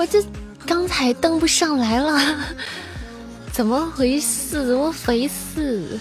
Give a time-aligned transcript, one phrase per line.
[0.00, 0.24] 我这
[0.66, 2.18] 刚才登不上来了，
[3.52, 4.66] 怎么回事？
[4.66, 6.00] 怎么回事？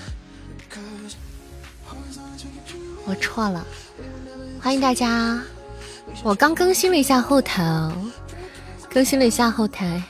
[3.04, 3.62] 我错了，
[4.62, 5.38] 欢迎大家！
[6.24, 7.92] 我刚更新了一下后台，
[8.90, 10.02] 更新了一下后台。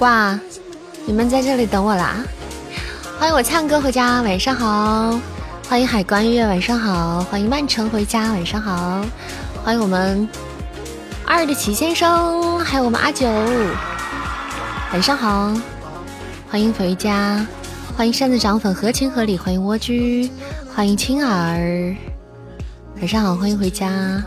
[0.00, 0.36] 哇，
[1.06, 2.16] 你们在这里等我啦！
[3.16, 5.20] 欢迎我灿哥回家，晚上好。
[5.68, 7.22] 欢迎海关月，晚上好。
[7.24, 9.04] 欢迎曼城回家，晚上好。
[9.62, 10.26] 欢迎我们
[11.26, 13.28] 二的齐先生，还有我们阿九，
[14.90, 15.54] 晚上好。
[16.48, 17.46] 欢迎回家，
[17.94, 19.36] 欢迎扇子涨粉，合情合理。
[19.36, 20.30] 欢迎蜗居，
[20.74, 21.94] 欢迎青儿，
[22.96, 23.36] 晚上好。
[23.36, 24.22] 欢迎回家，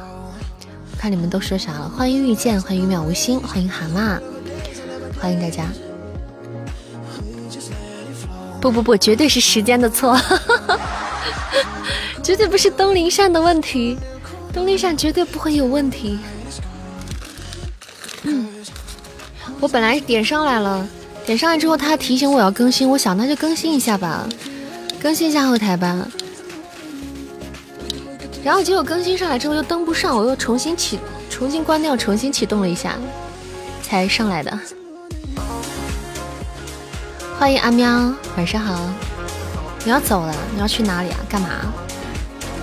[0.95, 1.89] 看你们都说啥了。
[1.89, 4.19] 欢迎遇见，欢迎渺无心，欢迎蛤蟆，
[5.19, 5.65] 欢迎大家。
[8.61, 10.15] 不不不，绝对是时间的错。
[12.23, 13.97] 绝对不是东林善的问题，
[14.53, 16.19] 东林善绝对不会有问题。
[18.23, 18.47] 嗯，
[19.59, 20.87] 我本来点上来了，
[21.25, 24.27] 点上来之后他提醒我要更新，我想那就更新一下吧，
[25.01, 26.07] 更新一下后台吧。
[28.43, 30.99] 然后结果更新上来之后又登不上，我又重新启，
[31.29, 32.97] 重新关掉，重新启动了一下，
[33.81, 34.59] 才上来的。
[37.37, 38.79] 欢迎阿喵，晚上好。
[39.83, 40.33] 你要走了？
[40.53, 41.17] 你要去哪里啊？
[41.27, 41.49] 干嘛？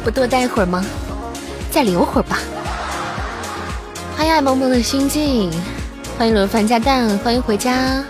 [0.05, 0.85] 不多待会儿吗？
[1.71, 2.39] 再留会儿吧。
[4.17, 5.51] 欢迎爱萌萌的心境，
[6.17, 8.03] 欢迎轮番加蛋，欢迎回家，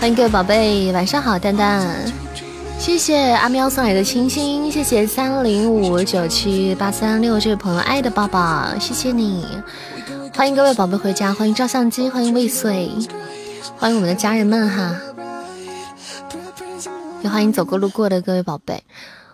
[0.00, 1.88] 欢迎各位宝贝，晚上好，蛋蛋。
[2.78, 9.46] 谢谢阿喵送来的清新，谢谢三零五九七八三六这位朋友爱的抱抱，谢谢你。
[10.36, 12.90] 欢迎各位宝贝回家，欢迎照相机，欢迎未遂，
[13.76, 14.94] 欢迎我们的家人们哈。
[17.28, 18.82] 欢迎走过路过的各位宝贝，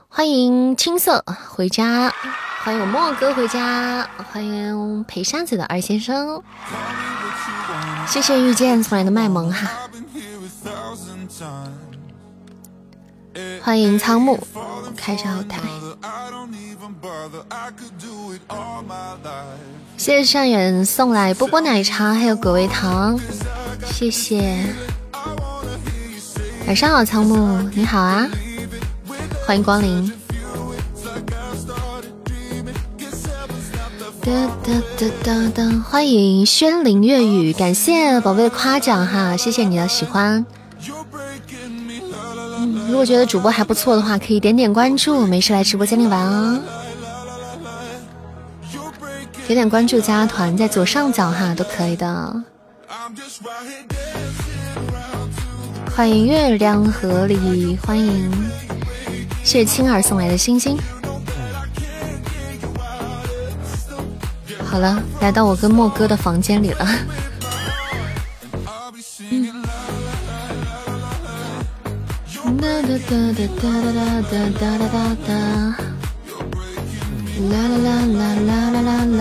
[0.08, 2.12] 欢迎青色回家，
[2.62, 6.42] 欢迎我墨哥回家，欢迎陪扇子的二先生，
[8.06, 9.68] 谢谢遇见送来的卖萌哈，
[13.62, 14.38] 欢迎仓木，
[14.96, 15.60] 开一下后台，
[19.96, 23.18] 谢谢善远送来波波奶茶还有果味糖，
[23.86, 24.64] 谢谢。
[26.70, 28.30] 晚上好，仓木，你好啊，
[29.44, 30.08] 欢迎光临。
[34.22, 34.30] 哒
[34.62, 40.46] 哒哒哒哒，欢迎轩林粤语，感谢宝贝的夸奖哈，谢谢你的喜欢。
[42.88, 46.60] 如果觉得主播还不错的话，可以点点关注，没事来直播间里玩哦。
[49.48, 52.44] 点点关注加团，在左上角哈都可以的。
[55.94, 58.30] 欢迎月亮河里，欢迎
[59.44, 60.78] 谢谢青儿送来的星星。
[64.64, 66.86] 好了，来到我跟莫哥的房间里了。
[72.60, 74.96] 哒哒哒哒哒哒哒哒哒哒
[75.26, 75.30] 哒，
[77.50, 79.20] 啦啦啦啦啦啦啦啦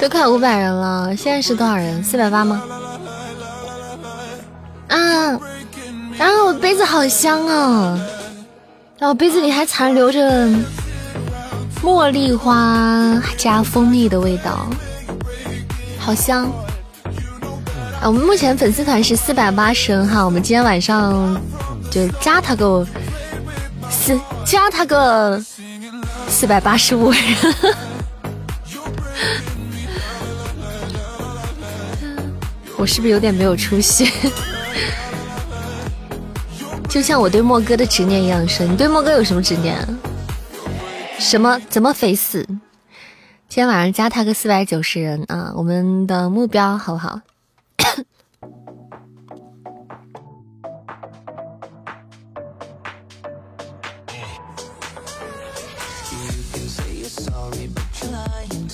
[0.00, 2.02] 都快五百人了，现在是多少人？
[2.02, 2.62] 四百八吗？
[4.88, 5.38] 啊！
[6.16, 7.98] 然后我杯子好香啊，
[8.98, 10.48] 然后杯子里还残留着
[11.82, 14.66] 茉莉花加蜂蜜的味道，
[15.98, 16.44] 好香！
[18.00, 21.40] 啊，我们目前粉丝团是四百八十人哈，我们今天晚上
[21.90, 22.84] 就加他给我
[24.02, 25.38] 四，加他个
[26.26, 27.22] 四百八十五人。
[32.78, 34.10] 我是不是有点没有出息？
[36.88, 38.72] 就像我对莫哥的执念一样深。
[38.72, 39.76] 你对莫哥有什么执念？
[41.18, 41.60] 什么？
[41.68, 42.42] 怎么肥死？
[43.48, 45.52] 今天晚上加他个四百九十人啊！
[45.54, 47.20] 我们的目标好不好？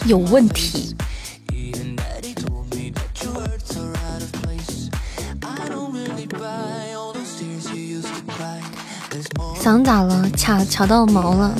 [0.06, 0.94] 有问题。
[9.61, 10.31] 嗓咋了？
[10.37, 11.53] 卡卡到毛了。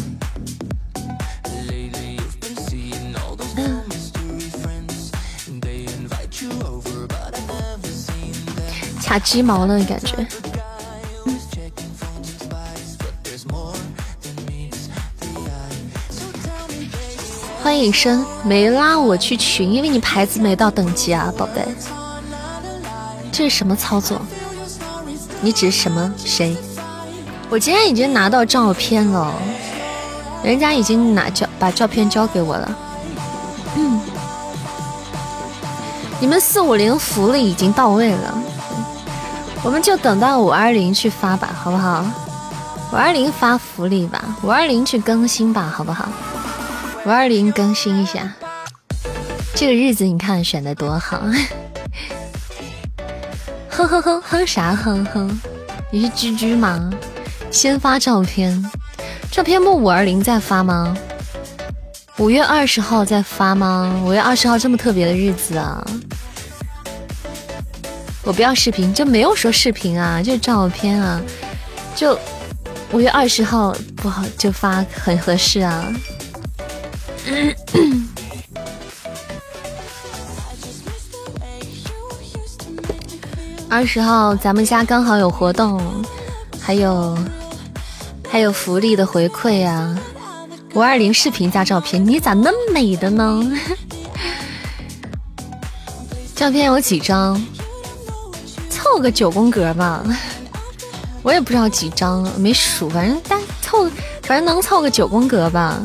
[9.02, 10.45] 卡鸡毛了，感觉。
[17.76, 21.62] 欢迎生没拉我去群，因为你牌子没到等级啊，宝贝。
[23.31, 24.19] 这是什么操作？
[25.43, 26.56] 你指什么谁？
[27.50, 29.31] 我今天已经拿到照片了，
[30.43, 32.78] 人家已经拿交把照片交给我了。
[33.76, 34.00] 嗯，
[36.19, 38.38] 你们四五零福利已经到位了，
[39.62, 42.02] 我们就等到五二零去发吧，好不好？
[42.90, 46.08] 五二零发福利吧，五二零去更新吧，好不好？
[47.06, 48.35] 五二零更新一下，
[49.55, 51.19] 这个日子你看选的多好，
[53.70, 55.41] 哼哼哼哼啥哼哼？
[55.93, 56.91] 你是居居吗？
[57.53, 58.69] 先发照片，
[59.31, 60.97] 照片不五二零再发吗？
[62.17, 64.03] 五月二十号再发吗？
[64.05, 65.87] 五月二十号这么特别的日子啊！
[68.25, 71.23] 我不要视频，就没有说视频啊，就照片啊，
[71.94, 72.19] 就
[72.91, 75.87] 五月二十号不好就发很合适啊。
[83.69, 85.82] 二十号咱们家刚好有活动，
[86.61, 87.19] 还有
[88.31, 89.99] 还有福利的回馈呀！
[90.75, 93.43] 五二零视频加照片，你咋那么美的呢？
[96.37, 97.44] 照片有几张？
[98.70, 100.05] 凑个九宫格吧，
[101.22, 103.90] 我也不知道几张，没数，反正但凑，
[104.22, 105.82] 反正能凑个九宫格吧。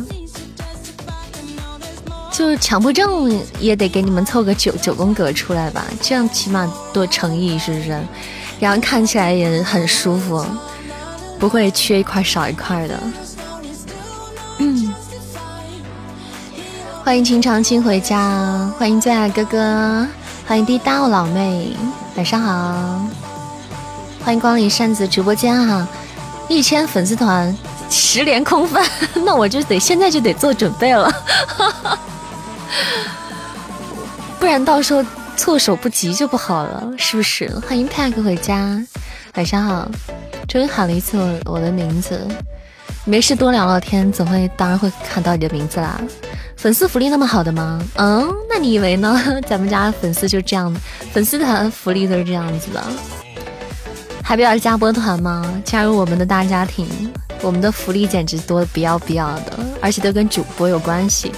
[2.41, 7.95] 就强迫症也得给你们凑个九九宫格出来吧，这样起码多诚意，是不是？
[8.59, 10.43] 然后看起来也很舒服，
[11.37, 12.99] 不会缺一块少一块的。
[14.57, 14.91] 嗯，
[17.03, 20.07] 欢迎秦长青回家，欢迎最爱哥哥，
[20.47, 21.75] 欢迎滴答我老妹，
[22.15, 23.05] 晚上好，
[24.25, 25.87] 欢迎光临扇子直播间哈，
[26.49, 27.55] 一千粉丝团
[27.87, 28.83] 十连空翻，
[29.23, 31.13] 那我就得现在就得做准备了。
[34.39, 35.03] 不然到时候
[35.37, 37.47] 措手不及就不好了，是不是？
[37.67, 38.81] 欢迎 Pack 回家，
[39.35, 39.89] 晚上好。
[40.47, 42.27] 终于喊了一次我我的名字，
[43.05, 46.01] 没事多聊聊天，总会当然会看到你的名字啦。
[46.57, 47.81] 粉丝福利那么好的吗？
[47.95, 49.39] 嗯，那你以为呢？
[49.47, 50.75] 咱们家粉丝就这样，
[51.13, 52.83] 粉丝团福利都是这样子的。
[54.23, 55.61] 还不要加播团吗？
[55.63, 56.87] 加入我们的大家庭，
[57.41, 61.31] 我们的福利简直多的不要不要的，而且都跟主播有关系。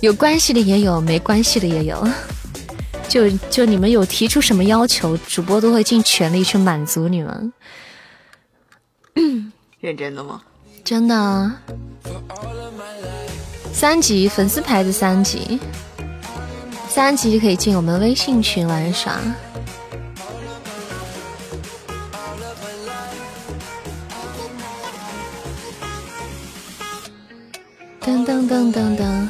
[0.00, 2.08] 有关系的也有，没关系的也有。
[3.08, 7.52] 就就你们有提出什么要求，主播都会尽全力去满足你们。
[9.80, 10.42] 认真的吗？
[10.84, 11.52] 真的。
[13.72, 15.58] 三级粉丝牌子三级，
[16.88, 19.18] 三级就可以进我们微信群玩耍。
[28.00, 29.28] 噔噔噔噔噔。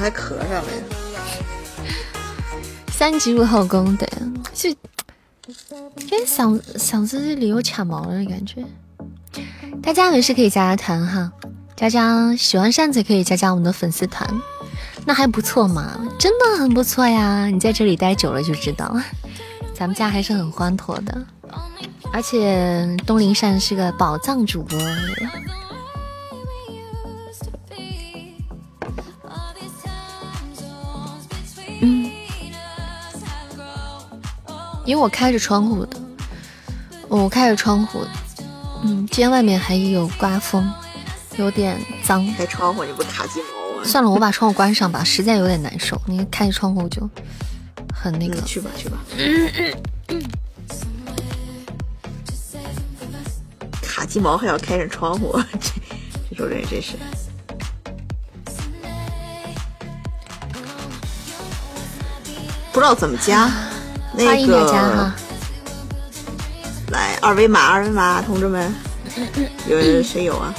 [0.00, 0.82] 还咳上了呀？
[2.90, 4.08] 三级入后宫，对，
[4.54, 8.64] 就因为嗓嗓子这里有卡毛了感觉。
[9.82, 11.30] 大家没事可以加加团哈，
[11.76, 14.26] 加加喜欢扇子可以加加我们的粉丝团，
[15.04, 17.46] 那还不错嘛，真的很不错呀。
[17.46, 18.96] 你在这里待久了就知道，
[19.74, 21.26] 咱们家还是很欢妥的，
[22.12, 24.78] 而且东林扇是个宝藏主播。
[34.90, 35.96] 因为我开着窗户的，
[37.06, 38.04] 我开着窗户，
[38.82, 40.68] 嗯，今天外面还有刮风，
[41.36, 42.26] 有点脏。
[42.34, 43.84] 开窗户你不卡鸡毛啊？
[43.84, 46.02] 算了，我把窗户关上吧，实在有点难受。
[46.06, 47.08] 你开着窗户就
[47.94, 48.42] 很那个。
[48.42, 48.98] 去吧去吧。
[53.80, 55.70] 卡鸡毛还要开着窗户，这
[56.30, 56.96] 这种人真是。
[62.72, 63.48] 不知道怎么加。
[64.26, 65.14] 欢迎大家哈！
[66.88, 68.74] 来二维码，二维码，同志们，
[69.66, 70.54] 有谁有啊？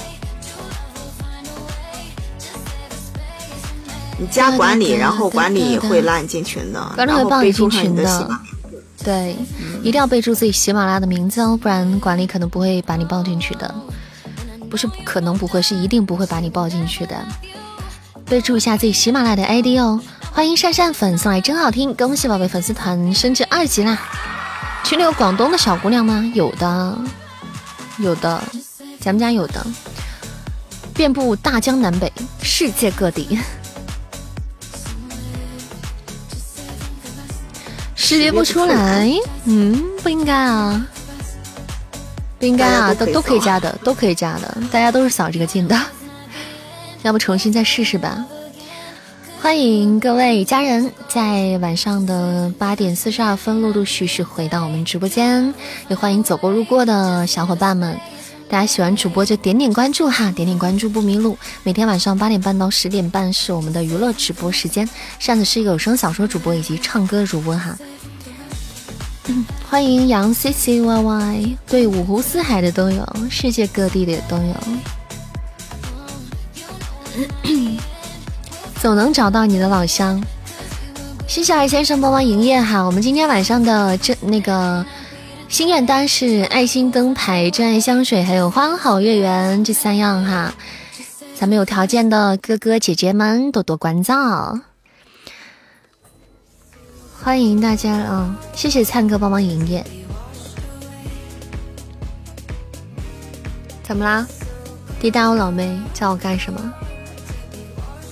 [4.18, 8.30] 你加管理，然后管理会拉你进群的，管理会帮你进群的。
[9.04, 9.36] 对，
[9.82, 13.74] 一定要备注自己喜马拉雅的名字哦，不然管理可能不会把你报进去的。
[14.70, 17.16] 不是可能不会，是一定不会把你报进去的。
[18.24, 20.00] 备注一下自己喜马拉雅的 ID 哦。
[20.34, 23.98] 欢迎善善粉送来真好听，恭喜宝贝粉丝团升至二级啦！
[24.82, 26.24] 群里有广东的小姑娘吗？
[26.34, 26.98] 有的，
[27.98, 28.42] 有的，
[28.98, 29.64] 咱们家有的，
[30.94, 32.10] 遍布大江南北，
[32.42, 33.38] 世界各地。
[37.94, 39.08] 识别不出来，
[39.44, 40.86] 嗯，不应该啊，
[42.38, 45.78] 不应该啊，都都可以加的，都可以加的，大家都是扫这个进的，
[47.02, 48.24] 要不重新再试试吧。
[49.42, 55.52] 欢迎各位家人在晚上的八点四十二分陆陆续续回到我们直播间，
[55.88, 57.98] 也欢迎走过路过的小伙伴们。
[58.48, 61.36] 大家喜欢主播就点点关注哈，点点关注不迷路。
[61.64, 64.88] 每天晚上八点半到十点半是我们的娱乐直播时间。
[65.18, 67.76] 扇子是一个有声小说主播以及唱歌主播哈。
[69.68, 74.54] 欢迎杨 C C Y Y，对五湖四海的都有，世界各地的都有。
[78.82, 80.20] 总能找到你的老乡。
[81.28, 84.84] 谢谢二先生帮忙营业哈，我们今天晚上的这那个。
[85.48, 90.52] 心愿单是爱心灯牌、真爱香水，还有花好月圆这三样哈。
[91.36, 94.58] 咱们有条件的哥哥姐姐们多多关照，
[97.22, 98.34] 欢迎大家啊！
[98.54, 99.84] 谢谢灿哥帮忙营业。
[103.84, 104.26] 怎么啦？
[104.98, 106.72] 滴答我老妹叫我干什么？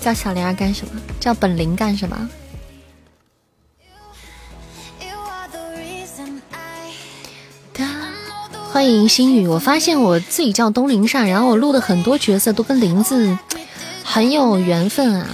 [0.01, 1.01] 叫小灵儿干什么？
[1.21, 2.29] 叫本灵干什么？
[8.73, 13.37] 欢迎心雨，我发现我自己叫东林善，然后我录的很多角色都跟林字
[14.05, 15.29] 很有缘分啊。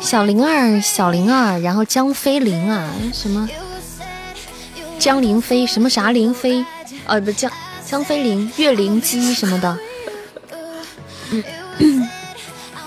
[0.00, 3.48] 小灵儿，小灵儿，然后江飞灵啊，什么
[4.98, 6.64] 江灵飞，什么啥灵飞，
[7.06, 7.52] 呃，不江
[7.86, 9.78] 江飞灵，岳灵姬什么的，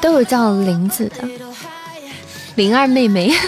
[0.05, 1.27] 都有叫林子的。
[2.53, 3.33] 灵儿妹妹。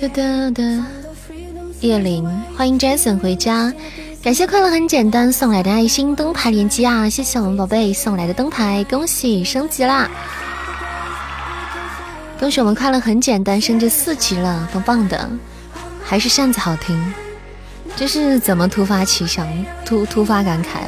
[0.00, 0.62] 哒哒哒，
[1.80, 2.24] 叶灵，
[2.56, 3.74] 欢迎 Jason 回家，
[4.22, 7.10] 感谢快乐很简单送来的爱心灯牌连击啊！
[7.10, 10.08] 谢谢我们宝贝送来的灯牌，恭喜升级啦！
[12.38, 15.28] 恭喜我们快乐很简单升至四级了，棒棒的！
[16.04, 16.96] 还是扇子好听，
[17.98, 19.44] 这是怎么突发奇想、
[19.84, 20.82] 突突发感慨？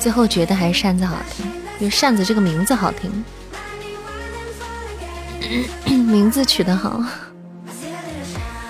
[0.00, 1.44] 最后觉得还是扇子好听，
[1.78, 3.22] 因为扇子这个名字好听。
[5.84, 7.04] 名字取得好，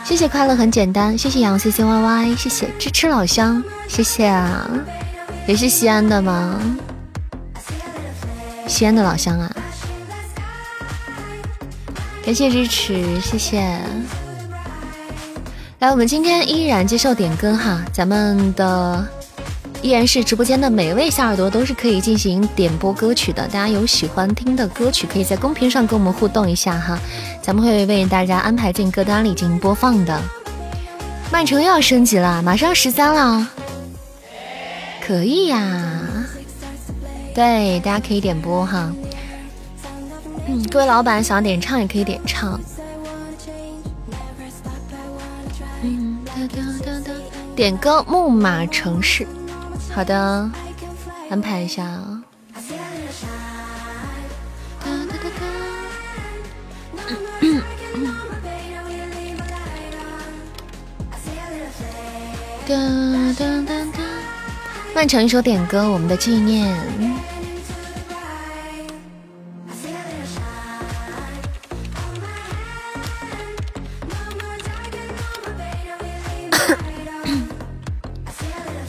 [0.03, 4.69] 谢谢快乐很简单，谢谢杨 C C Y Y，谢谢支持老乡，谢谢啊，
[5.47, 6.61] 也是西安的吗？
[8.67, 9.49] 西安的老乡啊，
[12.27, 13.79] 感谢支持，谢谢。
[15.81, 19.07] 来，我们今天依然接受点歌哈，咱们的。
[19.83, 26.99] 依然是直播间的每位小耳朵都是可以进行点播歌曲的，大家有喜欢听的歌曲，可以在公屏上跟我们互动一下哈，
[27.43, 30.19] 咱们会为大家安排进歌单里进行播放的。
[31.31, 33.47] 曼城又要升级了，马上十三了，
[35.07, 35.93] 可以呀，
[37.35, 38.91] 对，大家可以点播哈。
[40.47, 42.59] 嗯，各位老板想点唱也可以点唱。
[47.55, 49.25] 点歌《木马城市》。
[49.95, 50.51] 好的，
[51.31, 52.21] 安排一下啊。
[64.95, 66.77] 曼城一首点歌，我们的纪念。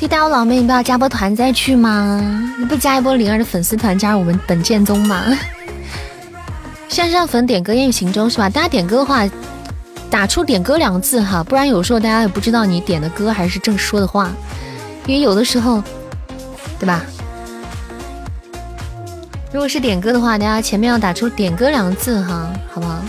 [0.07, 2.53] 带我老妹，你不要加波团再去吗？
[2.59, 5.23] 你不加一波灵儿的粉丝团，加入我们本剑宗吗？
[6.87, 8.49] 线上粉点歌烟雨行舟是吧？
[8.49, 9.27] 大家点歌的话，
[10.09, 14.31] 打出“点歌”两个字哈，不然有时候大家也不知道你点的歌还是正说的话，
[15.05, 15.83] 因为有的时候，
[16.79, 17.03] 对吧？
[19.51, 22.99] 如果是点歌的话，大家前面要打出“点歌”两个字哈，好不好？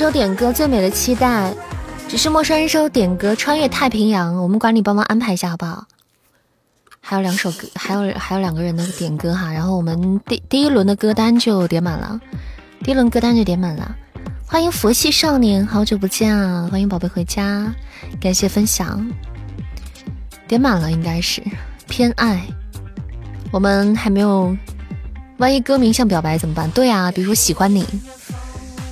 [0.00, 1.54] 首点歌，最美的期待，
[2.08, 4.34] 只是陌生人一首点歌，穿越太平洋。
[4.42, 5.84] 我们管理帮忙安排一下好不好？
[7.02, 9.52] 还有两首歌，还有还有两个人的点歌哈。
[9.52, 12.18] 然后我们第第一轮的歌单就点满了，
[12.82, 13.94] 第一轮歌单就点满了。
[14.46, 16.66] 欢迎佛系少年，好久不见啊！
[16.72, 17.70] 欢迎宝贝回家，
[18.18, 19.06] 感谢分享。
[20.48, 21.42] 点满了应该是
[21.86, 22.40] 偏爱。
[23.52, 24.56] 我们还没有，
[25.36, 26.70] 万一歌名像表白怎么办？
[26.70, 27.84] 对啊，比如说喜欢你，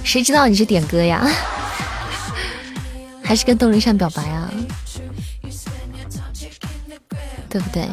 [0.08, 1.28] 谁知道你是点歌呀？
[3.22, 4.50] 还是跟动力扇表白啊？
[7.50, 7.86] 对不对？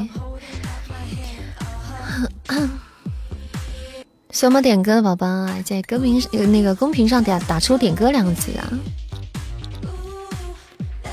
[4.32, 8.64] 所以我点歌的宝宝啊在歌名那个公屏上打打出“点歌”两个字啊！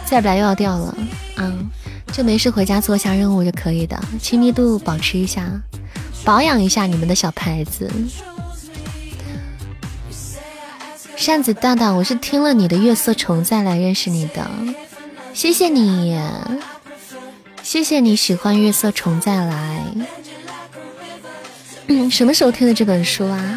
[0.04, 0.96] 再不来又要掉了，
[1.38, 1.68] 嗯，
[2.12, 5.50] 就没事回家做下任务就可以的，亲密度保持一下，
[6.24, 7.90] 保养一下你们的小牌子。
[11.22, 14.44] 扇子大大，我是听了你的《月色虫》再来认识你的，
[15.32, 16.20] 谢谢你，
[17.62, 19.84] 谢谢你喜欢《月色虫》再来。
[22.10, 23.56] 什么时候听的这本书啊？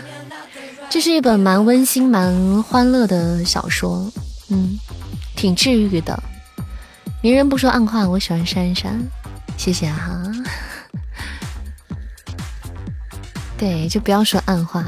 [0.91, 4.11] 这是一本蛮温馨、蛮欢乐的小说，
[4.49, 4.77] 嗯，
[5.35, 6.21] 挺治愈的。
[7.23, 7.49] 明人。
[7.49, 8.95] 不说暗话，我喜欢珊珊，
[9.57, 10.21] 谢谢哈。
[13.57, 14.85] 对，就不要说暗话。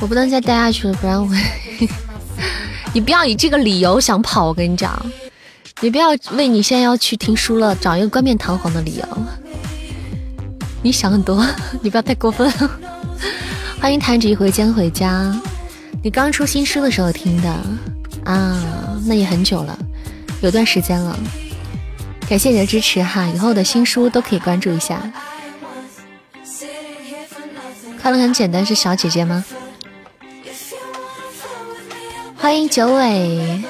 [0.00, 1.28] 我不能再待下去了，不然我。
[2.94, 5.00] 你不要以这个理由想跑，我跟你讲，
[5.80, 9.04] 你不要为你现在要去听书了找一个冠冕堂皇的理由。
[10.82, 11.44] 你想很多，
[11.82, 12.50] 你不要太过分。
[13.80, 15.34] 欢迎弹指一挥间回家。
[16.02, 17.50] 你刚出新书的时候听的
[18.24, 19.78] 啊，那也很久了，
[20.40, 21.18] 有段时间了。
[22.28, 25.00] 感谢你的支持哈，以后的新书都可以关注一下。
[28.00, 29.44] 快乐很简单，是小姐姐吗？
[32.40, 33.64] 欢迎九尾，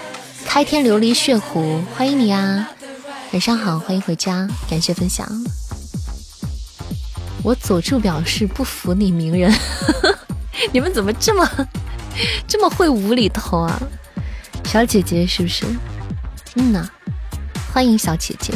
[0.44, 2.68] 开天琉璃血狐，欢迎你啊！
[3.32, 5.26] 晚上好，欢迎回家，感谢分享。
[7.42, 9.50] 我佐助表示不服你鸣人，
[10.70, 11.48] 你们怎么这么
[12.46, 13.80] 这么会无厘头啊？
[14.66, 15.64] 小姐姐是不是？
[16.56, 16.86] 嗯呐，
[17.72, 18.52] 欢迎小姐姐。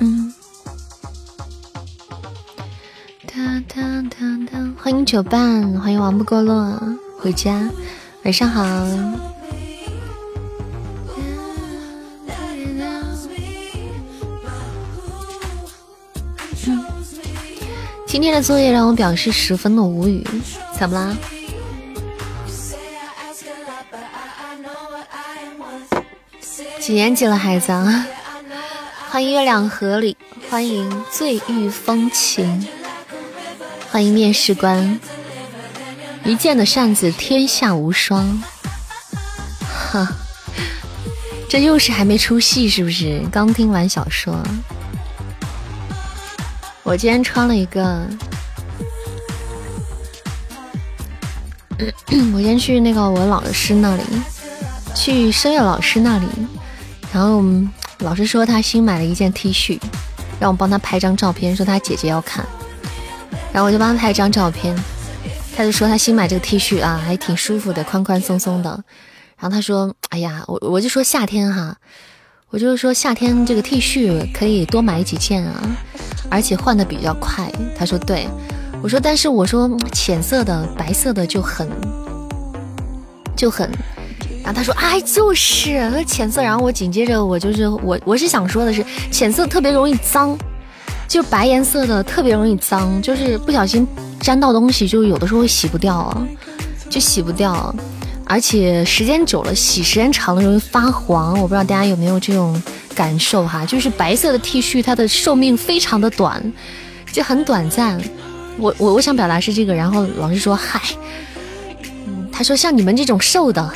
[0.00, 0.32] 嗯。
[3.26, 4.16] 哒哒哒
[4.50, 6.80] 哒，欢迎九伴，欢迎王不过落
[7.20, 7.68] 回家。
[8.26, 8.84] 晚上好。
[18.04, 20.26] 今天的作业让我表示十分的无语，
[20.76, 21.16] 怎么啦？
[26.80, 27.72] 几年级了，孩子？
[29.08, 30.16] 欢迎月亮河里，
[30.50, 32.66] 欢迎醉玉风情，
[33.88, 34.98] 欢迎面试官。
[36.26, 38.42] 一剑的扇子，天下无双。
[39.62, 40.08] 哈，
[41.48, 43.22] 这又是还没出戏是不是？
[43.30, 44.36] 刚听完小说。
[46.82, 48.04] 我今天穿了一个，
[52.34, 54.02] 我先去那个我老师那里，
[54.96, 56.26] 去声乐老师那里，
[57.12, 57.40] 然后
[57.98, 59.80] 老师说他新买了一件 T 恤，
[60.40, 62.44] 让我帮他拍张照片，说他姐姐要看，
[63.52, 64.76] 然后我就帮他拍一张照片。
[65.56, 68.70] 他就说他新买这个 T 恤啊，还挺舒服的，宽宽松松的。
[69.38, 71.74] 然后他说：“哎呀，我我就说夏天哈，
[72.50, 75.62] 我就是说夏天这个 T 恤可以多买几件啊，
[76.30, 78.28] 而且换的比较快。”他说：“对。”
[78.82, 81.66] 我说：“但是我说浅色的、白色的就很
[83.34, 83.66] 就很。”
[84.44, 90.36] 然后他说：“哎，就是浅色。”然后我紧接着我就是我我是想说的是浅色特别容易脏，
[91.08, 93.86] 就白颜色的特别容易脏，就是不小心。
[94.18, 96.26] 沾到东西就有的时候会洗不掉啊，
[96.88, 97.72] 就洗不掉，
[98.24, 101.34] 而且时间久了，洗时间长了容易发黄。
[101.34, 102.60] 我不知道大家有没有这种
[102.94, 106.52] 感受哈，就是白色的 T 恤它的寿命非常的短，
[107.12, 108.00] 就很短暂。
[108.58, 110.80] 我我我想表达是这个，然后老师说嗨，
[112.06, 113.72] 嗯他说像你们这种瘦的，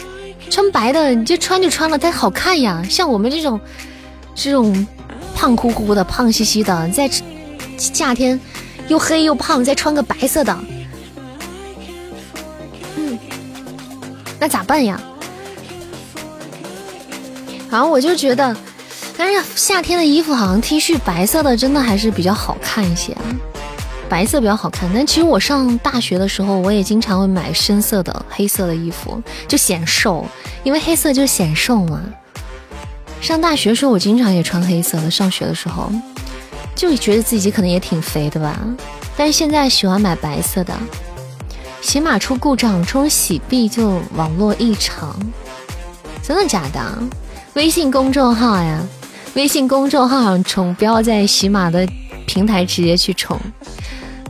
[0.48, 2.82] 穿白的你就穿就穿了，它好看呀。
[2.88, 3.60] 像我们这种
[4.34, 4.86] 这种
[5.40, 7.10] 胖乎乎的、胖兮兮的，在
[7.78, 8.38] 夏天。
[8.88, 10.58] 又黑又胖，再穿个白色的，
[12.96, 13.16] 嗯，
[14.40, 15.00] 那咋办呀？
[17.70, 18.54] 然后我就觉得，
[19.16, 23.16] 但是夏天的衣服好像 T 恤白色的真的还是比较好看一些，
[24.08, 24.90] 白色比较好看。
[24.92, 30.26] 但其实我上大学的时候，我也经常会买深色的、黑色的衣服，就显瘦，
[30.64, 32.02] 因为黑色就显瘦嘛。
[33.20, 35.90] 上大学的时候，我经常也穿黑色的，上学的时候。
[36.74, 38.58] 就觉得自己可能也挺肥的吧，
[39.14, 40.72] 但是现在喜欢买白色的。
[41.82, 45.14] 喜马出故障，冲洗币就网络异常，
[46.22, 46.80] 真的假的？
[47.52, 48.80] 微信公众号呀，
[49.34, 51.86] 微信公众号上充，不要在喜马的
[52.26, 53.38] 平台直接去充。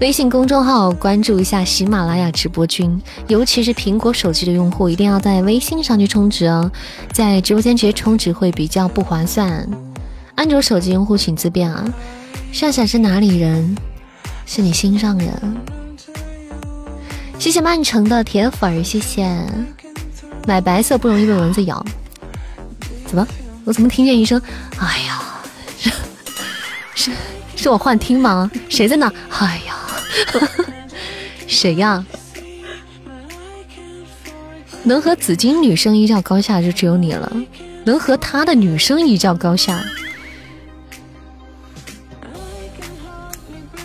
[0.00, 6.72] 微信公众号关注一下喜马拉雅直播君，尤其是苹果手机的用户，一定要在微信上去充值哦，
[7.12, 9.68] 在直播间直接充值会比较不划算。
[10.36, 11.84] 安卓手机用户请自便啊。
[12.50, 13.76] 夏夏是哪里人？
[14.46, 15.30] 是你心上人。
[17.38, 19.30] 谢谢曼城的铁粉，谢谢。
[20.46, 21.84] 买白色不容易被蚊子咬。
[23.06, 23.28] 怎么？
[23.66, 24.40] 我怎么听见一声？
[24.78, 25.22] 哎呀，
[25.76, 25.90] 是
[26.94, 27.12] 是
[27.54, 28.50] 是我幻听吗？
[28.70, 29.06] 谁在那？
[29.28, 29.76] 哎呀，
[31.46, 32.04] 谁呀？
[34.82, 37.30] 能和紫金女生一较高下就只有你了。
[37.84, 39.82] 能和他的女生一较高下，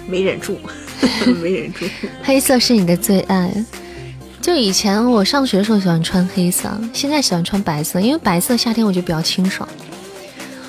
[0.08, 0.58] 没忍住，
[1.42, 1.86] 没忍住。
[2.24, 3.52] 黑色是你的最爱。
[4.42, 9.68] 就以前我上学的时候喜欢穿黑色，现在喜欢穿白色，因为白色夏天我觉得比较清爽。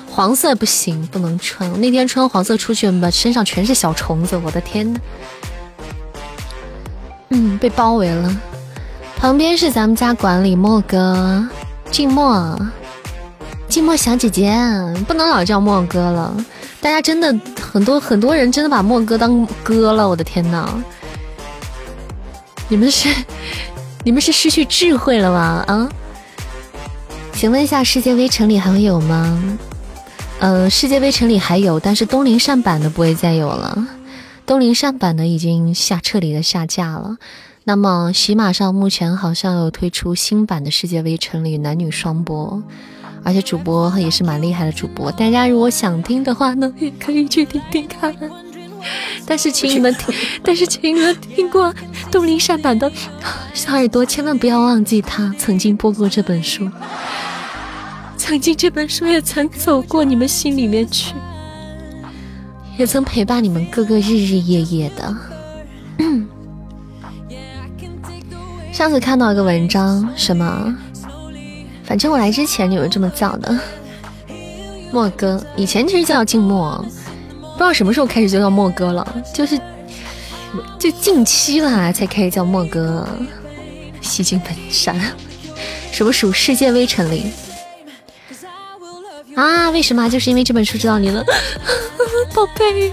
[0.09, 1.79] 黄色不行，不能穿。
[1.79, 4.99] 那天穿黄色出去，把身上全是小虫子，我的天呐！
[7.29, 8.35] 嗯，被包围了。
[9.17, 11.47] 旁边是咱们家管理莫哥，
[11.89, 12.59] 静默，
[13.67, 14.55] 静默小姐姐，
[15.07, 16.33] 不能老叫莫哥了。
[16.79, 20.69] 大家真的很多很多人真的把莫哥当哥了，我的天呐！
[22.69, 23.09] 你们是
[24.03, 25.63] 你们是失去智慧了吗？
[25.67, 25.89] 啊？
[27.33, 29.57] 请问一下，世界微城里还会有吗？
[30.39, 33.87] 呃，世界微城里还有，但是东林善版的不会再有了。
[34.47, 37.17] 东林善版的已经下彻底的下架了。
[37.65, 42.63] 那么喜马上目前好像有推出新版的世界微城里男女双播，
[43.23, 45.11] 而且主播也是蛮厉害的主播。
[45.11, 48.15] 大家如果想听的话呢，也可以去听听看。
[49.25, 51.73] 但是请你们听， 但是请你们听过
[52.09, 52.89] 东林善版的
[53.53, 56.71] 小耳朵，千万不要忘记他曾经播过这本书，
[58.15, 61.13] 曾经这本书也曾走过你们心里面去，
[62.77, 65.15] 也曾陪伴你们个个日日夜夜的。
[68.71, 70.75] 上次看到一个文章，什么？
[71.83, 73.59] 反正我来之前有这么叫的，
[74.91, 76.85] 莫哥，以前其实叫静默。
[77.53, 79.59] 不知道什么时候开始就叫莫哥了，就是
[80.77, 83.07] 就近期啦才开始叫莫哥。
[83.99, 84.95] 西京本山，
[85.91, 87.31] 什么属世界微尘里
[89.37, 89.69] 啊？
[89.69, 90.09] 为什么？
[90.09, 91.23] 就是因为这本书知道你了，
[92.33, 92.91] 宝贝。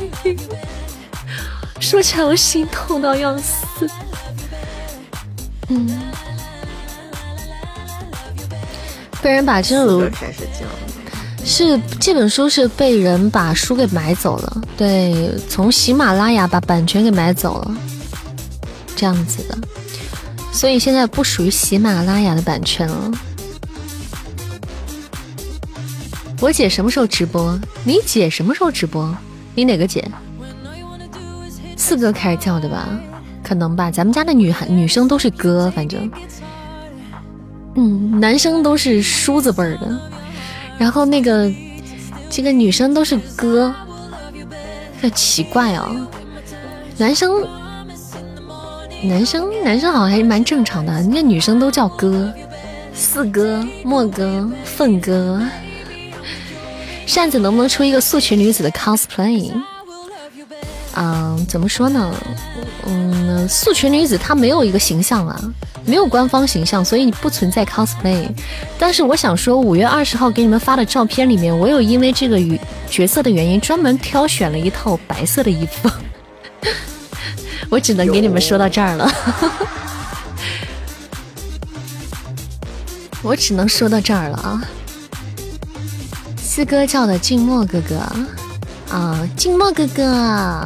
[1.80, 3.88] 说起来我心痛到要死。
[5.68, 5.98] 嗯，
[9.22, 10.66] 被人把这个开始叫。
[11.46, 17.76] 是这本书是被人把书给买走了，对，从喜马拉雅把版权给买走了，
[18.96, 19.56] 这样子的，
[20.52, 23.10] 所以现在不属于喜马拉雅的版权了。
[26.44, 27.58] 我姐什么时候直播？
[27.84, 29.16] 你姐什么时候直播？
[29.54, 30.06] 你哪个姐？
[31.74, 32.86] 四哥开始叫的吧？
[33.42, 36.10] 可能吧，咱们家的女孩女生都是哥，反正，
[37.76, 39.98] 嗯，男生都是叔子辈儿的。
[40.76, 41.50] 然后那个，
[42.28, 43.74] 这个女生都是哥，
[45.00, 45.96] 很奇怪哦。
[46.98, 47.42] 男生，
[49.02, 51.02] 男生，男生好像还是蛮正常的。
[51.04, 52.30] 那女生都叫哥，
[52.92, 55.40] 四哥、莫哥、凤哥。
[57.06, 59.52] 扇子能不能出一个素裙女子的 cosplay？
[60.96, 62.14] 嗯，怎么说呢？
[62.86, 65.40] 嗯，素裙女子她没有一个形象啊。
[65.86, 68.26] 没有官方形象，所以你不存在 cosplay。
[68.78, 75.90] 但是我想说，五月二十号给你们发的照片里面，我有因为这个与角色的原因，专门挑选了一套白色的衣服。
[77.68, 79.12] 我只能给你们说到这儿了。
[83.20, 84.64] 我只能说到这儿了啊。
[86.54, 87.96] 四哥叫的静默哥哥
[88.88, 90.64] 啊，静默哥哥。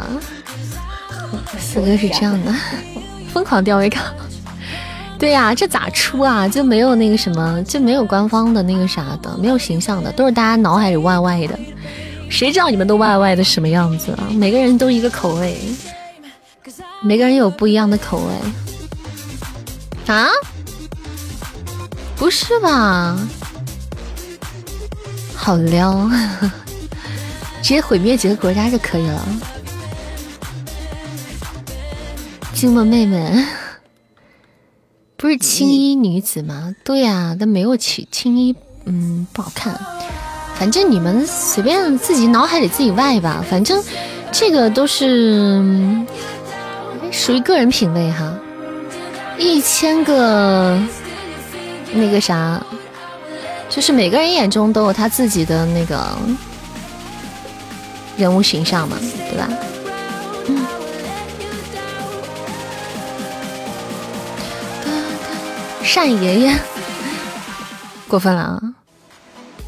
[1.59, 2.55] 四哥是这样的，
[3.33, 4.03] 疯狂吊威卡。
[5.19, 6.47] 对呀，这咋出啊？
[6.47, 11.59] 就没有那个什么，就没有官方的那个啥的，没有形象的，都是大家脑海里歪歪的。
[12.29, 14.29] 谁知道你们都歪歪的什么样子啊？
[14.33, 15.57] 每个人都一个口味，
[17.01, 20.15] 每个人有不一样的口味。
[20.15, 20.29] 啊？
[22.15, 23.19] 不是吧？
[25.49, 26.07] 好撩，
[27.63, 29.27] 直接毁灭几个国家就可以了。
[32.53, 33.47] 静默妹妹。
[35.17, 36.77] 不是青衣女子吗？
[36.85, 39.75] 对呀，但没有青青衣，嗯，不好看。
[40.59, 43.43] 反正你们随便自己脑海里自己外吧。
[43.49, 43.83] 反正
[44.31, 45.65] 这个都是
[47.11, 48.39] 属于个人品味哈。
[49.39, 50.79] 一千个
[51.95, 52.63] 那个啥，
[53.71, 56.17] 就是每个人眼中都有他自己的那个
[58.17, 58.97] 人物形象嘛，
[59.31, 59.49] 对吧？
[65.95, 66.57] 单爷爷。
[68.07, 68.63] 过分了啊，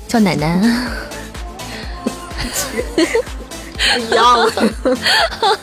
[0.07, 0.61] 叫奶奶。
[4.09, 4.47] 哈
[4.85, 4.95] 哈
[5.41, 5.59] 哈。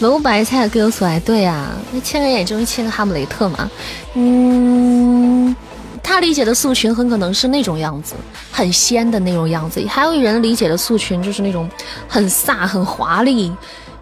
[0.00, 3.70] 楼白菜各有所爱，对呀，那千人眼中千个哈姆雷特嘛，
[4.14, 5.54] 嗯，
[6.02, 8.14] 他理解的素裙很可能是那种样子，
[8.50, 11.68] 很仙的那种样子，还有人理解的素裙就是那种
[12.06, 13.52] 很飒、很华丽，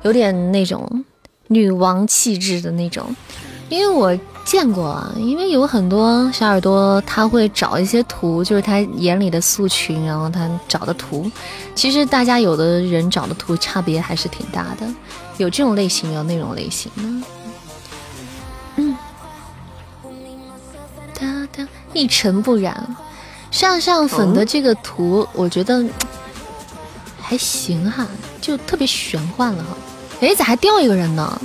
[0.02, 1.04] 有点那种
[1.48, 3.14] 女王气质的那种，
[3.68, 4.16] 因为我。
[4.46, 11.28] 见过啊，因为有很多小耳朵，他会找一些图，就是他眼里的素裙，然后他找的图，
[11.74, 14.86] 其实大家有的人找的图差别还是挺大的，
[15.38, 17.26] 有这种类型，有那种类型的。
[18.76, 18.96] 嗯，
[21.14, 22.96] 哒哒，一尘不染，
[23.50, 25.84] 上上粉的这个图，我觉得
[27.20, 28.06] 还行哈，
[28.40, 29.70] 就特别玄幻了哈。
[30.20, 31.40] 哎，咋还掉一个人呢？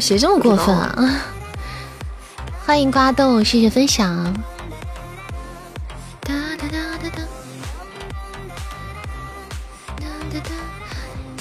[0.00, 1.20] 谁这么过分啊！
[2.66, 4.34] 欢迎瓜豆，谢谢分享。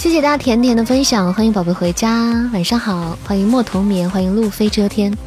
[0.03, 3.17] 谢谢大家甜甜的分享，欢迎宝贝回家，晚上好。
[3.25, 5.17] 欢迎墨同眠，欢迎路飞遮天。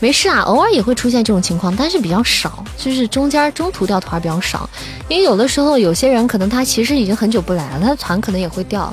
[0.00, 4.68] 没事啊，偶尔也会出现这种情况，但是比较少，就是中间中途掉团比较少。
[5.08, 8.92] 因为有的时候有些人可能他其实已经很久不来了，他的团可能也会掉，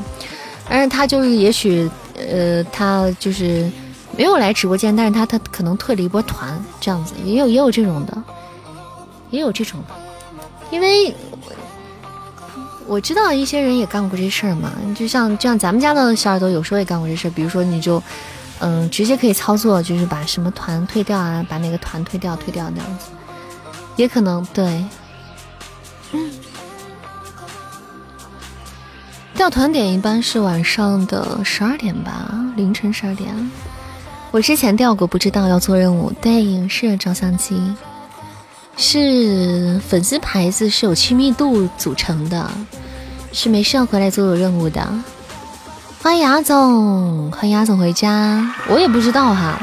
[0.70, 1.92] 但是他就是也许。
[2.32, 3.70] 呃，他就是
[4.16, 8.24] 没有来直播间，但是他他可能退了一波团，这样子也有也有这种的，
[9.32, 9.94] 也有这种的，
[10.72, 11.14] 因为
[12.88, 18.02] 我知道一些人也干过这事儿嘛，就像就像咱们家的小耳朵有时候也干过这事儿，比如说你就
[18.60, 23.08] 嗯直接可以操作，就是把什么团退掉啊，把哪个团退掉退掉那样子，
[23.96, 24.86] 也可能对，
[26.12, 26.32] 嗯。
[29.36, 33.52] 掉团点一般是晚上的十二点吧，凌晨十二点。
[34.32, 36.10] 我之前掉过，不知道要做任务。
[36.22, 37.62] 对，是照相机，
[38.78, 42.52] 是粉丝牌子，是有亲密度组成的，
[43.32, 44.88] 是没事要回来做做任务的。
[46.02, 48.54] 欢迎牙总，欢迎牙总回家。
[48.68, 49.58] 我也不知道哈，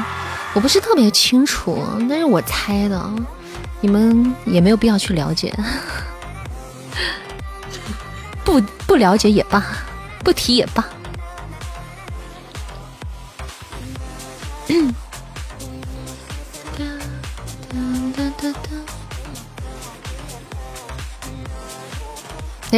[0.53, 1.77] 我不是特别清楚，
[2.09, 3.09] 但是我猜的，
[3.81, 5.53] 你们也没有必要去了解。
[8.43, 9.63] 不不了解也罢，
[10.23, 10.83] 不提也罢。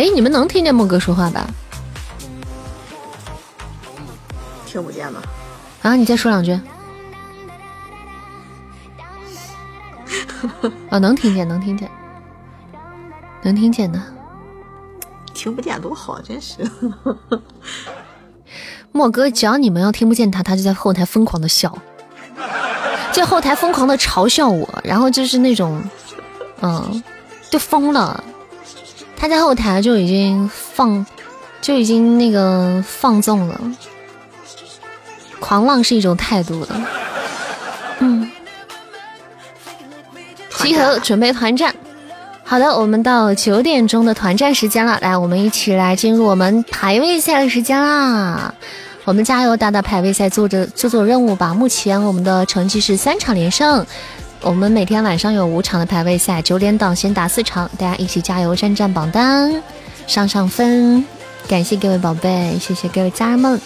[0.06, 1.48] 哎，你们能听见莫哥说话吧？
[4.68, 5.20] 听不见吗？
[5.82, 6.52] 啊，你再说两句。
[10.92, 11.90] 啊，能听见，能听见，
[13.42, 14.00] 能听见的。
[15.34, 16.58] 听不见多好，真是。
[18.94, 21.76] 莫哥，只要你们要听不见他，他就在后台疯狂的笑，
[23.12, 25.84] 在后台疯狂的嘲笑我，然后就是那种，
[26.62, 27.04] 嗯，
[27.50, 28.24] 就疯了。
[29.18, 31.06] 他在后台就已经放，
[31.62, 33.60] 就已经那个放纵了，
[35.40, 36.82] 狂浪是一种态度了。
[38.00, 38.30] 嗯，
[40.58, 41.74] 集合，准备团战。
[42.44, 48.54] 好的，我们到九点钟的团战时间了，来，我们一起来进入我们排位赛的时间啦！
[49.04, 51.54] 我们加油，打打排位赛，做着做做任务吧。
[51.54, 53.84] 目前我们的成绩是三场连胜，
[54.46, 59.52] 我们每天晚上有五场的排位赛，九点档先打四场，大家一起加油，战战榜单，
[60.06, 61.04] 上上分。
[61.48, 63.60] 感谢各位宝贝，谢谢各位家人们。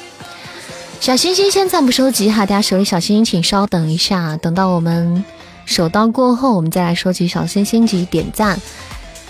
[1.01, 5.21] 小星星先暂不收集哈，大家手里小星星请稍等一下，等到我们。
[5.65, 8.57] 手刀过后，我们再来收集小星星及点赞。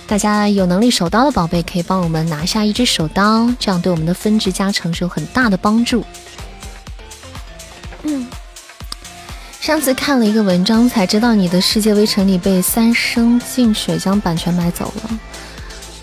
[0.05, 6.05] 大家有能力手刀的宝贝，可以帮我们拿下一只手刀，这样对我们的分值加成是有很大的帮助。
[8.03, 8.27] 嗯，
[9.59, 15.19] 上次看了一个文章，才知道你的世界微尘里被三生净水将版权买走了。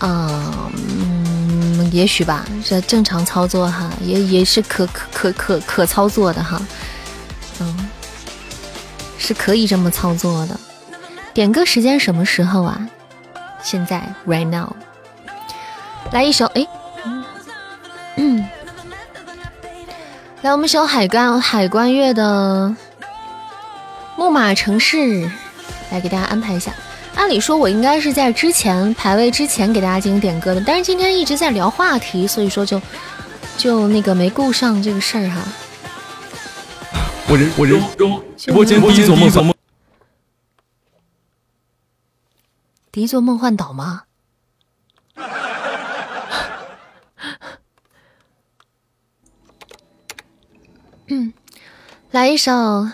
[0.01, 6.61] 嗯，也许吧，这正常操作哈，也也是可可可可可操作的哈。
[7.59, 7.89] 嗯。
[9.19, 10.57] 是可以这么操作的。
[11.33, 12.87] 点歌时间什么时候啊？
[13.61, 14.73] 现在，right now。
[16.11, 16.65] 来一首，哎，
[18.15, 18.45] 嗯，
[20.43, 22.73] 来我们首海关海关月的
[24.17, 25.29] 《木马城市，
[25.91, 26.73] 来给大家安排一下。
[27.13, 32.81] 按理说，我应该是在之前排位之前给大家进行点歌的，但是今天一直在聊话题，所以说就
[33.57, 35.47] 就那个没顾上这个事儿哈。
[37.29, 37.79] 我人我人
[38.35, 39.53] 直播间第一座梦，
[42.91, 44.03] 第一座梦幻岛吗？
[52.11, 52.87] 来一首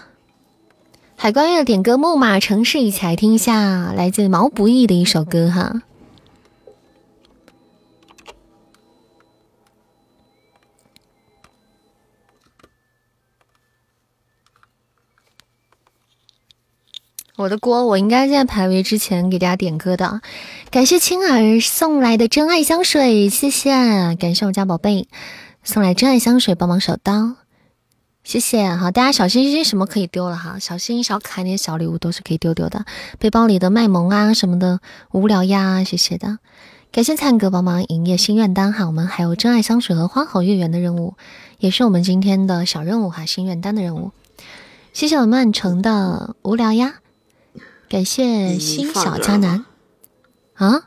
[1.24, 5.82] 海关月点歌《木马城市》，一起来听一下，来自毛不易的一首歌哈。
[17.38, 20.20] 我的锅，我应该在排位之前给大家点歌的。
[20.72, 23.72] 感谢青儿送来的真爱香水，谢谢。
[24.20, 25.08] 感谢我家宝贝
[25.64, 27.38] 送来真爱香水，帮忙守刀，
[28.24, 28.76] 谢谢。
[28.76, 32.86] 哈，大家小心心什么可以丢了哈，小心小可爱那些小礼物都是可以丢丢的。
[33.20, 34.80] 背包里的卖萌啊什么的，
[35.12, 36.40] 无聊呀，谢谢的。
[36.92, 41.16] 感谢灿哥帮忙营业心愿单哈，我们还有真爱香水和花好月圆的任务，
[41.58, 44.12] 也是我们今天的小任务哈，心愿单的任务。
[44.94, 47.00] 谢谢我曼城的无聊呀。
[47.90, 49.66] 感谢心小佳男
[50.54, 50.84] 啊！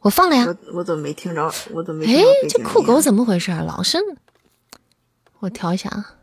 [0.00, 1.50] 我放了呀，我怎么没听着？
[1.72, 2.16] 我怎么没？
[2.16, 3.50] 哎，这酷狗怎么回事？
[3.50, 3.98] 老是
[5.40, 6.14] 我调一下啊！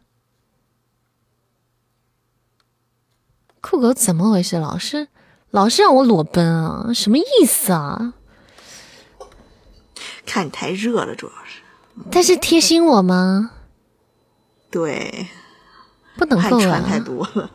[3.76, 4.56] 酷狗怎么回事？
[4.58, 5.10] 老是
[5.52, 6.94] 老是让我裸奔啊？
[6.94, 8.14] 什么意思啊？
[10.26, 11.60] 看你太热了，主要是。
[12.10, 13.52] 但是贴心我吗？
[14.72, 15.28] 对，
[16.16, 16.80] 不能够啊！
[16.88, 17.52] 太多了。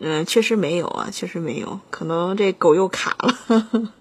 [0.00, 3.92] 嗯，确实没有啊，确实没有，可能这狗又卡了。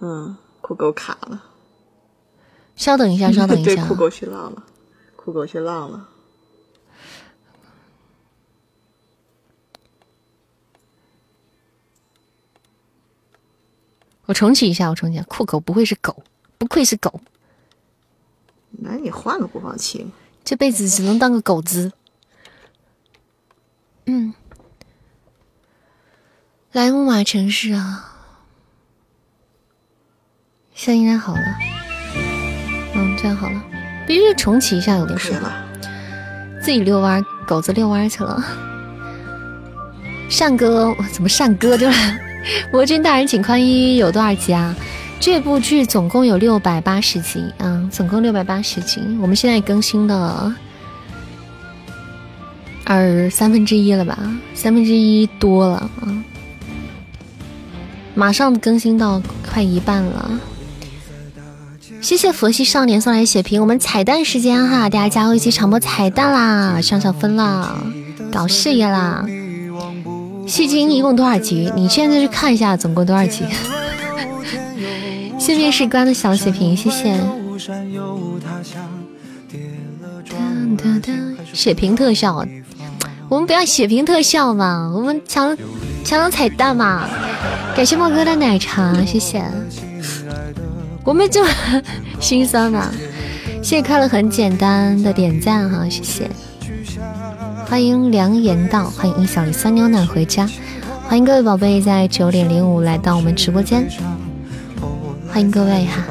[0.00, 1.44] 嗯，酷狗卡了。
[2.74, 3.74] 稍等一下，稍等一下。
[3.76, 4.64] 对，酷狗去浪了，
[5.14, 6.08] 酷狗去浪了。
[14.30, 15.24] 我重启一下，我重启下。
[15.24, 16.22] 酷狗不会是狗，
[16.56, 17.20] 不愧是狗。
[18.70, 20.06] 那你换个播放器。
[20.44, 21.90] 这辈子只能当个狗子。
[24.06, 24.32] 嗯。
[26.70, 28.14] 来木马城市啊，
[30.76, 31.42] 现在应该好了。
[32.94, 33.60] 嗯，这样好了，
[34.06, 35.52] 必须重启一下，有点事了。
[36.62, 38.40] 自己遛弯，狗子遛弯去了。
[40.28, 42.29] 善哥，怎么善哥就来？
[42.72, 44.74] 魔君大人请宽衣有多少集啊？
[45.18, 49.00] 这部剧总共有六百八十集啊，总共六百八十集。
[49.20, 50.54] 我们现在更新的
[52.84, 54.18] 二三分之一了吧？
[54.54, 56.24] 三分之一多了啊。
[58.14, 60.30] 马上更新到快一半了，
[62.00, 67.78] 谢谢佛系少年送来血瓶，我们彩蛋时间哈，大家加入一起抢播彩蛋啦，上上分啦，
[68.32, 69.24] 搞事业啦！
[70.50, 71.72] 戏精一共多少集？
[71.76, 73.44] 你现在去看一下，总共多少集？
[75.38, 77.16] 谢面试官的小血瓶，谢谢。
[81.52, 82.44] 血瓶特效，
[83.28, 85.56] 我们不要血瓶特效嘛，我们抢
[86.04, 87.08] 抢抢彩蛋嘛。
[87.76, 89.44] 感谢莫哥的奶茶，谢谢。
[91.04, 91.44] 我们就
[92.18, 92.90] 心酸嘛，
[93.62, 96.28] 谢谢快乐很简单的点赞哈，谢谢。
[97.70, 100.44] 欢迎良言道，欢迎一小粒酸牛奶回家，
[101.08, 103.88] 欢迎各位宝贝在九点零五来到我们直播间，
[105.32, 106.02] 欢迎各位哈。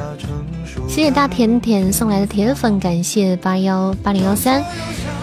[0.87, 4.63] 谢谢大甜甜送来的铁粉，感谢八幺八零幺三，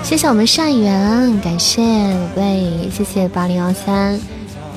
[0.03, 4.21] 谢谢我们善缘，感谢宝贝，谢谢八零幺三。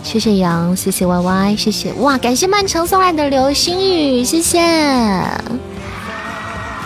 [0.02, 2.18] 谢谢杨，谢谢 Y Y，谢谢哇！
[2.18, 4.62] 感谢曼城送来的流星雨，谢谢，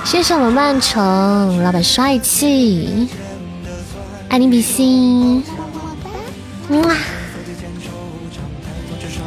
[0.03, 3.07] 谢谢我们曼城老板帅气，
[4.33, 5.43] 爱你比心，
[6.69, 6.95] 哇！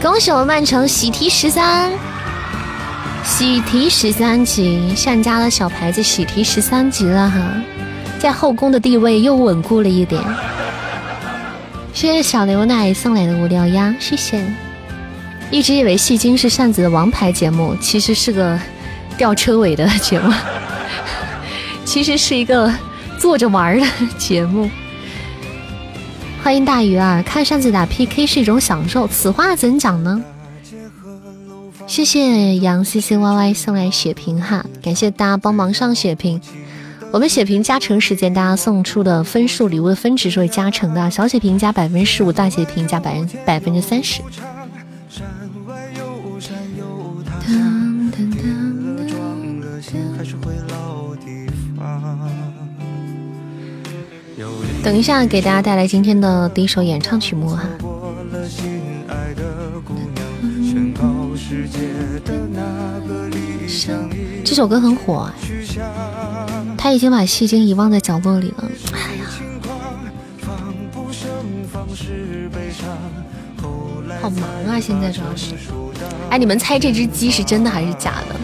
[0.02, 1.92] 恭喜我们曼城喜提十三，
[3.22, 7.38] 喜提十三级，善家的小牌子喜提十三级了哈，
[8.18, 10.20] 在后宫的地位又稳固了一点。
[11.94, 14.44] 谢谢小牛奶送来的无聊鸭，谢谢。
[15.52, 18.58] 一直以为戏精是扇子的王牌节目，其实是个
[19.16, 20.32] 吊车尾的节目，
[21.84, 22.74] 其实是一个
[23.20, 23.86] 坐着玩的
[24.18, 24.68] 节目。
[26.46, 30.22] 欢迎大鱼儿，看扇子打 PK 是一种享受，此话怎讲呢？
[31.88, 36.40] 谢谢杨 C C Y Y 送来血瓶哈，感谢大家帮忙上血瓶。
[37.10, 41.10] 我们血瓶加成时间，大家送出的分数礼物的分值是会加成的。
[41.10, 44.22] 小血瓶加百分之十五，大血瓶加百分百分之三十。
[54.86, 57.64] 等一下，给大家带来今天的第一首演唱曲目哈。
[64.44, 65.28] 这首歌很火。
[66.78, 68.70] 他已经把戏精遗忘在角落里了。
[68.92, 69.26] 哎呀，
[74.22, 74.78] 好忙啊！
[74.80, 75.56] 现在主要是，
[76.30, 78.36] 哎，你们猜这只鸡是真的还是假的？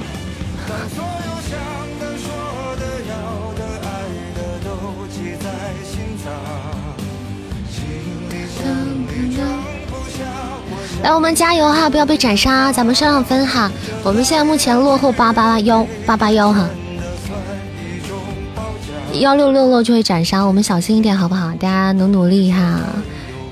[11.03, 13.71] 来，我们加油哈，不要被斩杀，咱们上上分哈。
[14.05, 16.69] 我们现在目前落后八八幺八八幺哈，
[19.15, 21.51] 幺六六六就会斩杀，我们小心一点好不好？
[21.59, 22.81] 大家努努力哈。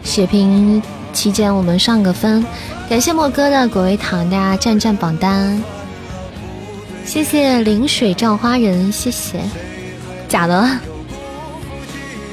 [0.04, 0.80] 血瓶
[1.12, 2.44] 期间我们上个分，
[2.88, 5.60] 感谢莫哥的果味糖，大家占占榜单。
[7.04, 9.40] 谢谢临水照花人，谢谢。
[10.28, 10.68] 假的。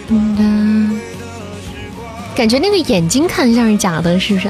[0.09, 0.99] 嗯，
[2.35, 4.47] 感觉那个眼睛看像是假的，是不是？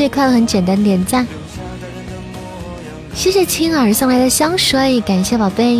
[0.00, 1.26] 谢谢快乐很简单点赞，
[3.12, 5.76] 谢谢青儿送来的香水，感谢宝贝，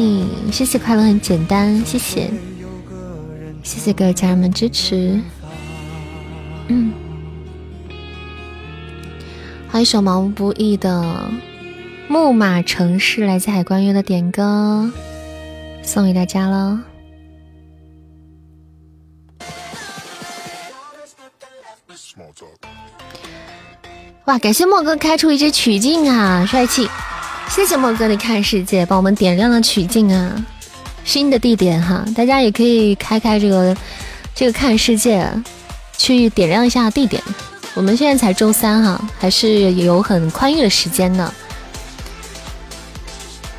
[0.53, 2.29] 谢谢快乐很简单，谢谢，
[3.63, 5.19] 谢谢各位家人们支持，
[6.69, 6.93] 嗯，
[9.71, 11.31] 欢迎首毛不易的
[12.07, 14.91] 木马城市，来自海关月的点歌，
[15.83, 16.79] 送给大家了。
[24.27, 24.39] 哇！
[24.39, 26.89] 感谢莫哥开出一只曲径啊，帅气！
[27.49, 30.45] 谢谢莫哥的看世界，帮我们点亮了曲径啊，
[31.05, 33.77] 新的地点哈，大家也可以开开这个
[34.35, 35.29] 这个看世界，
[35.97, 37.21] 去点亮一下地点。
[37.75, 41.33] 我们现在才周三哈，还是有很宽裕的时间呢。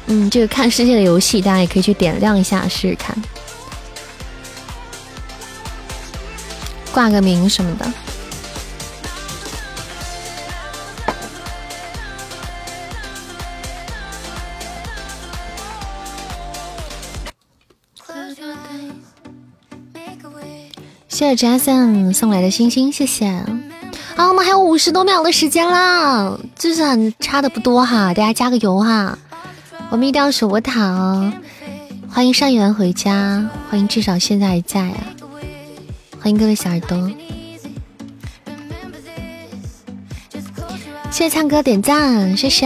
[0.05, 3.16] 嗯，这个看世界的游戏，大家也可以去点亮一下试试看，
[6.93, 7.91] 挂个名什么的。
[21.22, 23.28] 谢谢 Jason 送来的星星，谢谢。
[23.28, 29.15] 啊，我们还有五十多秒的时间啦，就是很差的不多哈，大家加个油哈。
[29.91, 31.32] 我们一定要守波塔哦。
[32.09, 34.97] 欢迎善缘回家，欢迎至少现在还在啊。
[36.19, 37.11] 欢迎各位小耳朵。
[41.11, 42.65] 谢谢唱歌点赞，谢谢。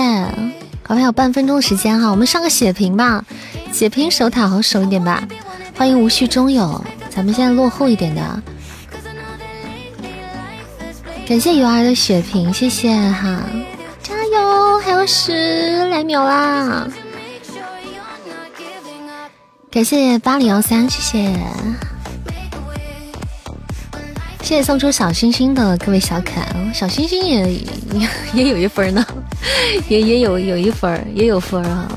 [0.87, 3.25] 我们还有半分钟时间哈，我们上个血瓶吧，
[3.73, 5.27] 血瓶守塔好守一点吧。
[5.75, 6.81] 欢迎无序中有。
[7.15, 8.43] 咱们现在落后一点的，
[11.25, 13.41] 感谢鱼儿的血瓶，谢谢哈，
[14.03, 16.85] 加油，还有十来秒啦！
[19.71, 21.33] 感谢八零幺三，谢谢，
[24.41, 27.49] 谢谢送出小星星的各位小可爱，小星星也
[28.33, 29.05] 也有一分呢，
[29.87, 31.87] 也也有有一分，也有分啊！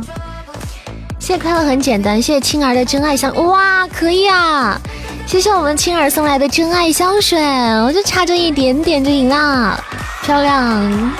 [1.29, 4.81] 谢谢快乐很简单，谢谢青儿的真爱香，哇，可以啊！
[5.26, 7.39] 谢谢我们青儿送来的真爱香水，
[7.85, 9.79] 我就差这一点点就赢了，
[10.22, 11.12] 漂亮！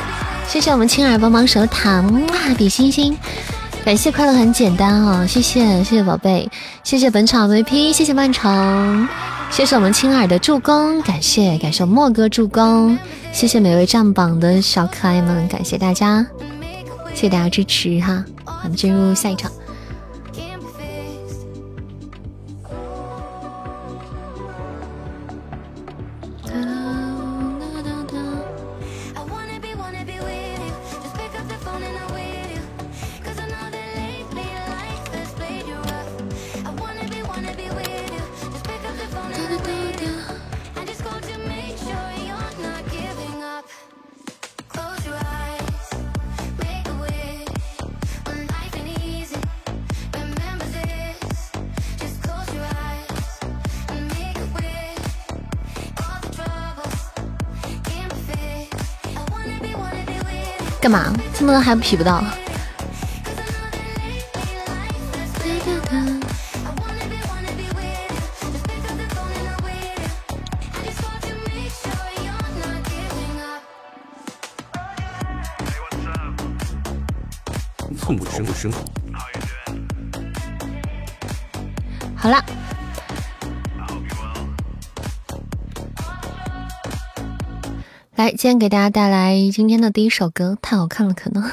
[0.49, 3.15] 谢谢我们青儿帮忙守塔，哇，比心心！
[3.85, 6.49] 感谢快乐很简单哦，谢谢谢谢宝贝，
[6.83, 9.07] 谢谢本场 VP，谢谢曼城，
[9.51, 12.99] 谢谢我们青儿的助攻，感谢感谢莫哥助攻，
[13.31, 16.25] 谢谢每位占榜的小可爱们，感谢大家，
[17.13, 19.53] 谢谢大家支持哈，我们进入下一场。
[60.89, 61.13] 干嘛？
[61.35, 62.25] 这么多还匹不到？
[77.99, 78.79] 寸步深深口。
[82.17, 82.43] 好了。
[88.19, 91.49] 来，今天给大家带来今天的第一首歌，太好看了，可能，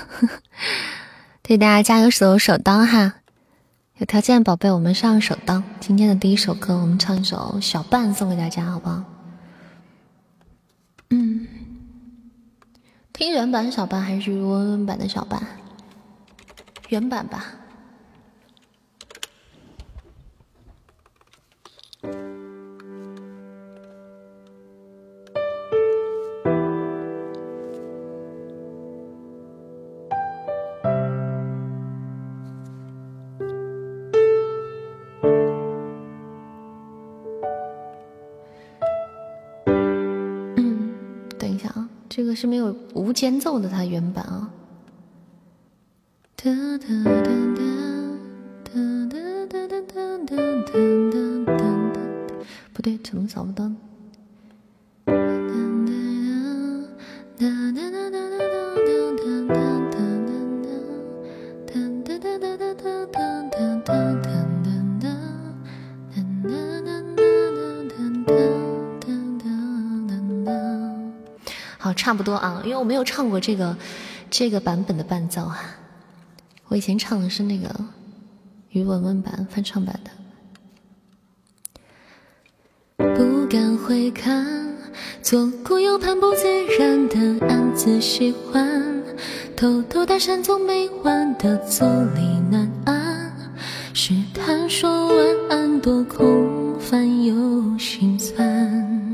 [1.43, 3.17] 对大家加油，手手刀哈！
[3.99, 5.61] 有条件宝贝，我们上手刀。
[5.79, 9.03] 今天的第一首歌，我们唱一首《小半》，送给大家，好不好？
[11.11, 11.45] 嗯，
[13.13, 15.39] 听原版小半还是温温版的小半？
[16.89, 17.45] 原版吧。
[42.35, 44.51] 是没有无间奏的，它原版啊。
[52.73, 53.71] 不对，怎么找不到？
[55.07, 55.13] 好，
[72.05, 73.75] 差不多啊，因为我没有唱过这个
[74.29, 75.57] 这个版本的伴奏啊，
[76.67, 77.67] 我以前唱的是那个
[78.69, 80.11] 于文文版翻唱版的。
[83.15, 84.45] 不敢回看，
[85.23, 86.43] 左顾右盼，不自
[86.77, 89.03] 然的暗自喜欢，
[89.57, 93.33] 偷偷搭讪总没完的坐立难安，
[93.95, 95.17] 试探说晚
[95.49, 99.04] 安多空泛又心酸。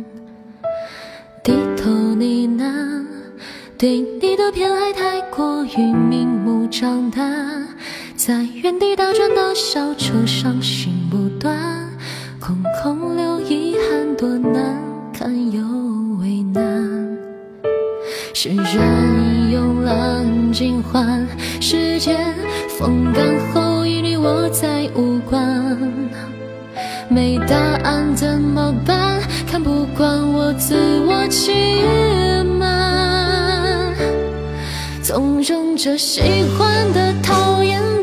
[3.81, 7.67] 对你的偏爱太过于明目张胆，
[8.15, 11.89] 在原地打转的小车伤心不断，
[12.39, 14.79] 空空留遗憾，多难
[15.11, 15.63] 堪又
[16.21, 16.61] 为难。
[18.35, 18.77] 释然
[19.51, 21.27] 慵懒尽欢，
[21.59, 22.35] 时间
[22.77, 25.75] 风干后与你我再无关。
[27.09, 29.19] 没答案怎么办？
[29.49, 30.75] 看不惯我自
[31.07, 31.51] 我欺
[32.59, 32.60] 瞒，
[35.11, 36.21] 纵容着喜
[36.57, 38.00] 欢的、讨厌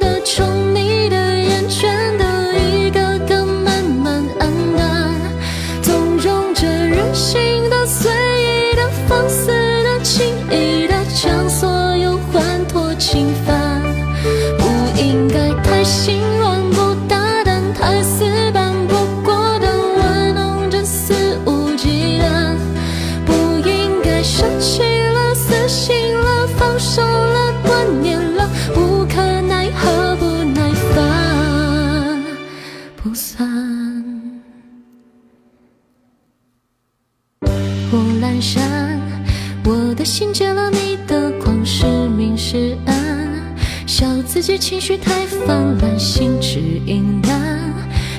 [40.19, 43.41] 心借了你的光，是明是暗，
[43.87, 47.41] 笑自己情绪太泛滥，心智阴淡，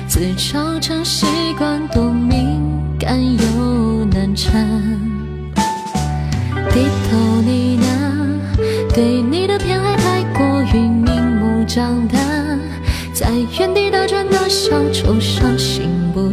[0.08, 1.26] 自嘲成习
[1.58, 2.62] 惯，多敏
[2.98, 4.66] 感又难缠。
[6.72, 12.58] 低头呢喃，对你的偏爱太过于明目张胆，
[13.12, 15.82] 在原地打转的小丑伤心
[16.14, 16.32] 不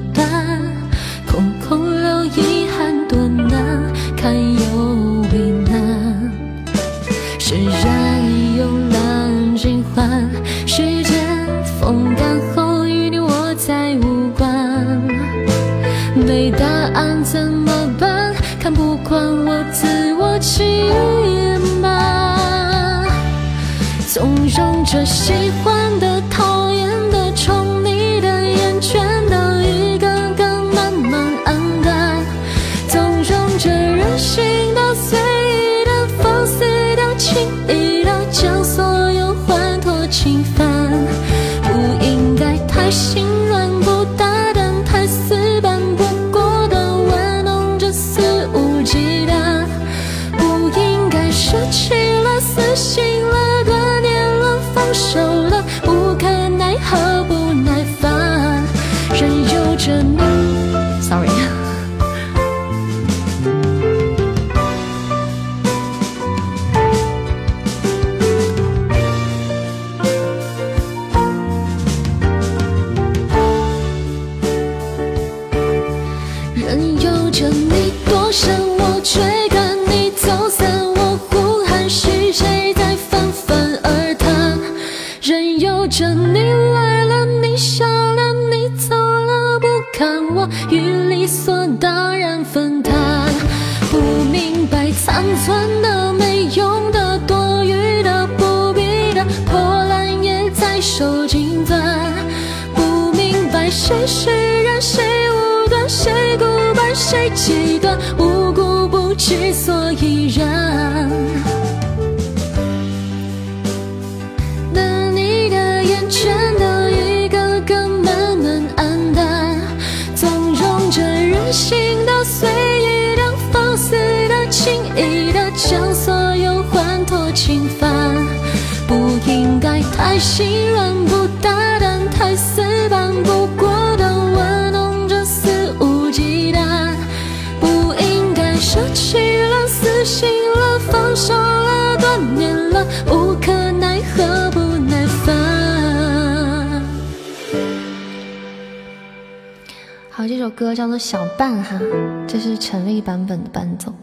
[153.08, 153.94] 版本的伴奏，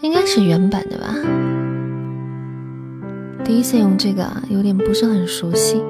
[0.00, 1.12] 应该是原版的吧？
[3.44, 5.82] 第一次用这个，有点不是很熟悉。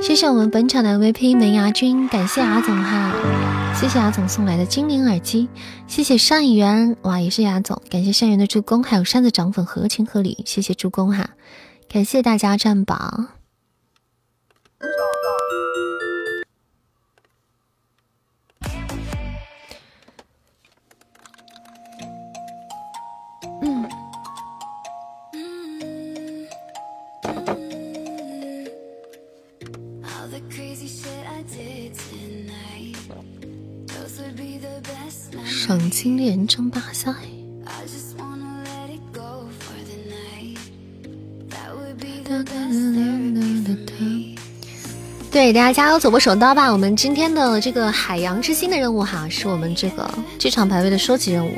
[0.00, 3.12] 谢谢我们本场的 MVP 门牙君，感谢阿总哈，
[3.76, 5.48] 谢谢阿总送来的精灵耳机，
[5.86, 11.30] 谢谢善缘，哇，也是阿总，感谢善缘的助攻，还有扇子涨粉合情合理，谢谢助攻哈，
[11.88, 13.37] 感谢大家占榜。
[35.68, 37.12] 赏金猎争霸赛。
[45.30, 46.72] 对，大家加油，走波手刀吧！
[46.72, 51.52] 我们今天的这个海洋之心的任务哈，是我们这个剧场排位的收集任务。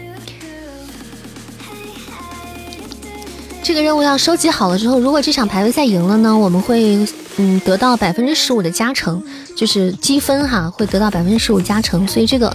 [3.62, 7.06] 这个任务要收集好了之后，如果这场排位赛赢了呢，我们会
[7.36, 9.22] 嗯得到百分之十五的加成，
[9.54, 12.08] 就是积分哈，会得到百分之十五加成。
[12.08, 12.52] 所以这个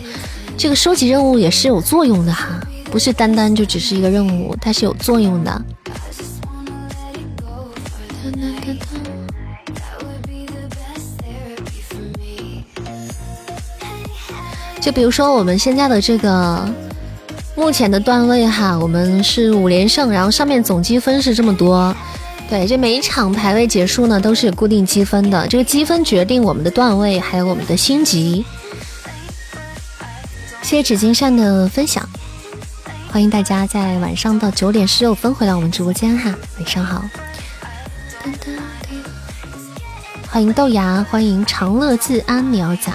[0.57, 5.61] 这个收集任务也是有作用的哈，不是单单就只是一个任务，它是有作用的。
[14.81, 16.67] 就比如说我们现在的这个。
[17.57, 21.95] 目前的段位哈，我们是五连胜，然后上面总积分是这么多。
[22.49, 28.43] 对，这每一场排位结束呢，都是有固定积分的，这个积分决定我们的段位，还有我们的星级。
[30.65, 32.03] 谢谢纸巾扇的分享，
[33.11, 37.05] 欢迎大家在晚上的九点十六分回到我们直播间哈，晚上好。
[40.27, 42.93] 欢迎豆芽，欢迎长乐自安你要咋，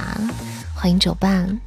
[0.74, 1.60] 欢迎酒伴。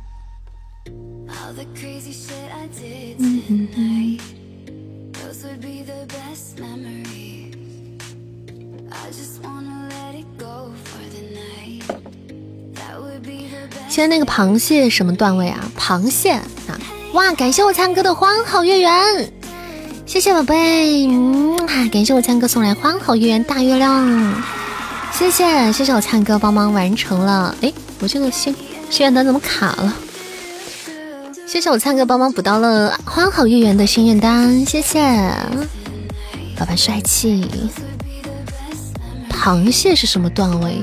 [13.94, 15.64] 现在那个螃蟹什么段位啊？
[15.78, 16.42] 螃蟹啊！
[17.14, 18.92] 哇，感谢我灿哥的欢好月圆，
[20.08, 21.56] 谢谢宝贝，嗯，
[21.92, 24.44] 感谢我灿哥送来欢好月圆大月亮，
[25.12, 27.56] 谢谢谢谢我灿哥帮忙完成了。
[27.62, 28.56] 哎，我这个心
[28.90, 29.94] 心愿单怎么卡了？
[31.46, 35.04] 谢谢我灿哥帮忙补到了欢好月圆的心愿单，谢谢，
[36.58, 37.48] 老板帅气。
[39.30, 40.82] 螃蟹是什么段位？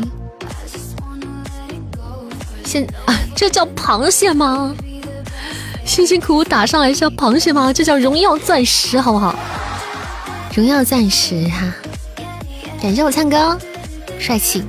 [2.71, 4.73] 现啊，这叫螃蟹吗？
[5.85, 7.73] 辛辛苦苦打上来叫螃蟹吗？
[7.73, 9.35] 这叫荣耀钻石，好不好？
[10.55, 11.75] 荣耀钻石哈，
[12.81, 13.59] 感谢我灿哥，
[14.21, 14.63] 帅气。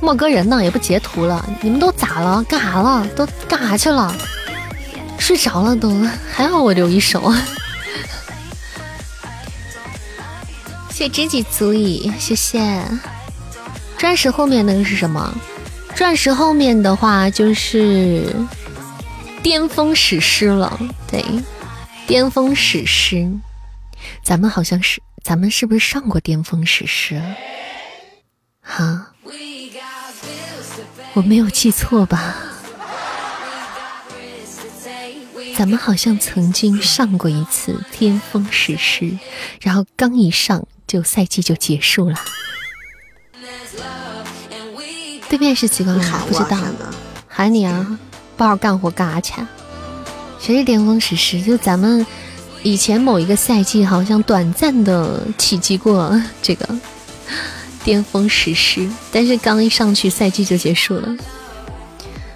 [0.00, 0.62] 莫哥人呢？
[0.62, 1.48] 也不截图了。
[1.60, 2.42] 你们都咋了？
[2.48, 3.06] 干啥了？
[3.14, 4.12] 都干啥去了？
[5.18, 5.92] 睡着了都。
[6.32, 7.32] 还好我留一手。
[10.90, 12.82] 谢知己足矣，谢谢。
[13.96, 15.32] 钻石后面那个是什么？
[15.98, 18.32] 钻石后面的话就是
[19.42, 20.78] 巅峰史诗了，
[21.10, 21.24] 对，
[22.06, 23.28] 巅峰史诗，
[24.22, 27.20] 咱们好像是，咱们是不是上过巅峰史诗？
[28.62, 29.12] 哈，
[31.14, 32.36] 我没有记错吧？
[35.56, 39.18] 咱们好像曾经上过一次巅峰史诗，
[39.60, 42.16] 然后刚一上就赛季就结束了。
[45.28, 46.00] 对面是几个人？
[46.28, 46.58] 不知道。
[47.28, 47.98] 喊你啊！
[48.36, 49.34] 不好干活干啥去？
[50.40, 51.42] 谁是巅峰史诗？
[51.42, 52.06] 就咱们
[52.62, 56.68] 以前某一个赛季，好像短暂的企及过这个
[57.84, 61.16] 巅峰史诗，但是刚一上去，赛季就结束了，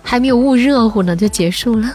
[0.02, 1.94] 还没有捂热乎呢，就结束了。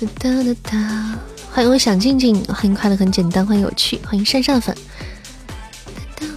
[0.00, 1.18] 哒哒哒哒！
[1.50, 4.76] 欢迎我想静静，欢迎快乐很简单，欢迎有趣，欢迎扇扇粉。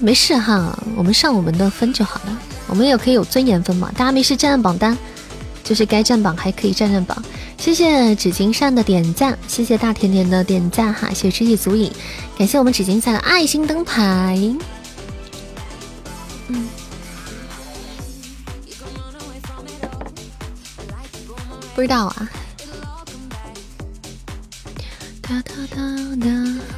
[0.01, 2.37] 没事哈，我们上我们的分就好了。
[2.67, 3.91] 我们也可以有尊严分嘛。
[3.95, 4.97] 大家没事占占榜单，
[5.63, 7.23] 就是该占榜还可以占占榜。
[7.57, 11.91] 谢谢纸巾扇的点赞，谢谢大甜甜的点赞哈，谢谢知己足矣，
[12.35, 14.35] 感谢我们纸巾扇的爱心灯牌。
[16.47, 16.67] 嗯，
[21.75, 22.29] 不知道啊。
[25.21, 25.81] 哒哒哒
[26.19, 26.70] 哒。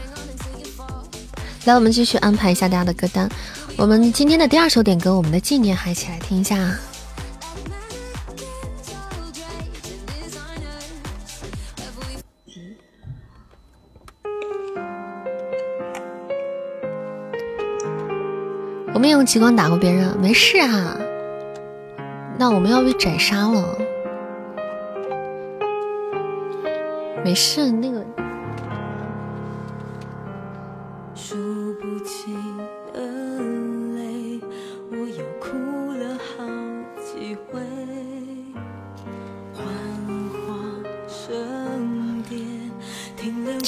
[1.66, 3.30] 来，我们继续安排一下大家的歌单。
[3.78, 6.58] 我们今天的第二首点歌，《我们的纪念》，还一起来听一下。
[18.94, 20.98] 我没用激光打过别人，没事啊。
[22.38, 23.78] 那我们要被斩杀了。
[27.24, 28.03] 没事，那个。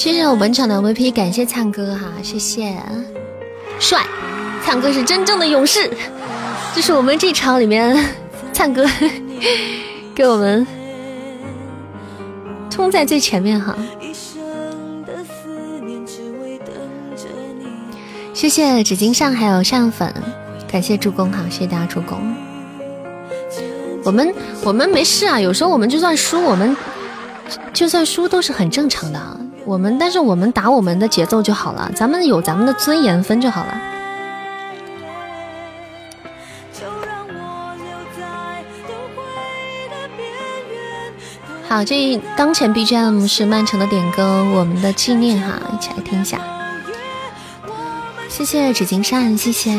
[0.06, 2.76] 谢谢我本场的 VP，感谢灿哥哈，谢谢，
[3.80, 4.06] 帅，
[4.64, 5.90] 灿哥是真正的勇士，
[6.72, 8.14] 这是我们这场里面
[8.52, 8.88] 灿哥
[10.14, 10.64] 给我们
[12.70, 13.76] 冲在最前面哈。
[18.32, 20.14] 谢谢纸巾上还有上粉，
[20.70, 22.32] 感谢助攻哈，谢谢大家助攻。
[24.04, 24.32] 我们
[24.62, 26.76] 我们没事啊，有时候我们就算输，我们
[27.72, 29.40] 就算输都是很正常的。
[29.66, 33.74] 我们，但是我们打我们的节奏就好了，咱们有咱们的尊严分就好了。
[41.68, 46.38] 好，这当前 BGM 是曼城的点歌，《我们的纪念》哈，一起来听一下。
[48.28, 49.76] 谢谢纸巾扇，谢谢。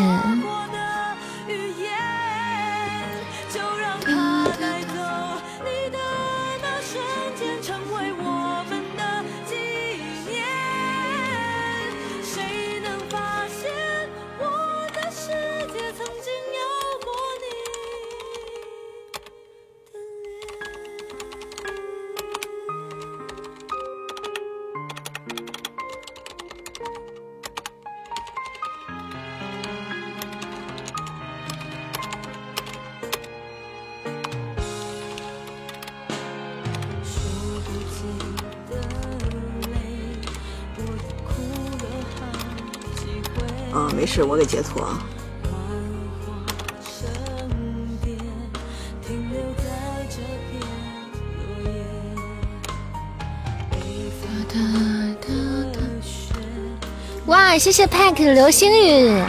[57.67, 59.21] 谢谢 Pack 流星雨，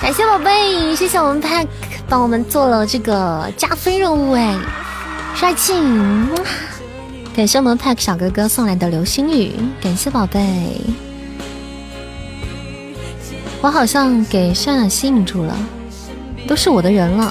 [0.00, 1.66] 感谢宝贝，谢谢我们 Pack
[2.08, 4.58] 帮我们做了这个加分任务哎，
[5.34, 5.74] 帅气！
[7.36, 9.52] 感谢我们 Pack 小哥哥送来的流星雨，
[9.82, 10.80] 感谢宝贝。
[13.60, 15.54] 我好像给善雅吸引住了，
[16.48, 17.30] 都是我的人了。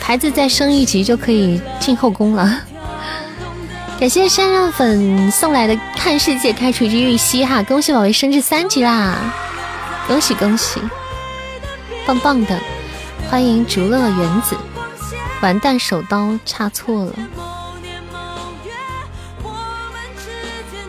[0.00, 2.60] 牌子再升一级就可以进后宫了。
[3.98, 9.18] 感谢山上粉送来的看世界开除一只玉溪哈，恭喜宝贝升至三级啦！
[10.10, 10.80] 恭喜恭喜，
[12.04, 12.58] 棒棒的！
[13.30, 14.56] 欢迎竹乐原子，
[15.40, 17.12] 完蛋手刀差错了，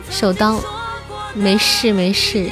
[0.10, 0.60] 手刀
[1.36, 2.50] 没事没事。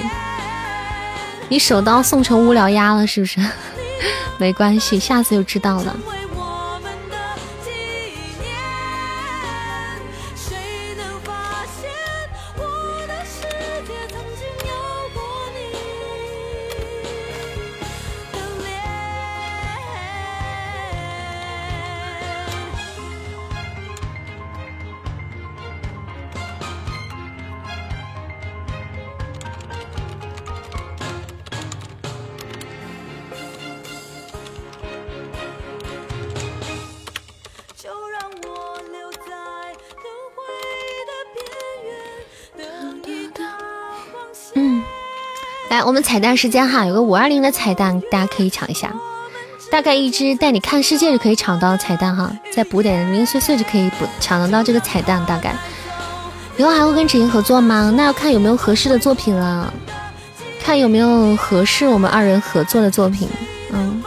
[1.47, 3.41] 你手刀送成无聊鸭了是不是？
[4.37, 5.97] 没关系，下次就知道了。
[46.01, 48.93] 彩蛋时间哈，有个五二零的彩蛋，大家可以抢一下。
[49.71, 55.23] 大概一只带你看世界就可以抢到彩蛋哈，再补点零零碎碎就可以补抢得到这个彩蛋。
[55.25, 55.55] 大概
[56.57, 57.93] 以后还会跟芷莹合作吗？
[57.95, 59.71] 那要看有没有合适的作品了，
[60.59, 63.29] 看有没有合适我们二人合作的作品。
[63.71, 64.03] 嗯，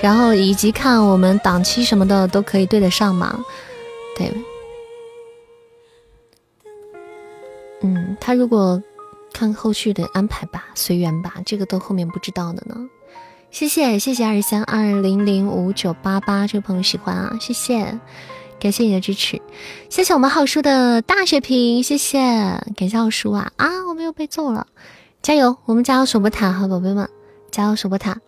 [0.00, 3.38] 然后以及看我们档期什么的都可以对得上嘛。
[4.16, 4.32] 对，
[7.82, 8.82] 嗯，他如果。
[9.32, 12.76] 看后续的安排吧，随缘吧，这个都后面不知道的呢。
[13.50, 17.98] 谢谢谢谢二三二零零五九八八这个朋友喜欢啊，谢谢，
[18.58, 19.42] 感谢你的支持，
[19.90, 22.18] 谢谢我们浩叔的大血瓶，谢谢，
[22.76, 24.66] 感谢浩叔啊啊，我们又被揍了，
[25.20, 27.10] 加油，我们加油守波塔哈，宝贝们，
[27.50, 28.20] 加油守波塔，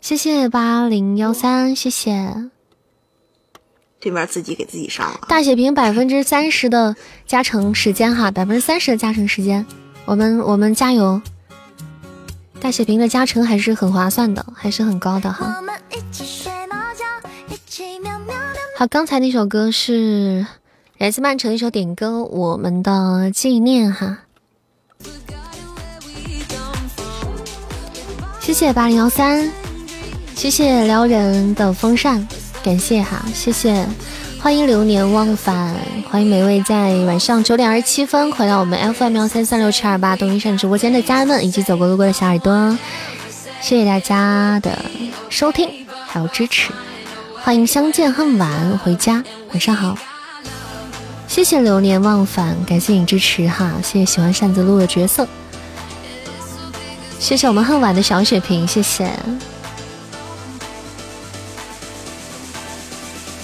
[0.00, 2.50] 谢谢八零幺三，谢谢，
[4.00, 5.20] 对面自己给自己上了。
[5.28, 9.64] 大血瓶百分之三十的加成时间哈，百分之三十的加成时间。
[10.04, 11.20] 我们我们加油！
[12.60, 15.54] 大血瓶的加成还是很划算的，还是很高的哈。
[18.78, 20.46] 好，刚才那首歌是
[20.98, 24.18] 来自曼城一首点歌《我们的纪念》哈。
[28.40, 29.50] 谢谢八零幺三，
[30.34, 32.26] 谢谢撩人的风扇，
[32.62, 33.86] 感谢哈，谢谢。
[34.42, 35.72] 欢迎流年忘返，
[36.10, 42.76] 欢迎每位在晚上九点二十七分回到我们 FM 幺三三六七二八东一山直播间的家人们，以及走过路过的小耳朵，
[43.60, 44.76] 谢谢大家的
[45.30, 46.72] 收听还有支持。
[47.40, 49.96] 欢迎相见恨晚回家，晚上好。
[51.28, 55.24] 谢谢流年忘返，感谢你支持哈，谢谢喜欢扇子路的角色，
[57.20, 59.08] 谢谢我们恨晚的小血瓶，谢谢。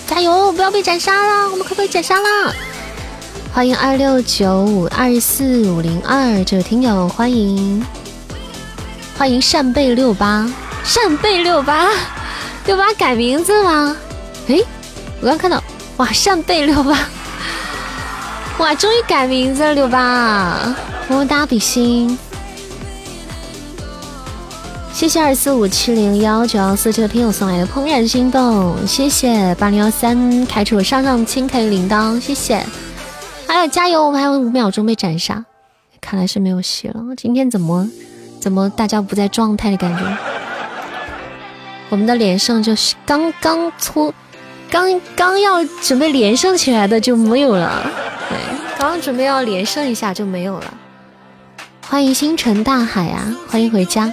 [0.09, 0.51] 加油！
[0.53, 2.55] 不要被斩杀了，我们可不可以斩杀了？
[3.53, 7.85] 欢迎二六九五二四五零二这位听友，欢迎
[9.19, 10.51] 欢迎扇贝六八
[10.83, 11.91] 扇贝六八
[12.65, 13.95] 六八改名字吗？
[14.49, 14.59] 哎，
[15.21, 15.63] 我刚看到
[15.99, 16.99] 哇，扇贝六八
[18.57, 20.75] 哇，终于改名字了，六八
[21.07, 22.19] 么么哒比心。
[24.99, 32.67] 谢谢二四五七零幺九幺四这个听友送来的怦然心动，谢谢八零幺三开出了上上青 K 铃铛，谢谢，
[33.47, 35.45] 还有加油，我们还有五秒钟被斩杀，
[36.01, 37.01] 看来是没有戏了。
[37.17, 37.89] 今天怎么
[38.41, 40.17] 怎么大家不在状态的感觉？
[41.91, 44.13] 我们的连胜就是刚刚出，
[44.69, 47.89] 刚刚要准备连胜起来的就没有了，
[48.29, 48.37] 对，
[48.77, 50.75] 刚准备要连胜一下就没有了。
[51.87, 54.13] 欢迎星辰大海啊，欢迎回家。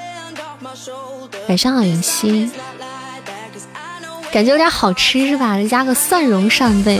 [1.47, 2.49] 晚上好，云溪，
[4.31, 5.57] 感觉有点好吃是吧？
[5.57, 6.99] 再加个蒜蓉扇贝，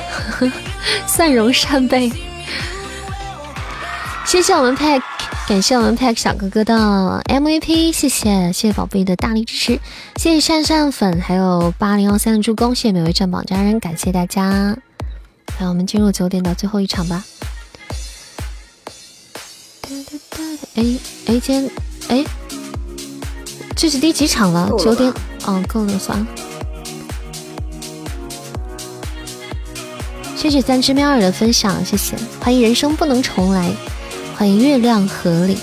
[1.06, 2.10] 蒜蓉扇贝。
[4.24, 5.02] 谢谢我们 Pack，
[5.46, 9.78] 感谢我们 Pack 小哥哥的 MVP，谢谢谢谢宝贝的大力支持，
[10.16, 14.76] 谢谢扇扇粉，还有八零幺三的助攻，谢谢每位占榜家人，感谢大家。
[15.60, 17.22] 来，我们进入九点的最后一场吧。
[20.76, 20.82] 哎
[21.26, 21.70] 哎，今天
[22.08, 22.24] 哎。
[23.76, 24.70] 这是第几场了？
[24.78, 25.12] 九点，
[25.46, 26.26] 哦，够了，算了。
[30.36, 32.16] 谢谢三只喵儿的分享，谢谢。
[32.40, 33.70] 欢迎人生不能重来，
[34.36, 35.58] 欢迎月亮河里。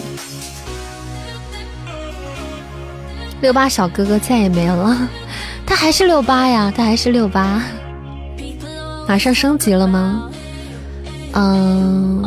[3.41, 5.09] 六八小哥哥再也没有了，
[5.65, 7.63] 他还是六八呀，他还是六八。
[9.07, 10.29] 马上升级了吗？
[11.33, 12.23] 嗯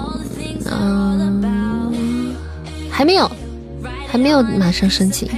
[0.71, 2.35] 嗯，
[2.91, 3.31] 还没有，
[4.15, 5.29] 还没有马上升级。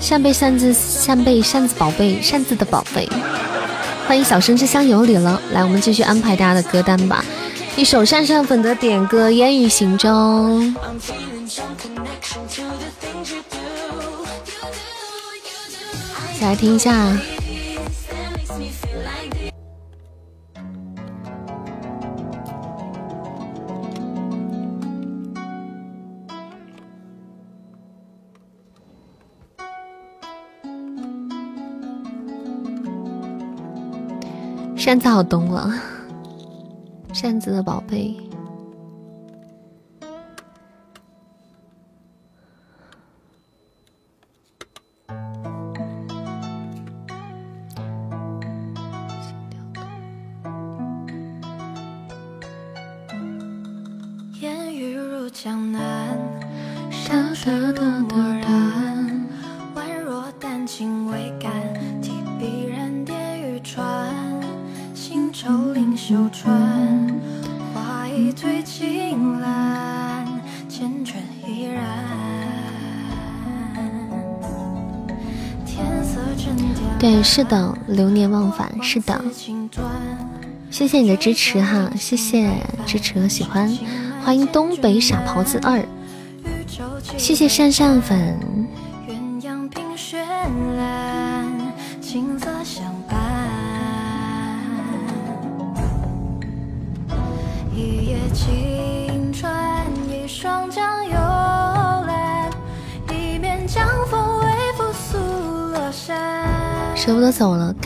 [0.00, 3.08] 扇贝扇子，扇贝扇子宝贝，扇子的宝贝，
[4.08, 5.40] 欢迎小生之乡有礼了。
[5.52, 7.24] 来，我们继续安排大家的歌单吧。
[7.76, 10.08] 一首扇扇粉的点歌《烟雨行舟》，
[16.40, 17.16] 再来听一下。
[34.84, 35.72] 扇子好懂了，
[37.14, 38.14] 扇子的宝贝。
[77.36, 79.20] 是的，流年忘返，是的。
[80.70, 82.48] 谢谢你的支持哈，谢谢
[82.86, 83.76] 支持和喜欢，
[84.24, 85.84] 欢迎东北傻狍子二，
[87.16, 88.38] 谢谢扇扇粉。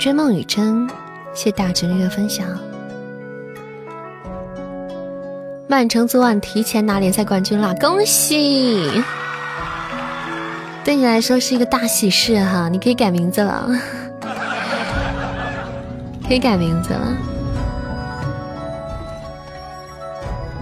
[0.00, 0.88] 追梦雨真，
[1.34, 2.46] 谢大侄女的分享。
[5.68, 8.90] 曼城昨晚提前拿联赛冠军啦，恭喜！
[10.82, 13.68] 对你来说是一个大喜事哈，你可以改名字了，
[16.26, 17.16] 可以改名字了。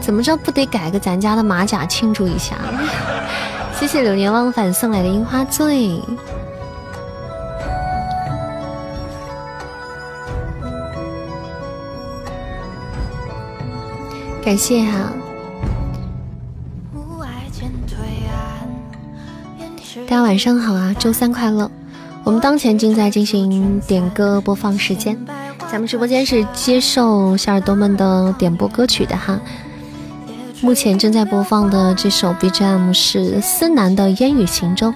[0.01, 2.57] 怎么着不得改个咱家的马甲庆祝一下？
[3.78, 6.03] 谢谢流年忘返送来的樱花醉，
[14.49, 15.12] 感谢哈。
[20.07, 21.70] 大家晚上好啊，周三快乐！
[22.24, 25.18] 我们当前正在进行点歌播放时间，
[25.70, 29.38] 咱们直播间是接受小耳朵们的点播歌曲的哈。
[30.62, 34.88] 目前正在播放的这首 BGM 是思南的《烟雨行舟》，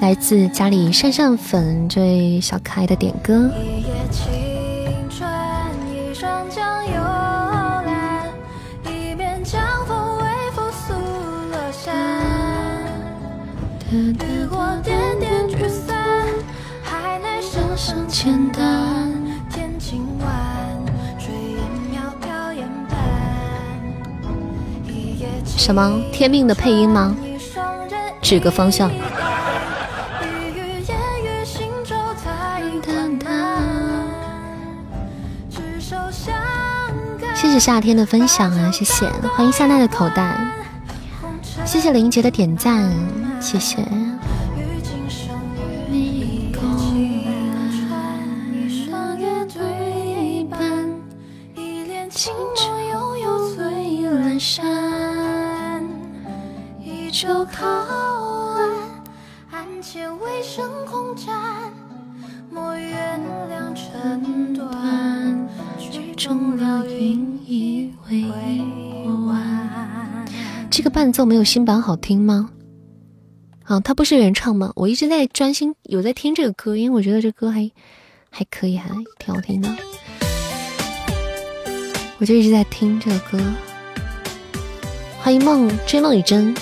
[0.00, 3.50] 来自家里扇扇粉这位小可爱的点歌。
[25.56, 27.14] 什么天命的配音吗？
[28.22, 28.90] 指个方向。
[37.34, 39.06] 谢谢夏天的分享啊，谢谢，
[39.36, 40.36] 欢迎夏奈的口袋，
[41.64, 42.90] 谢谢林杰的点赞，
[43.40, 43.86] 谢谢。
[59.90, 60.04] 这
[70.82, 72.50] 个伴奏没有新版好听吗？
[73.64, 74.72] 啊，它不是原唱吗？
[74.76, 77.70] 我一直在专心有在听这个歌，因为我觉得这歌还
[78.28, 79.74] 还可以，还挺好听的。
[82.18, 83.40] 我就一直在听这个歌。
[85.18, 86.54] 欢迎梦追梦雨真，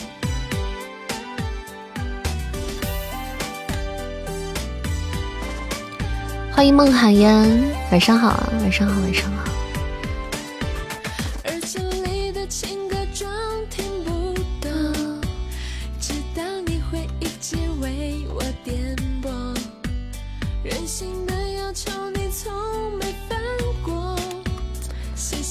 [6.56, 9.44] 欢迎梦海烟，晚上好啊，晚上好，晚上好。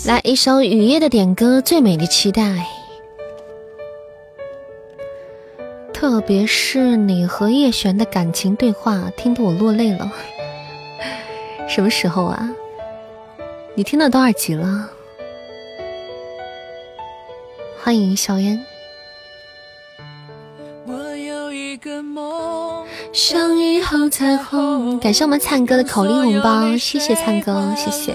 [0.07, 2.41] 来一首雨夜的点歌，《最美的期待》。
[5.93, 10.11] 特别是你和叶璇的感情对话，听得我落泪了。
[11.67, 12.49] 什么时候啊？
[13.75, 14.89] 你听到多少集了？
[17.83, 18.63] 欢迎小烟。
[23.11, 28.13] 相遇后彩虹，感谢我们灿哥的口令红包，谢谢灿哥，谢谢。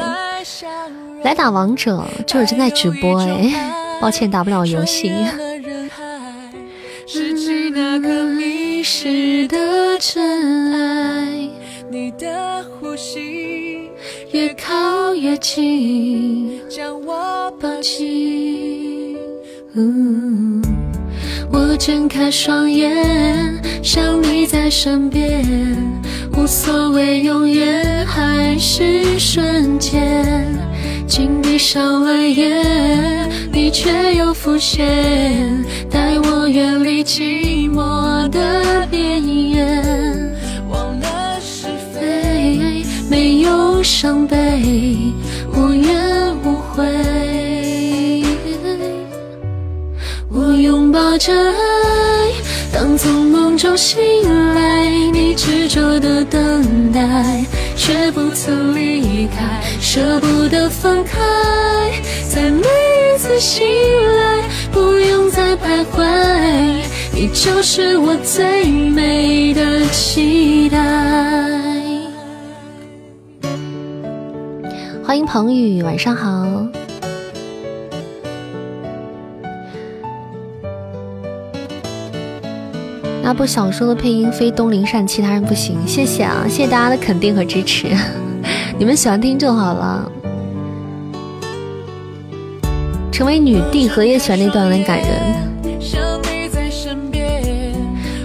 [1.23, 5.13] 来打王者，这会儿正在直播哎， 抱歉打不了游戏。
[14.33, 19.17] 越靠越近，将我抱紧。
[21.53, 25.45] 我睁开双眼，想你在身边，
[26.37, 30.47] 无所谓永远还是瞬间。
[31.09, 39.21] 紧闭上了眼，你却又浮现，带我远离寂寞的边
[39.51, 40.30] 缘。
[43.11, 44.37] 没有伤悲，
[45.53, 46.87] 无怨无悔。
[50.33, 51.55] 我拥抱着爱，
[52.73, 53.99] 当从梦中醒
[54.55, 57.45] 来，你执着的等待，
[57.77, 59.61] 却不曾离开。
[59.81, 61.19] 舍不得分开，
[62.33, 66.07] 在每一次醒来，不用再徘徊，
[67.13, 70.79] 你就是我最美的期待。
[75.11, 76.47] 欢迎彭宇，晚上好。
[83.21, 85.77] 那部小说的配音非东林善，其他人不行。
[85.85, 87.89] 谢谢啊，谢谢大家的肯定和支持。
[88.79, 90.09] 你们喜欢听就好了。
[93.11, 95.09] 成为女帝和叶璇那段很感人。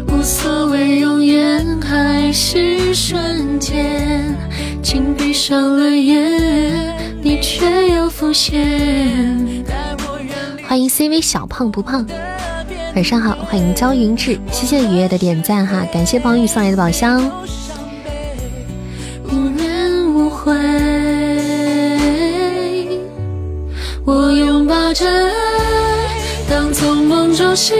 [0.07, 4.37] 无所谓永远还是瞬间，
[4.85, 9.35] 经闭上了眼，你却又浮现。
[10.67, 12.05] 欢迎 CV 小胖不胖，
[12.93, 17.19] 晚上好，欢迎焦云志，谢谢雨夜的点赞哈，感谢方宇送来的宝箱。
[19.23, 20.53] 无怨无悔，
[24.05, 25.31] 我拥抱着爱，
[26.47, 27.75] 当从梦中醒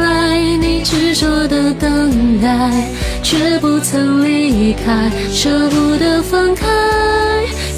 [0.00, 2.88] 来，你执着的等待，
[3.30, 6.66] 却不曾离开，舍不得分开，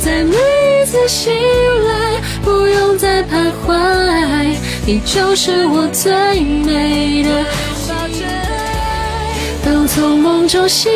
[0.00, 1.32] 在每一次醒
[1.88, 4.54] 来，不用再徘徊，
[4.86, 7.44] 你就是我最美的
[7.88, 9.34] 抱着爱，
[9.64, 10.88] 当从梦中醒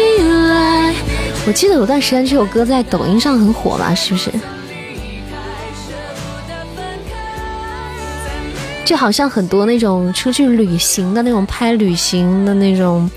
[0.48, 0.94] 来。
[1.48, 3.92] 我记得有段时间这首歌在抖音上很火吧？
[3.92, 4.30] 是不是？
[8.84, 13.10] 就好像很多那种出去旅行的那种拍旅行的那种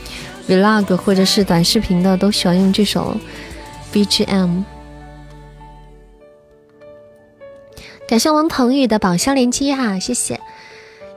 [0.47, 3.15] vlog 或者是短视频的，都喜欢用这首
[3.91, 4.63] BGM。
[8.07, 10.39] 感谢王鹏宇的宝箱连接哈，谢谢。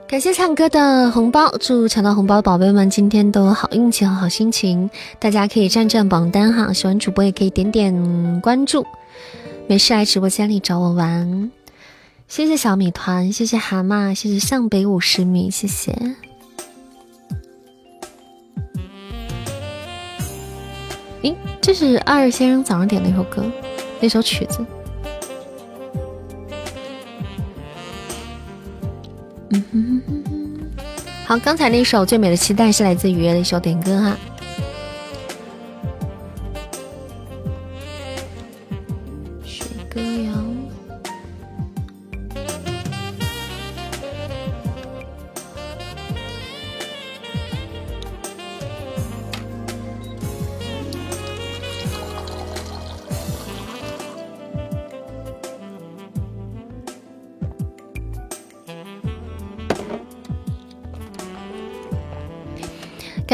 [0.07, 4.89] 感谢唱歌的红包，祝抢到红包的宝贝们今天都有好运气和好心情。
[5.17, 8.85] 大家可以占占榜单哈，喜欢主播也可以点点关注。
[9.67, 11.49] 没事来直播间里找我玩。
[12.27, 15.95] 谢谢小米团，谢谢蛤蟆，谢谢向北五十米，谢谢。
[21.23, 23.43] 诶，这是二先生早上点的一首歌，
[23.99, 24.65] 那首曲子。
[29.49, 30.01] 嗯哼，
[31.25, 34.17] 好，刚才那首《最美的期待》是来自雨夜的一首点歌哈。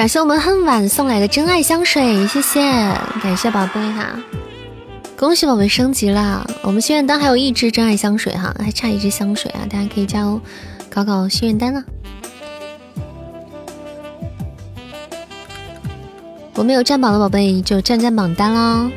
[0.07, 2.61] 感谢我们恨晚送来的真爱香水，谢谢，
[3.21, 4.17] 感谢宝贝哈，
[5.17, 10.39] 恭喜宝贝升级了，我们心愿单还有一支真爱香水哈，还差一支香水啊，大家可以加油
[10.89, 11.83] 搞搞心愿单啊。
[16.53, 18.89] 我没有占榜的宝贝就占占榜单喽。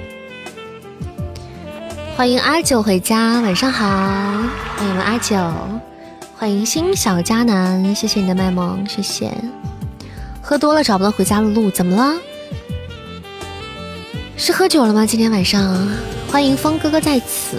[2.17, 5.37] 欢迎阿九回家，晚上好，欢迎我们阿九，
[6.37, 9.35] 欢迎新小佳男，谢谢你的卖萌，谢谢。
[10.51, 12.21] 喝多了找不到回家的路，怎么了？
[14.37, 15.07] 是喝酒了吗？
[15.07, 15.89] 今天晚上，
[16.29, 17.57] 欢迎风哥哥在此。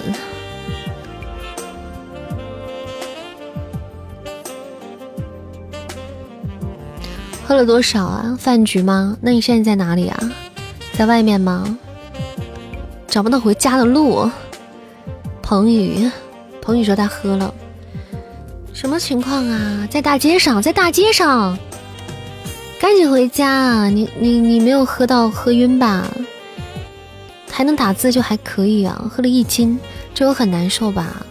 [7.45, 8.37] 喝了多少啊？
[8.37, 9.15] 饭局吗？
[9.21, 10.19] 那你现在在哪里啊？
[10.91, 11.77] 在外面吗？
[13.07, 14.29] 找不到回家的路。
[15.41, 16.11] 彭宇，
[16.61, 17.53] 彭宇说他喝了，
[18.73, 19.87] 什么情况啊？
[19.89, 21.57] 在大街上，在大街上。
[22.81, 23.89] 赶紧回家！
[23.89, 26.03] 你你你没有喝到喝晕吧？
[27.51, 29.05] 还能打字就还可以啊。
[29.07, 29.79] 喝了一斤，
[30.15, 31.23] 这有很难受吧？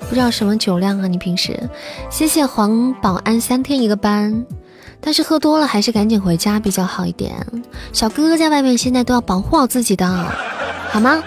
[0.00, 1.06] 不知道什么酒量啊？
[1.06, 1.58] 你平时？
[2.10, 4.44] 谢谢黄保安三天一个班，
[5.00, 7.34] 但是喝多了还是赶紧回家比较好一点。
[7.94, 10.06] 小哥哥在外面现在都要保护好自己的，
[10.90, 11.24] 好吗？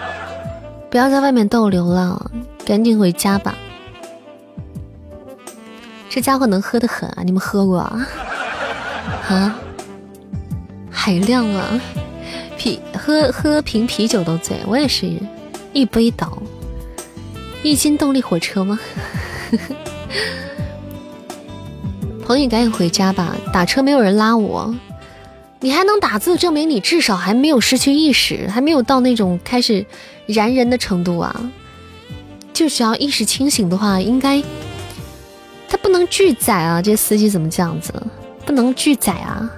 [0.88, 2.30] 不要在外面逗留了，
[2.64, 3.56] 赶紧回家吧。
[6.08, 7.24] 这家伙能喝的很啊！
[7.24, 7.92] 你们喝过？
[9.28, 9.58] 啊，
[10.90, 11.80] 海量啊！
[12.56, 15.10] 啤喝喝瓶啤酒都醉，我也是
[15.72, 16.40] 一杯倒。
[17.62, 18.78] 一斤动力火车吗？
[22.24, 24.74] 彭宇，赶紧回家吧，打车没有人拉我。
[25.60, 29.84] 你还能打字，证明你至少还没有失去意识，还没有到那种开始
[30.26, 31.50] 燃人的程度啊！
[32.52, 34.40] 就只要意识清醒的话，应该
[35.68, 36.80] 他不能拒载啊！
[36.80, 37.92] 这司机怎么这样子？
[38.46, 39.50] 不能拒载啊！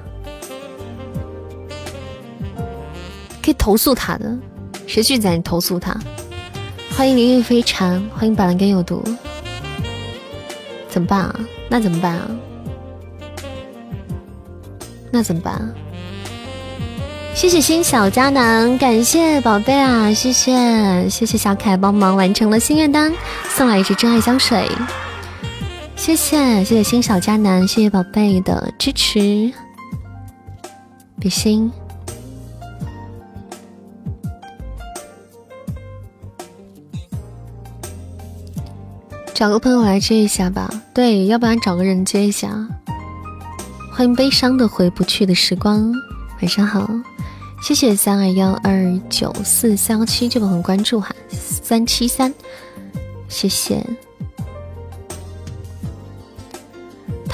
[3.44, 4.36] 可以投诉他的，
[4.86, 5.94] 谁拒载你投诉他。
[6.96, 9.04] 欢迎林玉飞蝉，欢迎板蓝根有毒。
[10.88, 11.40] 怎么办啊？
[11.68, 12.26] 那怎么办啊？
[15.12, 15.68] 那怎么办啊？
[17.34, 20.12] 谢谢新小佳男，感谢宝贝啊！
[20.12, 23.12] 谢谢谢谢小凯帮忙完成了心愿单，
[23.50, 24.66] 送来一支真爱香水。
[25.98, 29.52] 谢谢谢谢新小佳男，谢谢宝贝的支持，
[31.20, 31.70] 比心。
[39.34, 42.66] 找个朋友来接一下吧，对，要不然找个人接一下。
[43.92, 45.92] 欢迎悲伤的回不去的时光，
[46.40, 46.88] 晚上好，
[47.60, 52.32] 谢谢三二幺二九四三七这个很关注哈，三七三，
[53.28, 53.84] 谢谢。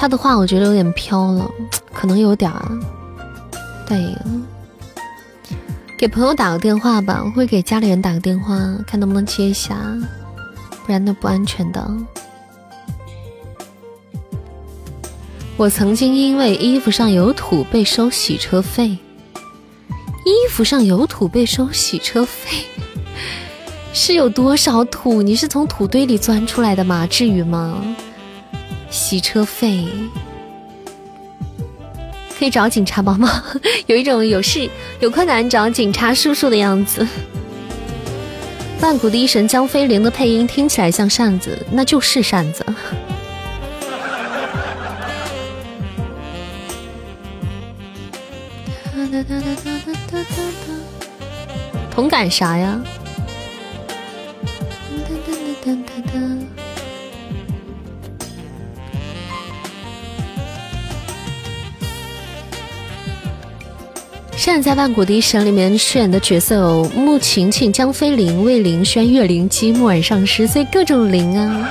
[0.05, 1.49] 他的话我觉得有点飘了，
[1.91, 2.79] 可能有点儿。
[3.87, 4.15] 对，
[5.97, 8.55] 给朋友打个电话吧，我会给家里人打个电话，
[8.85, 9.75] 看能不能接一下，
[10.85, 11.83] 不然那不安全的。
[15.57, 18.89] 我曾经因为衣服上有土被收洗车费。
[20.23, 22.63] 衣服上有土被收洗车费，
[23.91, 25.23] 是有多少土？
[25.23, 27.07] 你是从土堆里钻出来的吗？
[27.07, 27.81] 至于吗？
[28.89, 29.85] 洗车费
[32.37, 33.43] 可以找警察帮忙，
[33.87, 37.07] 有一种有事有困难找警察叔叔的样子。
[38.81, 42.65] 万古第一神江飞灵的配音听起来像扇子，那就是扇子。
[51.89, 52.79] 同感啥呀？
[64.45, 71.67] 现在在万古第一神里面饰演的角色有穆晴晴、江飞林、魏灵轩、岳灵姬、木耳上师，所以各种灵啊，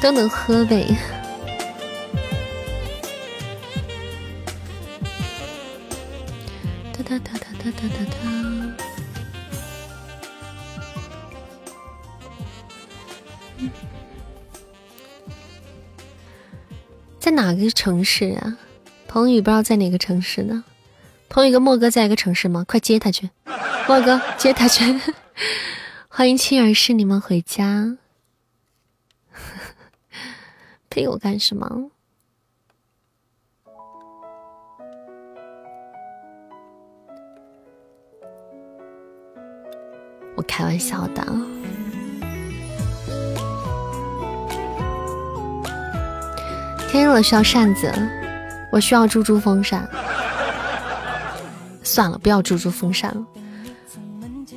[0.00, 0.86] 都能喝呗。
[6.92, 8.14] 哒哒哒哒哒哒哒哒。
[17.18, 18.56] 在哪个城市啊？
[19.12, 20.62] 彭宇不知道在哪个城市呢？
[21.28, 22.64] 彭宇跟莫哥在一个城市吗？
[22.68, 23.28] 快接他去，
[23.88, 24.84] 莫哥接他去。
[26.06, 27.96] 欢迎亲儿是你们回家，
[30.88, 31.90] 陪我干什么？
[40.36, 41.26] 我开玩笑的。
[46.88, 47.92] 天热了需要扇子，
[48.70, 49.88] 我需要猪猪风扇。
[51.82, 53.22] 算了，不要猪猪风扇了。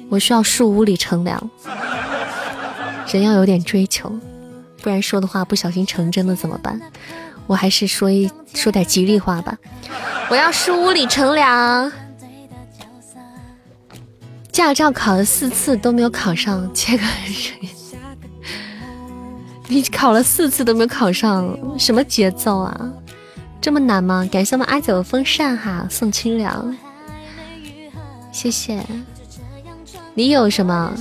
[0.09, 1.49] 我需要树屋里乘凉。
[3.07, 4.11] 人要有点追求，
[4.81, 6.79] 不然说的话不小心成真了怎么办？
[7.45, 9.57] 我还是说一说点吉利话吧。
[10.29, 11.91] 我要树屋里乘凉。
[14.51, 17.03] 驾照考了四次都没有考上，切个
[19.67, 22.91] 你考了四次都没有考上，什么节奏啊？
[23.63, 24.27] 这么难吗？
[24.29, 26.75] 感谢我们阿九风扇哈，送清凉，
[28.29, 28.83] 谢谢。
[30.13, 30.93] 你有什么？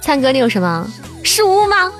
[0.00, 0.84] 灿哥，你有什么？
[1.22, 1.92] 树屋吗？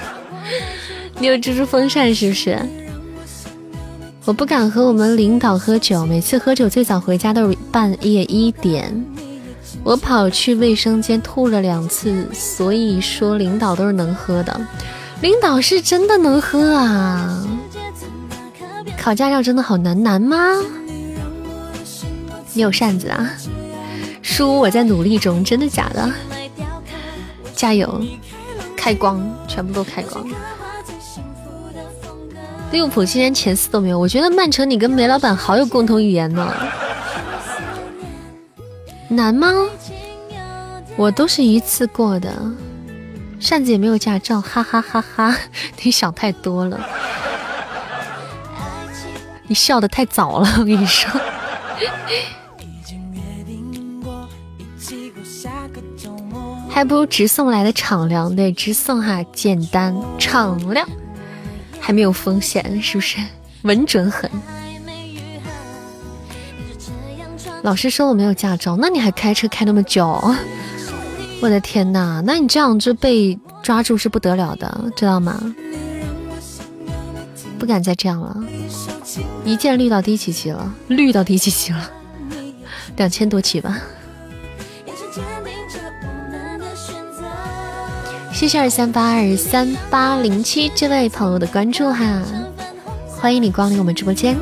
[1.20, 2.58] 你有蜘蛛风扇是不是？
[4.24, 9.04] 我不敢和我们领导喝酒，每次喝酒最早回家都是半夜一点。
[9.84, 14.58] 我跑去卫生间吐了两次，所以说领导都是能喝的。
[15.20, 17.46] 领导是真的能喝啊！
[19.00, 20.36] 考驾照真的好难，难吗？
[22.52, 23.30] 你有扇子啊？
[24.20, 26.12] 叔，我在努力中，真的假的？
[27.56, 27.98] 加油！
[28.76, 29.18] 开光，
[29.48, 30.28] 全部都开光。
[32.72, 36.52] 利物浦今年前四都没有，我觉得曼城你跟梅老板好有共同语言呢。
[39.08, 39.50] 难吗？
[40.96, 42.30] 我都是一次过的，
[43.38, 45.34] 扇子也没有驾照，哈哈哈哈！
[45.82, 46.78] 你想太多了，
[49.50, 51.10] 你笑的太早了，我跟你说。
[56.68, 60.88] 还不如直送来的敞亮，对，直送哈，简单敞亮。
[61.80, 63.18] 还没有风险，是不是？
[63.62, 64.30] 稳准狠。
[67.62, 70.32] 老师说我没有驾照，那你还开车开那么久？
[71.42, 75.42] 我的天哪，那你这样就被抓住是不得了的，知道吗？
[77.58, 78.36] 不敢再这样了。
[79.44, 80.72] 一键绿到第几级了？
[80.88, 81.90] 绿到第几级了？
[82.96, 83.78] 两千多级吧。
[88.32, 92.22] 谢谢二三八二三八零七这位朋友的关注哈，
[93.08, 94.36] 欢迎你光临我们直播间。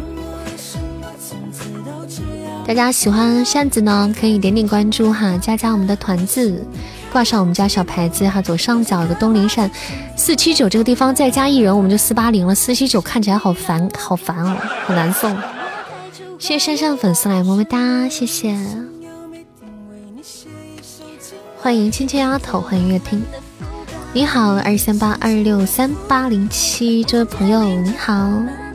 [2.67, 6.65] 大家喜欢扇子呢，可以点点关注哈，加加我们的团子，
[7.13, 9.71] 挂上我们家小牌子哈，左上角的东林扇
[10.17, 12.55] 四七九这个地方再加一人，我们就四八零了。
[12.55, 14.57] 四七九看起来好烦，好烦哦，
[14.87, 15.37] 好难送。
[16.39, 18.57] 谢谢珊珊粉丝来么么哒，谢谢。
[21.61, 23.23] 欢迎芊芊丫头，欢迎乐听。
[24.13, 28.68] 你好，二三八二六三八零七，这位朋友你好。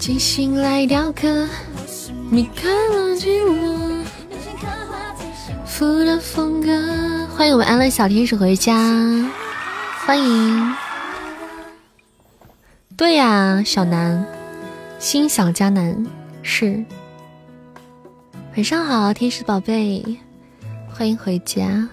[0.00, 1.46] 精心来雕刻，
[2.30, 4.02] 你看了寂寞，
[5.66, 7.26] 负的风格。
[7.36, 8.74] 欢迎我们安乐小天使回家，
[10.06, 10.74] 欢迎。
[12.96, 14.24] 对呀，小南，
[14.98, 16.06] 心想佳南
[16.42, 16.82] 是。
[18.56, 20.18] 晚上好，天使宝贝，
[20.90, 21.86] 欢迎回家。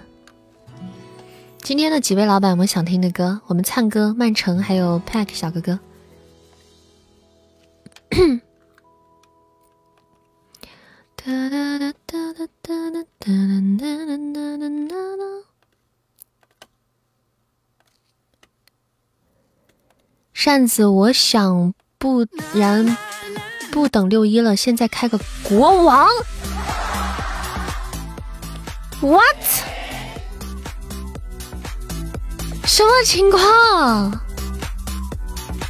[1.62, 3.42] 今天的几位老板有没有想听的歌？
[3.48, 5.78] 我们灿哥、曼城还有 Pack 小哥哥。
[20.34, 22.98] 扇子，我想不然
[23.72, 26.08] 不等六一了，现在开个国王。
[29.02, 29.44] What？
[32.66, 34.27] 什么情况？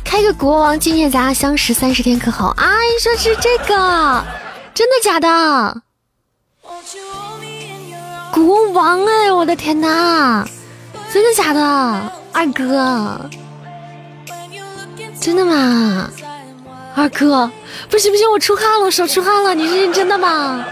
[0.07, 2.47] 开个国王纪念咱俩相识三十天可好？
[2.55, 4.23] 啊，你说是这个？
[4.73, 5.81] 真的假的？
[8.31, 10.47] 国王哎，我的天哪！
[11.11, 11.59] 真的假的？
[12.31, 13.29] 二哥，
[15.19, 16.09] 真的吗？
[16.95, 17.51] 二哥，
[17.89, 20.63] 不行不行，我出汗了，我手出汗了，你是认真的吗？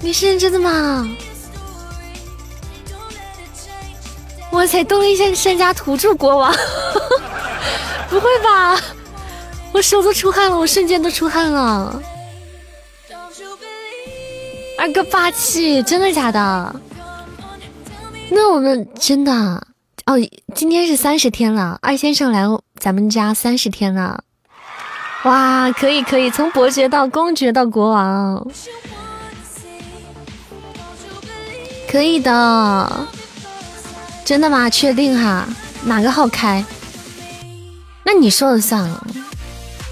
[0.00, 1.08] 你是认真的吗？
[4.52, 6.54] 哇塞，东林县山家土著国王，
[8.08, 8.78] 不会吧？
[9.72, 12.00] 我手都出汗了，我瞬间都出汗了。
[14.78, 16.76] 二哥霸气，真的假的？
[18.30, 19.32] 那我们真的
[20.06, 20.18] 哦，
[20.54, 22.44] 今天是三十天了，二先生来
[22.78, 24.22] 咱们家三十天了。
[25.24, 28.46] 哇，可以可以，从伯爵到公爵到国王。
[31.90, 33.06] 可以的，
[34.24, 34.70] 真的吗？
[34.70, 35.46] 确定哈？
[35.84, 36.64] 哪个号开？
[38.04, 39.06] 那你说了算了。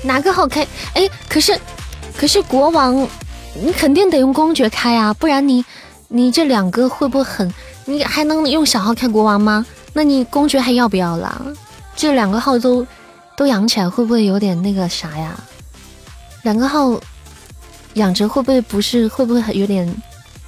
[0.03, 0.67] 哪个号开？
[0.95, 1.59] 哎，可是，
[2.17, 3.07] 可是国王，
[3.55, 5.65] 你肯定得用公爵开啊，不然你，
[6.09, 7.53] 你这两个会不会很？
[7.85, 9.67] 你还能用小号开国王吗？
[9.93, 11.45] 那你公爵还要不要了？
[11.97, 12.87] 这两个号都
[13.37, 15.39] 都养起来，会不会有点那个啥呀？
[16.43, 16.99] 两个号
[17.95, 19.09] 养着会不会不是？
[19.09, 19.93] 会不会有点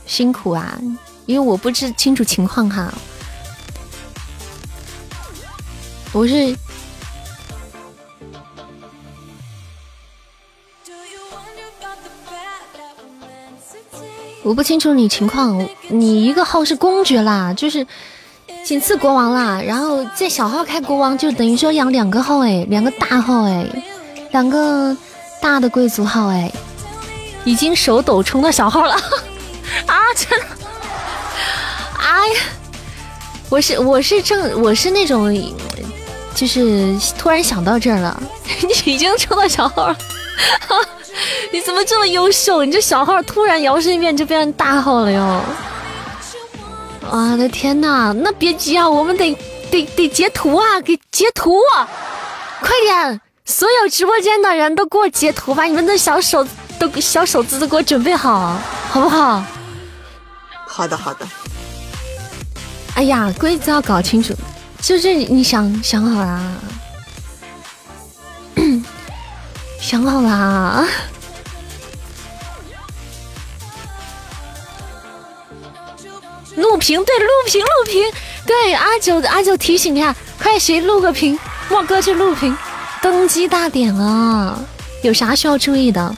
[0.06, 0.78] 辛苦啊？
[1.26, 2.92] 因为我不知清楚情况哈，
[6.12, 6.55] 我是
[14.43, 17.86] 我不清楚你情况，你一个号是公爵啦，就是
[18.64, 23.64] 仅次国王啦，然后在小号开国王，就等于说养两个号哎，两个大号哎，
[24.32, 24.97] 两个
[25.40, 26.52] 大的贵族号哎，
[27.44, 28.94] 已经手抖冲到小号了
[29.86, 30.47] 啊，真的。
[31.98, 32.40] 哎呀，
[33.48, 35.32] 我是我是正我是那种，
[36.34, 38.22] 就是突然想到这儿了，
[38.84, 39.96] 你已经抽到小号了，
[41.52, 42.64] 你怎么这么优秀？
[42.64, 45.40] 你这小号突然摇身一变就变成大号了哟！
[47.10, 49.36] 我的天哪，那别急啊，我们得
[49.70, 51.59] 得得截图啊，给截图，
[52.60, 53.20] 快点！
[53.44, 56.46] 所有直播间的人都给我截图，把你们的小手
[56.78, 58.56] 都小手子都给我准备好，
[58.90, 59.44] 好不好？
[60.66, 61.26] 好的，好的。
[62.94, 64.32] 哎呀，规则要搞清楚，
[64.82, 66.52] 就是你想想好啦，
[69.80, 70.86] 想好啦。
[76.56, 78.02] 录屏，对，录屏，录屏，
[78.44, 81.38] 对，阿九，阿九提醒一下，快谁录个屏，
[81.70, 82.54] 莫哥去录屏。
[83.00, 84.59] 登基大典啊，
[85.02, 86.14] 有啥需要注意的？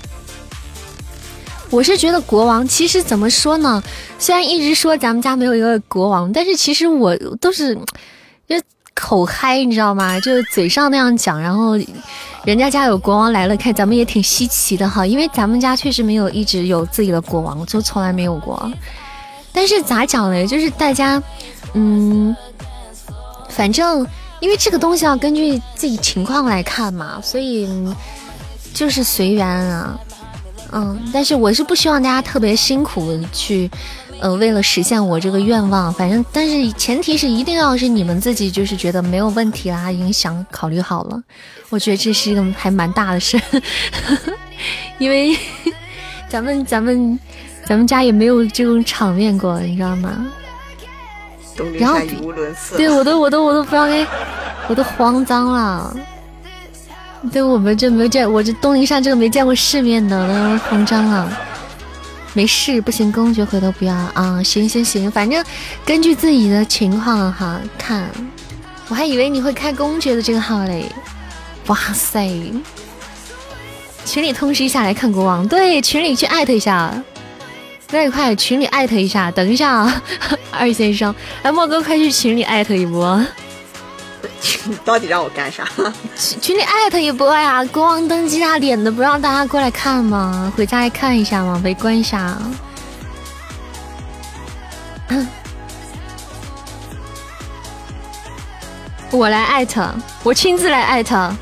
[1.70, 3.82] 我是觉得国王其实怎么说呢？
[4.18, 7.78] 虽然一直说咱们家没有一个国王，但是其实我都是
[8.48, 8.56] 就
[8.94, 10.18] 口嗨，你知道吗？
[10.20, 11.76] 就嘴上那样讲，然后
[12.44, 15.06] 人家家有国王来了，看咱们也挺稀奇的哈。
[15.06, 18.70] 因为咱们家确实没有一直有自己的国王，就从来没有过。
[19.52, 20.46] 但是咋讲嘞？
[20.46, 21.22] 就是大家，
[21.74, 22.34] 嗯，
[23.48, 24.06] 反正
[24.40, 27.68] 因为这个东西要根据自己情况来看嘛，所以
[28.72, 29.98] 就是随缘啊。
[30.72, 33.70] 嗯，但是我是不希望大家特别辛苦去，
[34.20, 41.22] 呃，为了实现我这个愿望，反正，但是前提是一定要是你们自己就是觉得没有问题啦，已经想考虑好了，
[41.68, 43.38] 我觉得这是一个还蛮大的事，
[44.98, 45.36] 因为
[46.28, 47.18] 咱们咱们
[47.66, 50.26] 咱们家也没有这种场面过，你知道吗？
[51.78, 54.06] 然后语无伦次，对我都我都我都不知道该，
[54.68, 55.94] 我都慌张了。
[57.32, 61.38] 对我们这没见，我这东林山这个没见过世面的，都慌张了。
[62.34, 64.42] 没事，不行公爵回头不要啊。
[64.42, 65.42] 行行行，反正
[65.86, 68.10] 根据自己的情况哈看。
[68.88, 70.84] 我还以为你会开公爵的这个号嘞，
[71.68, 72.28] 哇塞！
[74.04, 76.92] 群里通知一下来看国王，对，群里去艾特一下，
[77.90, 79.30] 那快群里艾特一下。
[79.30, 80.02] 等一下啊，
[80.52, 83.24] 二先生，哎，莫哥快去群里艾特一波。
[84.64, 85.66] 你 到底让我干啥？
[86.18, 87.64] 群群里艾特一波呀！
[87.66, 90.52] 国王登基大典的，不让大家过来看吗？
[90.56, 91.60] 回家来看一下吗？
[91.64, 92.36] 围观一下。
[99.10, 99.88] 我来艾特，
[100.22, 101.16] 我亲自来艾特。
[101.16, 101.36] 啊，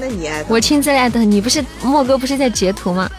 [0.00, 0.46] 那你艾特？
[0.48, 3.10] 我亲自艾特你，不是莫哥不是在截图吗？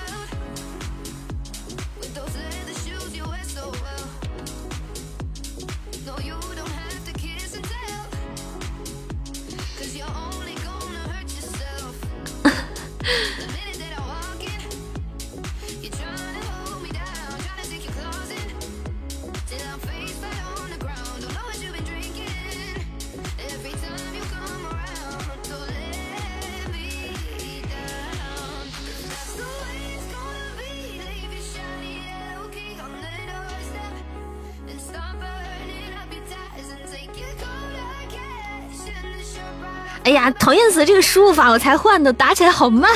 [40.29, 40.85] 呀，讨厌死！
[40.85, 42.91] 这个输入法我才换的，打起来好慢，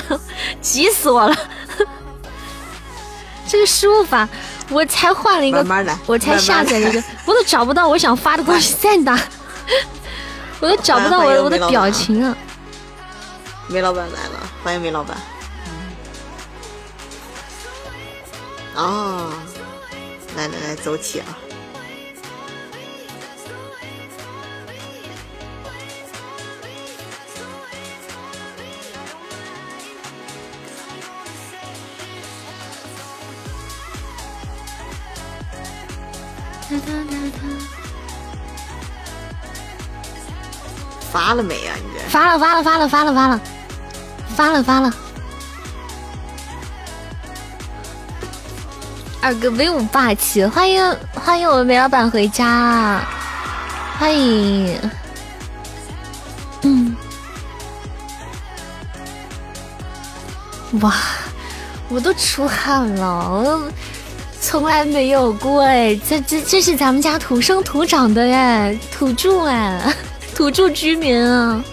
[0.62, 1.36] 急死我了。
[3.48, 4.28] 这个输入法
[4.70, 5.64] 我才换了一个，
[6.06, 9.20] 我才下载了一个，我都找不到我想发的东西在哪，
[10.62, 12.36] 我都找不到我我的表情啊。
[13.68, 15.18] 梅老板来了，欢迎梅老板。
[18.76, 19.30] 哦，
[20.36, 21.26] 来来来，走起啊！
[41.12, 41.74] 发了没呀？
[41.76, 43.40] 你这发了，发了，发了，发了，发了，
[44.36, 44.94] 发了，发了。
[49.22, 53.00] 二哥威武霸气，欢迎欢迎我们梅老板回家，
[53.98, 54.78] 欢迎。
[56.64, 56.96] 嗯，
[60.82, 60.94] 哇，
[61.90, 63.30] 我都出汗了。
[63.30, 63.72] 我
[64.46, 69.96] 从来没有过哎，这这这是咱们家土生土长的哎，土著哎，
[70.36, 71.64] 土著居民啊，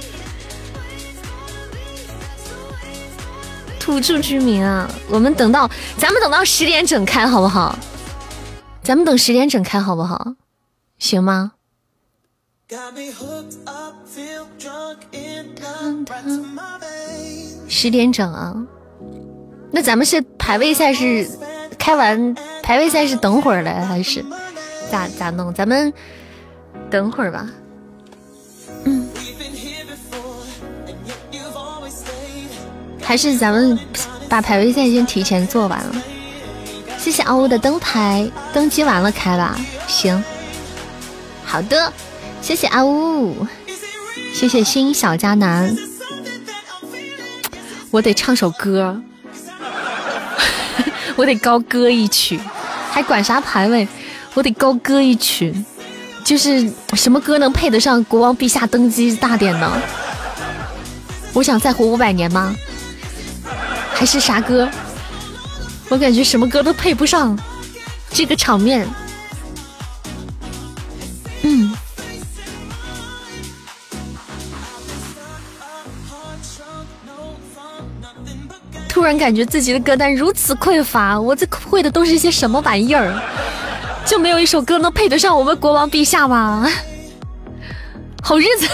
[3.78, 5.68] 土著居民啊，我们等到
[5.98, 7.76] 咱们等到十点整开好不好？
[8.84, 10.34] 咱们等十点整开好不好？
[10.98, 11.52] 行吗？
[17.68, 18.54] 十点整啊？
[19.72, 21.28] 那咱们是排位赛是？
[21.78, 22.34] 开完
[22.70, 24.24] 排位赛是等会儿来还是
[24.92, 25.52] 咋咋弄？
[25.52, 25.92] 咱们
[26.88, 27.50] 等会儿吧。
[28.84, 29.08] 嗯，
[33.02, 33.76] 还是咱们
[34.28, 35.96] 把排位赛先提前做完了。
[36.96, 39.58] 谢谢阿乌的灯牌，登机完了开吧。
[39.88, 40.22] 行，
[41.44, 41.92] 好的，
[42.40, 43.48] 谢谢阿乌，
[44.32, 45.76] 谢谢新小迦南。
[47.90, 49.02] 我得唱首歌。
[51.16, 52.40] 我得高歌一曲，
[52.90, 53.86] 还管啥排位？
[54.34, 55.54] 我得高歌一曲，
[56.24, 59.72] 就是什么歌能配得上国王陛下登基大典呢？
[61.32, 62.54] 我想再活五百年吗？
[63.94, 64.68] 还是啥歌？
[65.88, 67.38] 我感觉什么歌都配不上
[68.10, 68.86] 这个场面。
[79.00, 83.18] 突然感觉自己的歌单如此匮乏，我这会的都是些什么玩意儿？
[84.04, 86.68] 就没有一首歌能配得上我们国王陛下吗？
[88.22, 88.68] 好日子！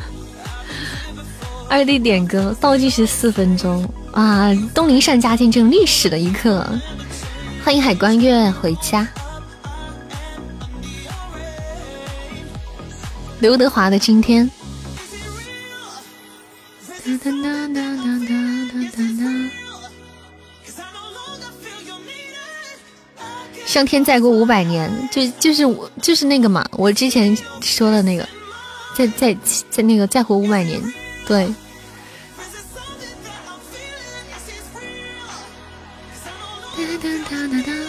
[1.70, 4.52] 二弟点歌，倒计时四分钟啊！
[4.74, 6.62] 东林善家见证历史的一刻，
[7.64, 9.08] 欢迎海关月回家。
[13.38, 14.50] 刘德华的今天。
[23.64, 28.26] 上天再过五百年，就就是我就是那个嘛，我之前说的那个，
[28.96, 29.36] 再再
[29.70, 30.80] 再那个再活五百年，
[31.26, 31.46] 对。
[36.78, 37.85] 嗯。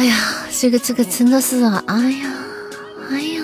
[0.00, 0.16] 哎呀，
[0.50, 2.32] 这个这个真的是啊，哎呀。
[3.10, 3.42] 哎呀，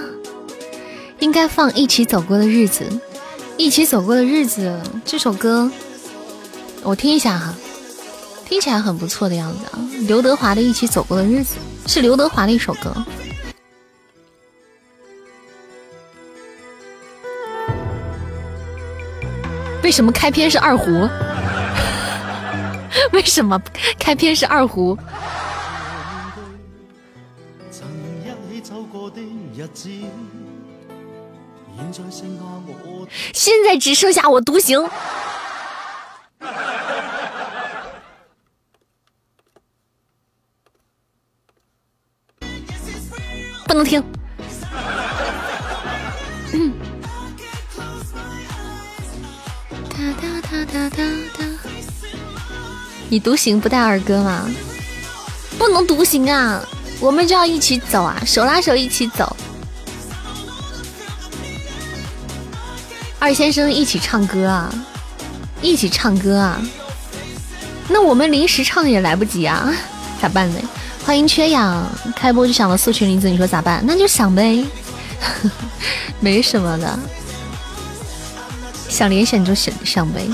[1.19, 2.83] 应该放《一起走过的日子》。
[3.59, 5.71] 《一起走过的日子》这首歌，
[6.83, 7.55] 我听一下哈，
[8.49, 9.79] 听起来很不错的样子啊。
[10.09, 11.57] 刘德华的《一起走过的日子》
[11.93, 12.91] 是刘德华的一首歌。
[19.83, 21.07] 为什么开篇是二胡？
[23.13, 23.61] 为什么
[23.99, 24.97] 开篇是二胡？
[33.33, 34.89] 现在只剩下我独行，
[43.67, 44.03] 不能听。
[53.09, 54.49] 你独行不带二哥吗？
[55.59, 56.63] 不能独行啊！
[57.01, 59.37] 我们就要一起走啊，手拉手一起走。
[63.27, 64.73] 二先生一起唱歌啊，
[65.61, 66.63] 一起唱歌啊。
[67.89, 69.69] 那我们临时唱也来不及啊，
[70.23, 70.61] 咋办呢？
[71.05, 71.85] 欢迎缺氧，
[72.15, 73.83] 开播就想了素裙林子，你说咋办？
[73.85, 74.65] 那就想呗，
[76.21, 76.97] 没什么的，
[78.89, 80.25] 想连选就选上呗。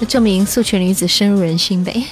[0.00, 2.02] 那证明素裙女子深入人心呗。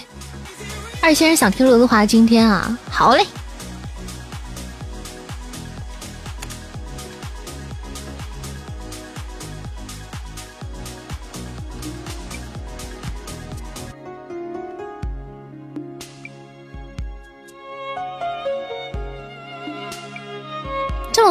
[1.00, 3.26] 二先生想听刘德华今天啊，好嘞。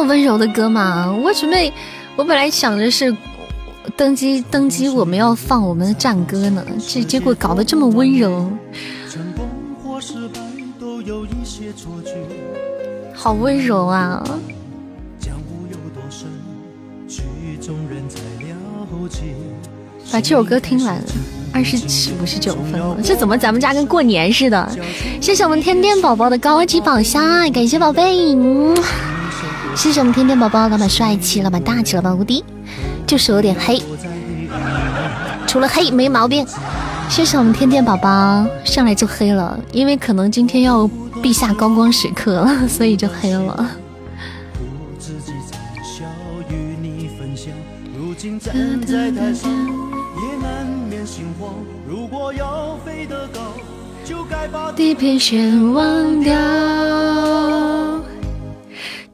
[0.04, 1.10] 温柔的歌吗？
[1.22, 1.72] 我准备，
[2.16, 3.14] 我本来想着是
[3.96, 8.50] 登机登机，我们要放我们的战歌呢，这结果搞得这么温柔。
[13.14, 14.22] 好温柔啊！
[20.12, 21.04] 把这首歌听完了，
[21.52, 24.78] 二十七五十九分了，这怎么咱们家跟过年似的？
[25.20, 28.34] 谢谢我们天天宝宝的高级宝箱，感谢宝贝！
[29.76, 32.44] 谢谢我们天天宝宝，老板帅气，老板大气，老板无敌，
[33.06, 33.82] 就是有点黑，
[35.46, 36.46] 除了黑没毛病。
[37.08, 40.88] 谢谢我们天天宝宝，上来就黑了，因为可能今天要。
[41.22, 43.70] 陛下高光时刻了，所以就黑了。
[54.76, 56.34] 地平线忘掉，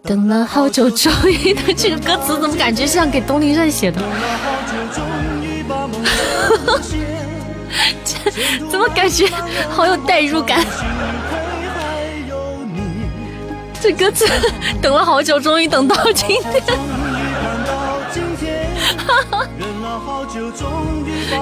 [0.02, 4.01] 等了好久，终于的这个歌词怎么感觉像给东林善写的？
[8.68, 9.27] 怎么感觉
[9.68, 10.64] 好有代入感？
[13.81, 14.27] 这歌词
[14.82, 16.62] 等了好久，终于等到今天，
[19.06, 19.47] 哈哈，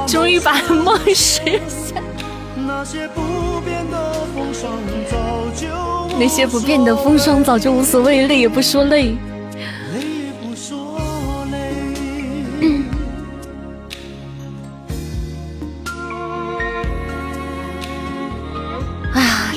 [0.06, 2.07] 终于把梦实现。
[2.78, 3.09] 那些
[6.46, 9.16] 不变的风霜早就无所谓，累也不说累。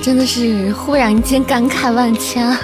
[0.01, 2.59] 真的是忽然间感慨万千啊！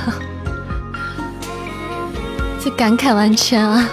[2.60, 3.88] 这感慨万千啊！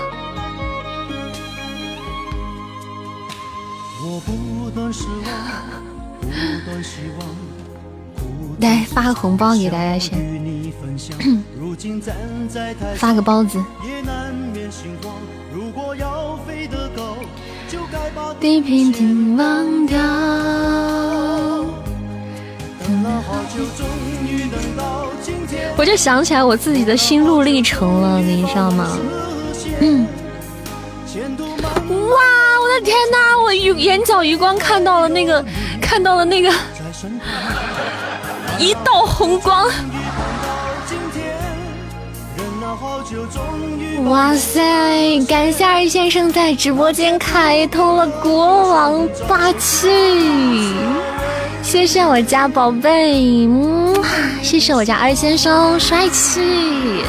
[8.65, 10.19] 来发个红包给大家先，
[12.97, 13.63] 发个包子。
[18.41, 19.99] 地平线忘掉。
[25.77, 28.97] 我就想起来我自己的心路历程了，你知道吗？
[29.81, 30.07] 嗯。
[31.89, 32.17] 哇，
[32.61, 33.39] 我的天哪！
[33.43, 35.45] 我余眼角余光看到了那个，
[35.81, 36.51] 看到了那个
[38.65, 39.69] 一道红光。
[44.07, 45.21] 哇塞！
[45.29, 50.73] 感谢二先生在直播间开通了国王霸气。
[51.63, 53.95] 谢谢我家宝贝，嗯，
[54.43, 57.05] 谢谢我家二先生，帅气，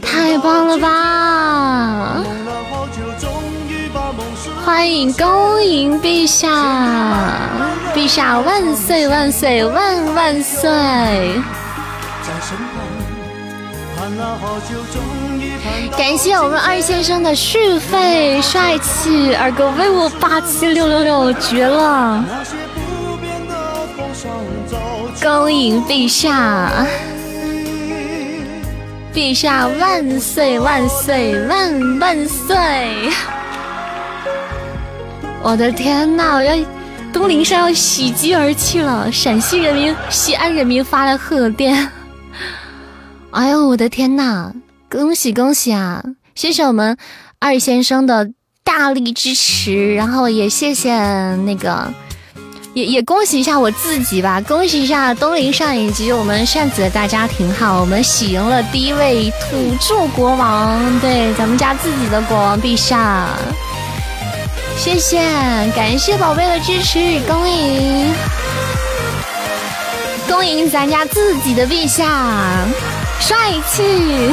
[0.00, 2.24] 太棒了吧！
[4.66, 6.50] 欢迎恭迎陛下，
[7.94, 10.68] 陛下万岁万岁万万岁！
[15.96, 22.24] 感谢我们二先生的续费，帅气，二哥威武霸气六六六，绝了！
[25.22, 26.72] 恭迎陛下！
[29.14, 33.12] 陛下万岁万岁万万岁！
[35.46, 36.56] 我的天呐，我要
[37.12, 39.08] 东陵山要喜极而泣了！
[39.12, 41.88] 陕西人民、西安人民发来贺电。
[43.30, 44.52] 哎呦，我的天呐！
[44.90, 46.02] 恭喜恭喜啊！
[46.34, 46.96] 谢谢我们
[47.38, 48.28] 二先生的
[48.64, 50.90] 大力支持，然后也谢谢
[51.36, 51.92] 那个。
[52.74, 63.28] 也也恭喜一下我自己吧，恭喜一下东陵上以及我们扇子的大家庭哈，我们喜迎了第一位土著国王，对咱们家自己的国王陛下，
[64.76, 65.18] 谢谢，
[65.74, 68.14] 感谢宝贝的支持与，恭迎，
[70.28, 72.64] 恭迎咱家自己的陛下，
[73.18, 73.36] 帅
[73.68, 74.30] 气，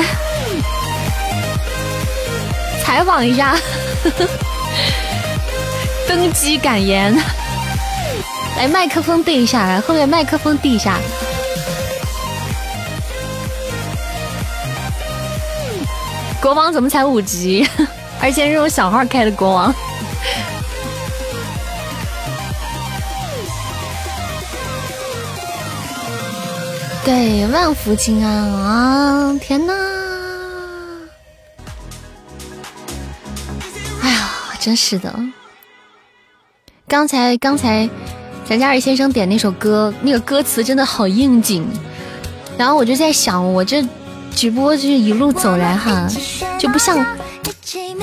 [2.83, 3.55] 采访一下，
[6.07, 7.15] 登基感言。
[8.55, 10.99] 来，麦克风递一下，来后面麦克风递一下。
[16.39, 17.67] 国王怎么才五级？
[18.21, 19.73] 而且是用小号开的国王。
[27.05, 29.37] 对，万福金安啊！
[29.41, 29.73] 天哪！
[34.01, 34.29] 哎呀，
[34.59, 35.13] 真是的。
[36.87, 37.89] 刚才，刚才。
[38.45, 41.65] 咱家二先生点那首歌，那个歌词真的好应景。
[42.57, 43.81] 然后我就在想，我这
[44.35, 46.05] 直播就是一路走来哈，
[46.59, 46.97] 就不像，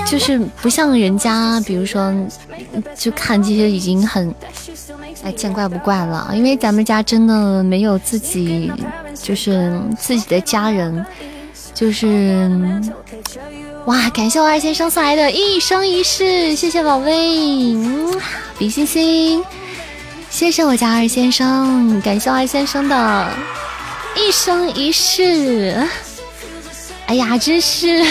[0.07, 2.13] 就是不像人家，比如说，
[2.97, 4.35] 就看这些已经很，
[5.23, 6.31] 哎，见怪不怪了。
[6.35, 8.73] 因为咱们家真的没有自己，
[9.23, 11.05] 就是自己的家人，
[11.73, 12.51] 就是，
[13.87, 14.11] 哇！
[14.11, 17.77] 感谢我二先生送来的一生一世，谢谢宝贝，
[18.59, 19.43] 比心心。
[20.29, 23.29] 谢谢我家二先生，感谢二先生的
[24.17, 25.77] 一生一世。
[27.07, 28.05] 哎呀，真是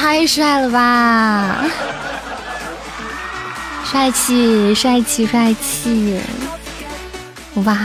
[0.00, 1.64] 太帅了吧！
[3.84, 6.20] 帅气，帅气，帅气！
[7.64, 7.76] 哇，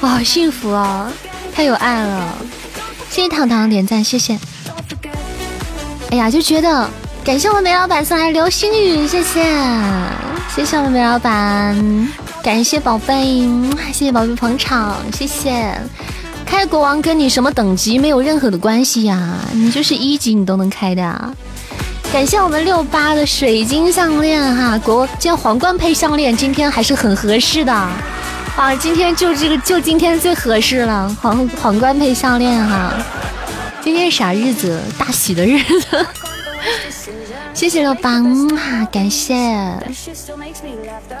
[0.00, 1.10] 我好幸福哦，
[1.54, 2.34] 太有爱了！
[3.08, 4.38] 谢谢糖糖点赞，谢谢。
[6.10, 6.90] 哎呀，就觉得。
[7.24, 9.42] 感谢我们梅老板送来流星雨，谢谢，
[10.54, 12.08] 谢谢我们梅老板，
[12.42, 13.48] 感谢宝贝，
[13.92, 15.80] 谢谢宝贝捧场，谢谢。
[16.50, 21.32] 开国王跟你什么等级没有任何的关系呀，你就是一级你都能开的啊。
[22.12, 32.92] 感谢我们六八的水晶项链哈，国这皇冠配项链今天还是很合适的啊，今天就这个就今天最合适了，皇皇冠配项链哈。
[33.80, 34.82] 今天啥日子？
[34.98, 36.06] 大喜的日子。
[37.54, 38.22] 谢谢老板
[38.56, 39.34] 啊，感谢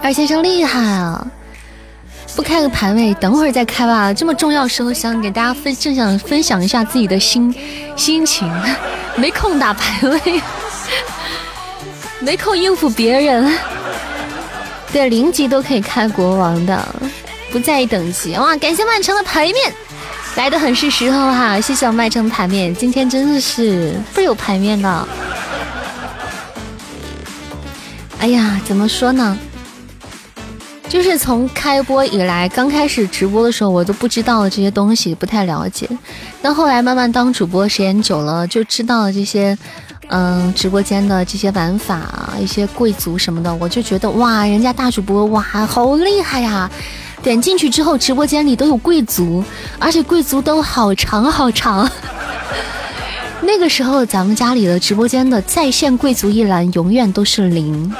[0.02, 1.26] 二先生厉害啊！
[2.36, 4.12] 不开个排位，等会儿再开吧。
[4.14, 7.54] 这么重要时候，想给大家分正想分享一下自己的心
[7.96, 8.50] 心情，
[9.16, 10.20] 没空打排位，
[12.20, 13.52] 没空应付别人。
[14.92, 16.82] 对，零级都可以开国王的，
[17.52, 18.34] 不在意等级。
[18.36, 19.72] 哇，感谢曼城的牌面，
[20.36, 21.60] 来的很是时候哈。
[21.60, 25.08] 谢谢我曼城的牌面，今天真的是倍有牌面的。
[28.18, 29.38] 哎呀，怎么说呢？
[30.90, 35.88] 就是从开播以来，刚开始直播的时候，我都不知道这些东西，不太了解。
[36.42, 39.56] 但后来慢慢当主播时间久了，就知道了这些，
[40.08, 46.68] 嗯，直播间的这些玩法，一些贵族什么的，我就觉得哇，人家大主播哇，好厉害呀！
[47.22, 49.44] 点进去之后，直播间里都有贵族，
[49.78, 51.88] 而且贵族都好长好长。
[53.42, 57.94] 那个时候，咱们家里的直播间的在线贵族一栏永远都是零。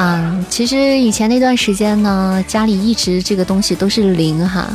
[0.00, 4.66] 啊，其实以前那段时间呢，家里一直这个东西都是零哈，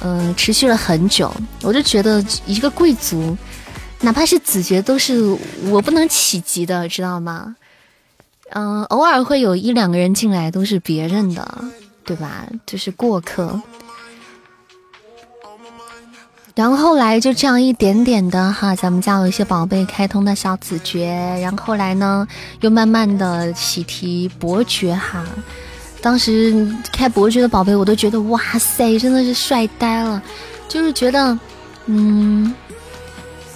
[0.00, 1.34] 嗯，持续了很久。
[1.62, 3.36] 我就觉得一个贵族，
[4.02, 7.56] 哪怕是子爵，都是我不能企及的，知道吗？
[8.50, 11.64] 嗯，偶尔会有一两个人进来，都是别人的，
[12.04, 12.46] 对吧？
[12.64, 13.60] 就是过客。
[16.54, 21.08] 然后后来就这样一点点的哈，咱们家有一些宝贝开通的小子爵，
[21.42, 22.26] 然后后来呢，
[22.60, 25.24] 又慢慢的喜提伯爵哈。
[26.00, 30.22] 当时开伯爵的宝贝，我都觉得哇塞，真的是帅呆了，
[30.68, 31.36] 就是觉得
[31.86, 32.54] 嗯，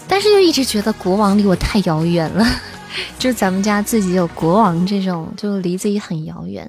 [0.08, 2.44] 但是又一直觉得国王离我太遥远了，
[3.16, 6.68] 就咱们家自己有国王这种，就离自己很遥远。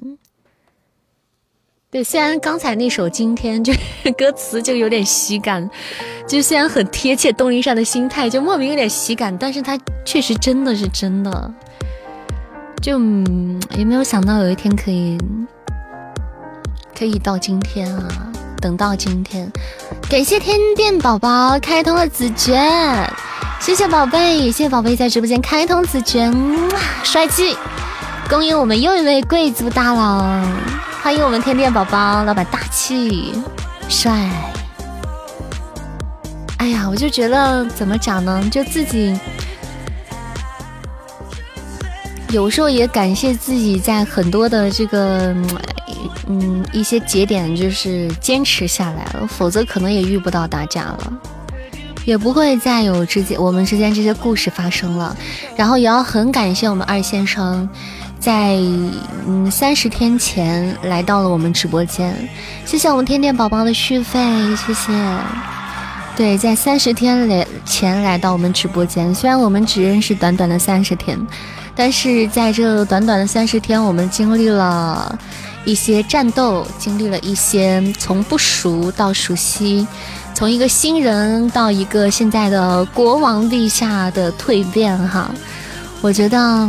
[1.92, 3.72] 对，虽然刚才那首《今天》就
[4.14, 5.68] 歌词就有点喜感，
[6.24, 11.52] 就虽然很贴切东林山的心态，就莫名有点喜感，但是它确实真的是真的，
[12.80, 12.92] 就
[13.76, 15.18] 也没有想到有一天可以
[16.96, 18.30] 可以到今天啊！
[18.62, 19.50] 等到今天。
[20.08, 22.70] 感谢天电宝宝开通了紫娟，
[23.60, 26.32] 谢谢宝贝，谢谢宝贝在直播间开通紫娟，
[27.02, 27.56] 帅气！
[28.28, 30.40] 恭迎我们又一位贵族大佬，
[31.02, 33.32] 欢迎我们天电宝宝，老板大气
[33.88, 34.28] 帅。
[36.58, 38.46] 哎呀，我就觉得怎么讲呢？
[38.50, 39.18] 就自己
[42.28, 45.34] 有时候也感谢自己在很多的这个
[46.28, 51.12] 嗯一些节点，就是坚持下来了，否则可能也遇不到大家了，
[52.04, 55.16] 也不会再有之间我们之间这些故事发生了。
[55.56, 57.68] 然后也要很感谢我们二先生，
[58.20, 58.54] 在
[59.26, 62.14] 嗯三十天前来到了我们直播间，
[62.66, 64.20] 谢谢我们天天宝宝的续费，
[64.54, 64.92] 谢谢。
[66.14, 71.18] 对，在三十天来前来到我们直播间，虽然我们只认识短短的三十天，
[71.74, 75.18] 但是在这短短的三十天，我们经历了
[75.64, 79.86] 一些战斗，经历了一些从不熟到熟悉，
[80.34, 85.30] 从一个新人到一个现在的国王陛下的蜕变哈，
[86.02, 86.68] 我觉得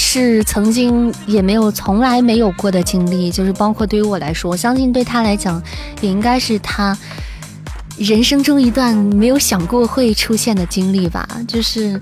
[0.00, 5.60] 是曾经也没有从来没有过的经历，就是包括对于我来说，我相信对他来讲，
[6.00, 6.96] 也应该是他。
[7.98, 11.98] 人生中一段没有想过会出现的经历吧，就是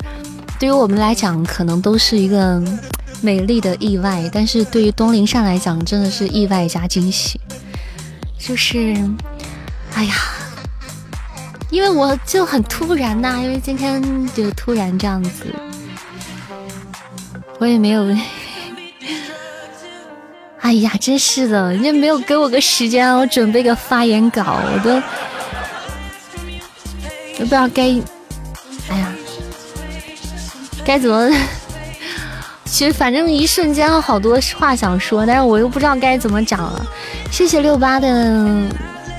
[0.58, 2.62] 对于我们来讲，可能都是一个
[3.22, 7.40] 美丽的意外，但是对于东林善来讲，真的是意外加惊喜。
[8.38, 8.94] 就是，
[9.94, 10.14] 哎呀，
[11.70, 14.02] 因为我就很突然呐，因为今天
[14.34, 15.46] 就突然这样子，
[17.58, 18.06] 我也没有，
[20.60, 25.00] 哎呀，真是的，你没有给我个时间，我准备个发言稿，我都。
[27.38, 27.82] 都不知道该，
[28.88, 29.12] 哎呀，
[30.84, 31.30] 该怎么？
[32.64, 36.84] 其实反正一瞬间好多话想说，但是我又不知道该怎么讲了。
[37.30, 38.66] 谢谢六八的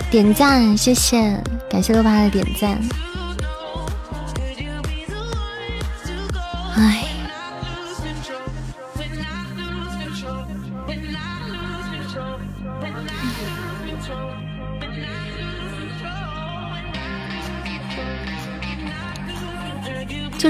[0.09, 2.80] 点赞，谢谢，感谢六八的点赞。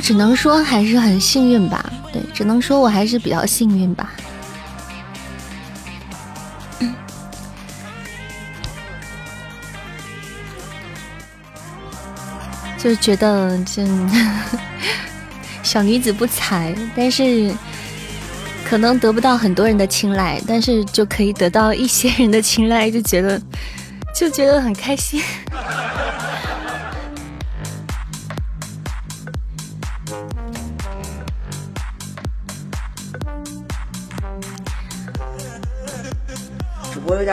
[0.07, 4.09] 只能说还是很幸运吧，对，只能说我还是比较幸运吧。
[12.77, 13.85] 就觉得这
[15.61, 17.53] 小女子不才，但是
[18.63, 23.41] 可能得不到很多人的青睐，但是就可以得到一些人的青睐，就觉得
[24.15, 25.21] 就觉得很开心。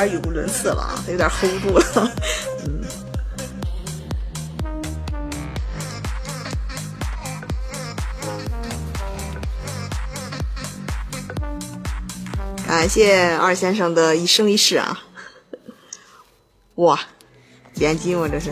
[0.07, 2.11] 语无伦次了啊，有点 hold 不住了。
[12.67, 15.05] 感谢二先生的一生一世啊！
[16.75, 16.99] 哇，
[17.75, 18.29] 连击我？
[18.29, 18.51] 这是。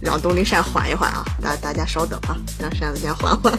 [0.00, 3.52] 让东林扇缓一缓啊，大大家稍等啊，让扇子先缓缓。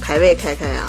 [0.00, 0.86] 排位开开呀！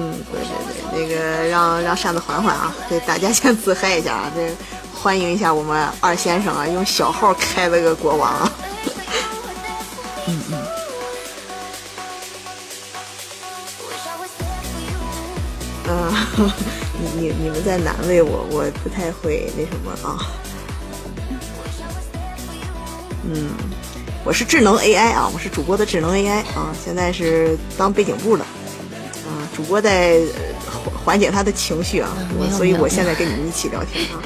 [0.00, 0.48] 嗯，对对
[0.92, 4.48] 对，那个让让扇子缓缓啊，给大家 先自嗨一下啊，这
[4.94, 8.52] 欢迎一下我们二先生啊，用小号开了个国王啊。
[10.28, 10.62] 嗯嗯。
[15.90, 16.12] 嗯，
[17.00, 20.30] 你你你们在难为我，我不太会那什么啊。
[23.24, 23.50] 嗯，
[24.22, 28.46] 我是智能 AI 啊，我是主播的智能 AI 啊，现在是当背景布的。
[29.58, 30.20] 主播在
[30.64, 32.16] 缓缓解他的情绪啊，
[32.56, 34.22] 所以我现在跟你们一起聊天啊。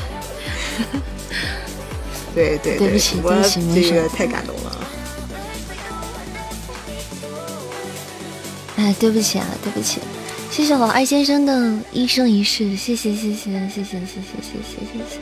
[2.36, 3.32] 对对对，主播
[3.74, 4.86] 这个太感动了。
[8.76, 10.00] 哎，对不起啊，对不起，
[10.50, 15.18] 谢谢老二先生的一生一世，谢谢谢谢谢谢谢谢谢谢谢谢，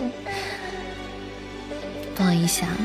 [2.17, 2.77] 不好意思啊。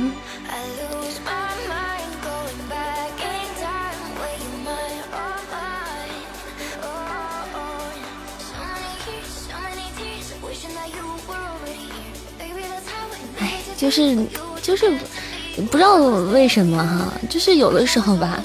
[13.77, 14.17] 就是
[14.61, 14.89] 就是
[15.69, 15.95] 不知道
[16.33, 18.39] 为什么哈，就是有的时候吧，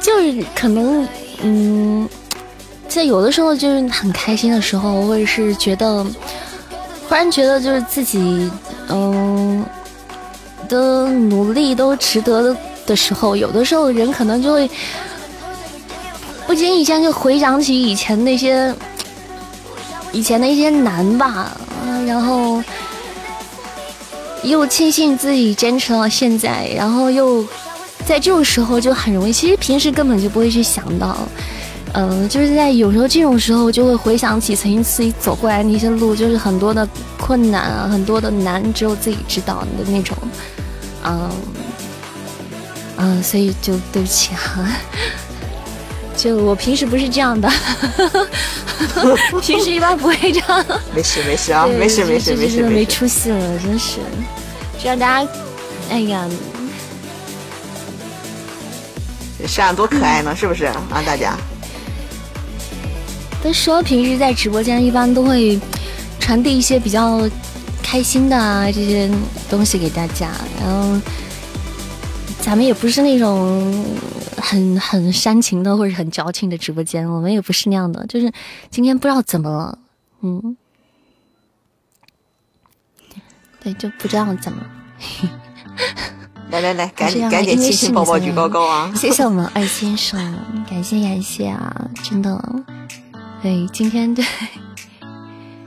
[0.00, 1.06] 就是可能
[1.42, 2.08] 嗯，
[2.88, 6.04] 在有的时候就是很开心的时候，或者是觉得
[7.08, 8.50] 忽然觉得就是自己
[8.88, 9.64] 嗯
[10.68, 12.56] 的努力都值得的
[12.86, 14.70] 的时候，有的时候人可能就会
[16.46, 18.74] 不经意间就回想起以前那些。
[20.14, 21.56] 以前的一些难吧，
[21.86, 22.62] 嗯然后
[24.42, 27.44] 又庆幸自己坚持到现在，然后又
[28.04, 31.16] 在这种时候就很容易，其实平时根本就不会去想到，
[31.94, 36.86] 嗯，就是在有时候这种时候就会回想起曾经自己走过来那些路，就是很多的
[37.18, 40.16] 困难啊，很多的难，只有自己知道的那种，
[41.04, 41.30] 嗯
[42.96, 44.66] 嗯，所以就对不起哈。
[46.14, 47.50] 就我平时不是这样的，
[49.40, 50.64] 平时一般不会这样。
[50.94, 52.62] 没事没事啊，没事没事没事。
[52.62, 53.98] 没出息了，真是，
[54.80, 55.30] 这让大家，
[55.90, 56.28] 哎呀，
[59.46, 60.76] 这样多可爱呢，是不是啊？
[61.04, 61.36] 大家。
[63.42, 65.60] 都说平时在直播间一般都会
[66.20, 67.28] 传递一些比较
[67.82, 69.10] 开心的啊这些
[69.50, 70.28] 东西给大家，
[70.60, 71.00] 然后
[72.40, 73.84] 咱们也不是那种。
[74.42, 78.04] 很很煽情的或者很矫情的直播间，我们也不是那样的。
[78.08, 78.30] 就是
[78.70, 79.78] 今天不知道怎么了，
[80.20, 80.56] 嗯，
[83.62, 84.66] 对，就不知道怎么。
[86.50, 88.92] 来来来，赶紧赶紧亲亲抱抱举高高啊！
[88.94, 90.18] 谢谢我们二先生，
[90.68, 92.38] 感谢感谢啊，真的。
[93.40, 94.22] 对，今天对，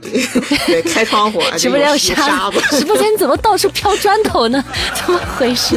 [0.00, 4.62] 对，开窗户， 直播间有沙子，直播间怎么到处飘砖头呢？
[4.94, 5.76] 怎么回事？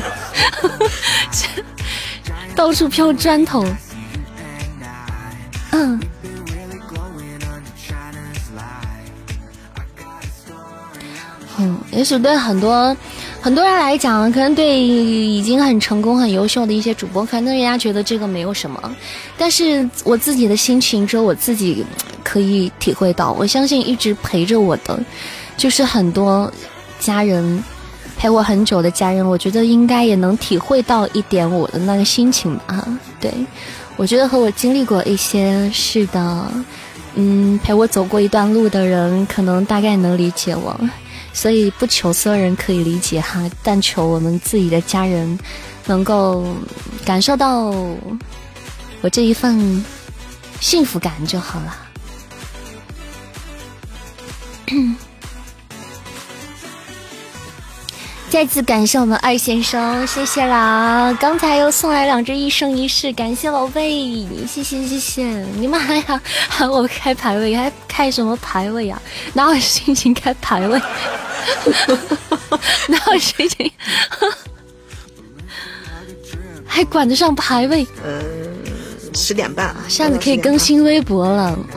[2.60, 3.66] 到处飘砖头，
[5.72, 5.98] 嗯，
[11.58, 12.94] 嗯，也许对很多
[13.40, 18.94] 很多人来讲，可能对已经很成功、很优秀的一些主播，可能人家觉得这个没有什么。
[19.38, 21.86] 但是我自己的心情，只有我自己
[22.26, 23.32] 可以体会到。
[23.32, 25.00] 我相信一直陪着我的，
[25.56, 26.52] 就是很多
[27.00, 27.64] 家人。
[28.20, 32.86] 陪我很久的家人，我觉得应该也能体会到一点我的那个心情吧。
[33.18, 33.34] 对，
[33.96, 36.52] 我觉得和我经历过一些事的，
[37.16, 40.78] 嗯，陪我走过一段路的人，可能大概能理解我。
[41.32, 45.40] 所以不求所有人可以理解哈，但求我们自己的家人
[45.86, 46.46] 能够
[47.06, 47.72] 感受到
[49.00, 49.86] 我这一份
[50.60, 51.78] 幸福感就好了。
[58.30, 61.12] 再次感谢我们二先生，谢谢啦！
[61.20, 65.24] 刚才又送来两只一生一世，感谢宝贝，谢谢谢谢！
[65.58, 69.02] 你妈呀喊喊我开排位，还开什么排位呀？
[69.34, 70.80] 哪有心情开排位？
[72.88, 73.72] 哪有心情？
[76.66, 77.86] 还管得上排位？
[78.06, 78.22] 嗯，
[79.16, 81.60] 十点半，下次可以更新微博了。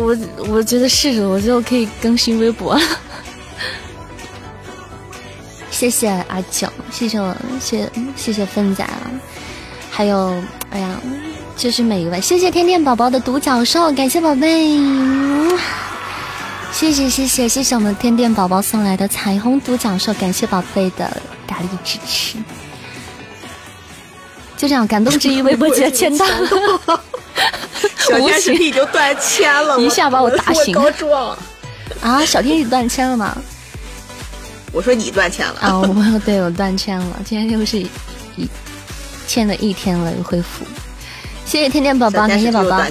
[0.00, 0.16] 我
[0.48, 2.80] 我觉得是，我就可以更新微博了。
[5.70, 9.10] 谢谢阿九，谢谢我，谢谢谢芬仔啊，
[9.90, 10.34] 还有
[10.70, 11.00] 哎呀，
[11.56, 14.78] 这是每一位，谢谢天天宝宝的独角兽，感谢宝贝，
[16.72, 22.36] 谢谢谢谢谢谢我们天天宝宝送来的彩虹独角兽，感谢宝贝的大力支持。
[24.60, 26.26] 就这样，感动之余，微博姐签到。
[27.96, 30.74] 小天使已经断签了，一下把我打醒。
[30.74, 31.34] 高壮
[32.02, 32.22] 啊！
[32.26, 33.34] 小天使断签了吗？
[34.70, 35.78] 我说你断签了啊！
[35.78, 37.88] 我对我断签了，今天又是一
[39.26, 40.62] 签了一天了，又恢复。
[41.46, 42.82] 谢谢天天宝宝，感谢宝宝。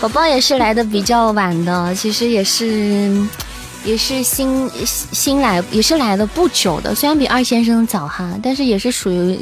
[0.00, 3.14] 宝宝也是来的比较晚的，其实也是
[3.84, 6.94] 也是新新来，也是来的不久的。
[6.94, 9.38] 虽然比二先生早哈，但是也是属于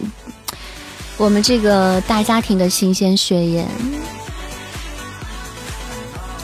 [1.20, 3.66] 我们这个大家庭的新鲜血液。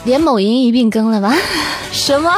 [0.05, 1.35] 连某音一并更了吧？
[1.91, 2.31] 什么？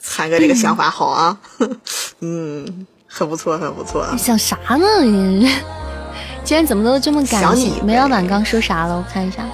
[0.00, 1.38] 灿哥这个想法好啊，
[2.18, 4.04] 嗯，很不错，很不错。
[4.18, 4.84] 想啥呢？
[6.42, 7.72] 今天怎么都这么感性？
[7.84, 8.96] 梅老板刚说啥了？
[8.96, 9.46] 我看一下。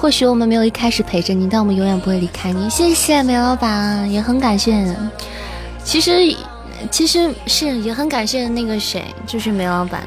[0.00, 2.70] 或许我们没有一开始陪着你，但我们永远不会离开你。
[2.70, 4.96] 谢谢梅老板，也很感谢。
[5.84, 6.12] 其实，
[6.90, 10.02] 其实是也很感谢那个谁，就是梅老板。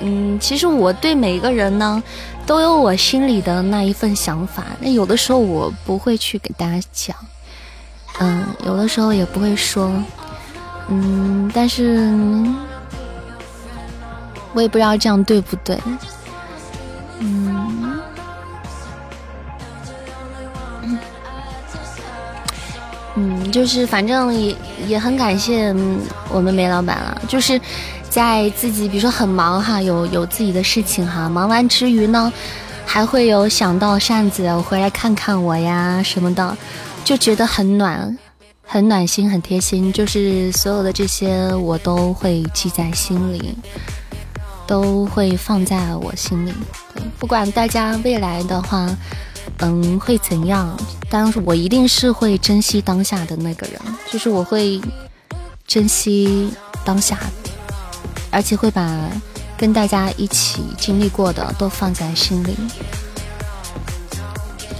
[0.00, 2.02] 嗯，其实我对每一个人呢。
[2.46, 7.16] 都有我心里的那一份想法，那有的时候我不会去给大家讲，
[8.20, 9.92] 嗯，有的时候也不会说，
[10.88, 12.08] 嗯，但是
[14.52, 15.76] 我也不知道这样对不对，
[23.56, 24.54] 就是反正也
[24.86, 25.74] 也很感谢
[26.30, 27.58] 我们梅老板了，就是
[28.10, 32.30] 在自己比如说很忙哈，有有自己的事情哈，忙完之余呢，
[32.84, 36.54] 还会有想到扇子我回来看看我呀什么的，
[37.02, 38.18] 就觉得很暖，
[38.62, 39.90] 很暖心，很贴心。
[39.90, 43.56] 就是所有的这些我都会记在心里，
[44.66, 46.52] 都会放在我心里。
[47.18, 48.94] 不管大家未来的话。
[49.58, 50.76] 嗯，会怎样？
[51.08, 54.80] 但是我一定是会珍惜当下的那个人，就是我会
[55.66, 56.52] 珍惜
[56.84, 57.18] 当下，
[58.30, 59.10] 而且会把
[59.56, 62.56] 跟大家一起经历过的都放在心里。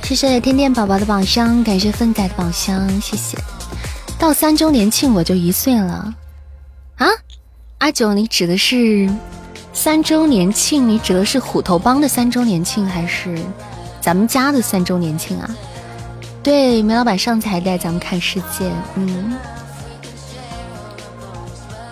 [0.02, 3.36] 谢谢天天宝宝的宝箱，感谢粪仔的宝箱，谢谢。
[4.18, 6.14] 到三周年庆我就一岁了
[6.96, 7.06] 啊！
[7.78, 9.10] 阿九，你指的是
[9.72, 10.88] 三周年庆？
[10.88, 13.38] 你指的是虎头帮的三周年庆还是？
[14.06, 15.50] 咱们家的三周年庆啊，
[16.40, 19.36] 对，梅老板上次还带咱们看世界，嗯。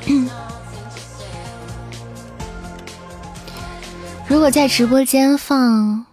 [4.29, 6.07] 如果在直播间放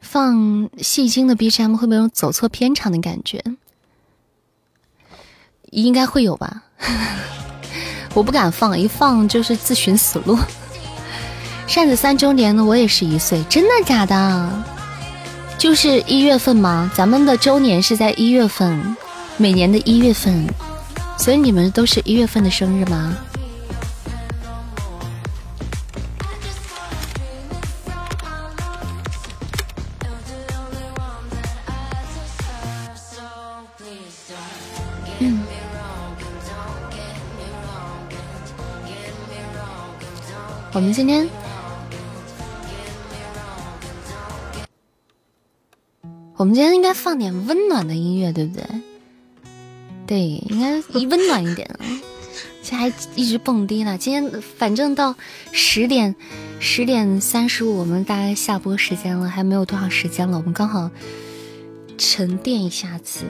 [0.00, 3.44] 放戏精的 BGM，会不会有走错片场的感觉？
[5.70, 6.64] 应该会有吧，
[8.14, 10.36] 我不敢放，一放就是自寻死路。
[11.66, 14.64] 扇子三周年呢，我也是一岁，真的假的？
[15.58, 16.90] 就是一月份吗？
[16.94, 18.96] 咱们的周年是在一月份，
[19.36, 20.46] 每年的一月份，
[21.18, 23.14] 所以你们都是一月份的生日吗？
[35.18, 35.40] 嗯，
[40.72, 41.28] 我们今天。
[46.36, 48.64] 我们今天应该放点温暖的音乐，对不对？
[50.06, 51.80] 对，应该一 温暖一点啊。
[52.62, 53.96] 现在还一直蹦迪呢。
[53.96, 55.14] 今天反正到
[55.52, 56.14] 十点
[56.60, 60.36] 十点三十五，我们大概下播时间了，还没有多少时间了。
[60.36, 60.90] 我们刚好
[61.96, 63.24] 沉淀一下子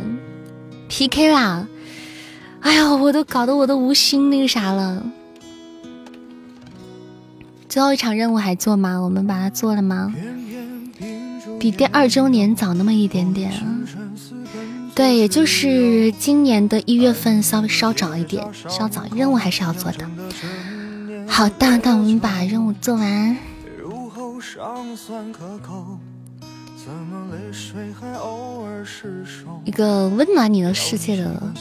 [0.88, 1.68] ，PK 啦！
[2.60, 5.04] 哎呀，我都搞得我都无心那个啥了。
[7.68, 8.98] 最后一场任务还做吗？
[8.98, 10.12] 我们把它做了吗？
[11.66, 13.52] 比第二周年早那么一点点，
[14.94, 20.08] 对，也就是今年的一月份稍微稍早一点，稍早，任务还是要做的。
[21.26, 23.36] 好的，那我们把任务做完。
[29.64, 31.52] 一个温暖你的世界的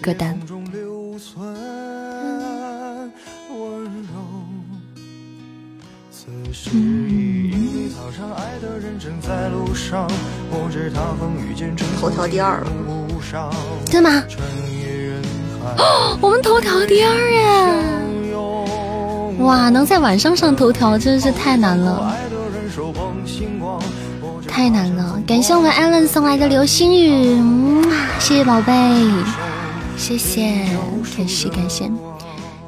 [0.00, 0.38] 歌单。
[12.00, 12.66] 头条第二了，
[13.86, 14.22] 真的吗？
[16.20, 18.34] 我们头条第二耶！
[19.44, 22.14] 哇，能在晚上上头条真的是太难了，
[24.46, 25.20] 太难了！
[25.26, 27.82] 感谢我们 Allen 送来的流星雨，
[28.20, 28.72] 谢谢宝贝，
[29.96, 30.66] 谢谢，
[31.16, 31.90] 感谢感谢。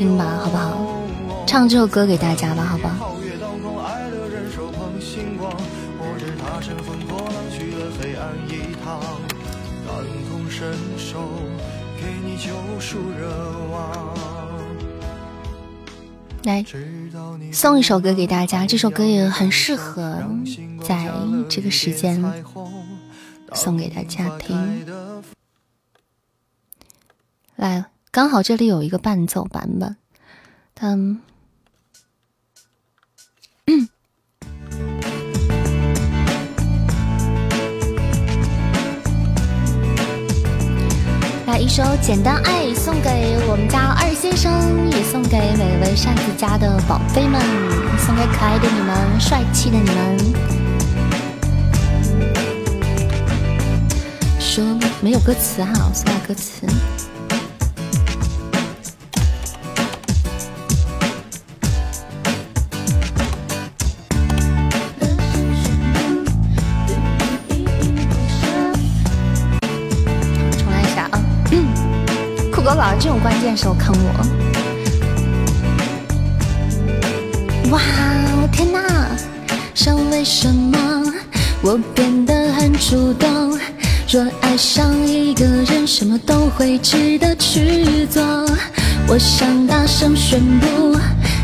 [0.00, 1.02] 听吧，好不好？
[1.46, 3.14] 唱这首歌给大家吧，好不好？
[16.44, 16.64] 来，
[17.52, 20.24] 送一首歌给大家，这首歌也很适合
[20.82, 21.12] 在
[21.50, 22.24] 这个时间
[23.52, 24.86] 送给大家听。
[27.56, 27.84] 来。
[28.12, 29.94] 刚好这里有一个伴奏版本，
[30.80, 31.20] 嗯，
[41.46, 47.40] 来一首《简单爱》送给我们家二先生，也送给每位扇子家的宝贝们，
[47.96, 50.18] 送给可爱的你们，帅气的你们。
[54.40, 54.64] 说
[55.00, 56.66] 没有歌词哈，我搜下歌词。
[72.98, 74.10] 这种关键时候坑我！
[77.70, 77.80] 哇，
[78.52, 78.80] 天哪！
[79.74, 80.78] 想为什么
[81.62, 83.58] 我变得很主动？
[84.10, 88.22] 若爱上一个人，什么都会值得去做。
[89.06, 90.98] 我想大声宣布，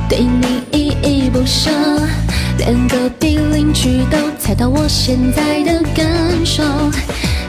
[0.08, 1.70] 对你依依不舍，
[2.58, 6.06] 连隔壁邻居都猜到我现在的感
[6.44, 6.62] 受。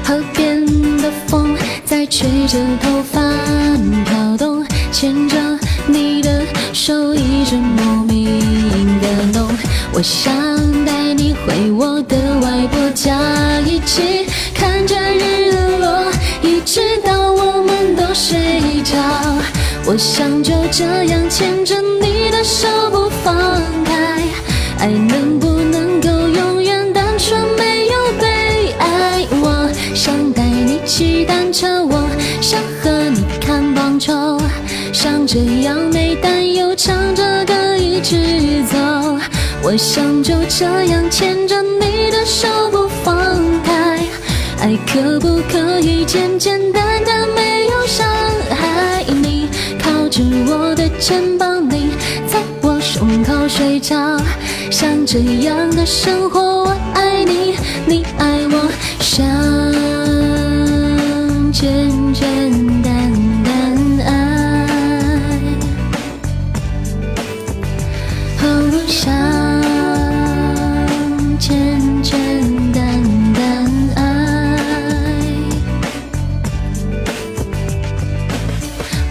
[0.04, 0.66] 河边
[1.02, 1.56] 的风
[1.88, 3.22] 在吹着头发
[4.04, 5.38] 飘动，牵着
[5.88, 6.42] 你的
[6.74, 9.48] 手一直莫名的动。
[9.94, 10.36] 我想
[10.86, 13.18] 带你回我的外婆家，
[13.62, 16.04] 一起看着日落，
[16.42, 18.38] 一直到我们都睡
[18.84, 18.94] 着。
[19.86, 23.34] 我想就这样牵着你的手不放
[23.86, 24.22] 开，
[24.80, 25.97] 爱能不能
[35.10, 38.78] 像这样没担忧，唱着歌一直走。
[39.64, 43.16] 我想就这样牵着你的手不放
[43.64, 44.06] 开，
[44.60, 48.06] 爱可不可以简简单单，没有伤
[48.50, 49.06] 害？
[49.08, 49.48] 你
[49.82, 51.92] 靠着我的肩膀，你
[52.28, 53.96] 在我胸口睡着，
[54.70, 57.56] 像这样的生活，我爱你，
[57.86, 58.70] 你爱我，
[59.00, 59.26] 想
[61.54, 62.47] 简简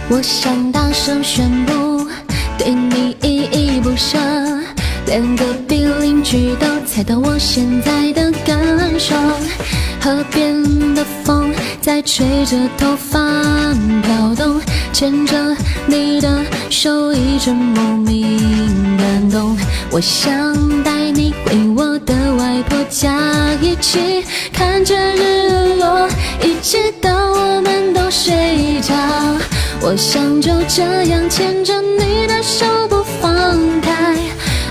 [0.09, 2.07] 我想大声宣布，
[2.57, 4.17] 对你依依不舍，
[5.05, 8.57] 连隔壁邻居都猜到我现在的感
[8.97, 9.13] 受。
[9.99, 10.63] 河边
[10.95, 13.19] 的风在吹着头发
[14.03, 14.61] 飘动，
[14.93, 15.35] 牵着
[15.85, 19.57] 你的手一阵莫名感动。
[19.91, 24.23] 我想带你回我的外婆家，一起
[24.53, 26.07] 看着日落，
[26.41, 28.95] 一直到我们都睡着。
[29.79, 34.17] 我想就这样牵着你的手不放开，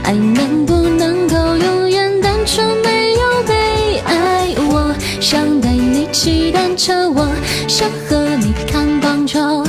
[0.02, 2.66] 爱能不能够永远单纯？
[2.84, 7.30] 没有悲哀，我想带你骑单车，我
[7.66, 9.64] 想和你看棒球，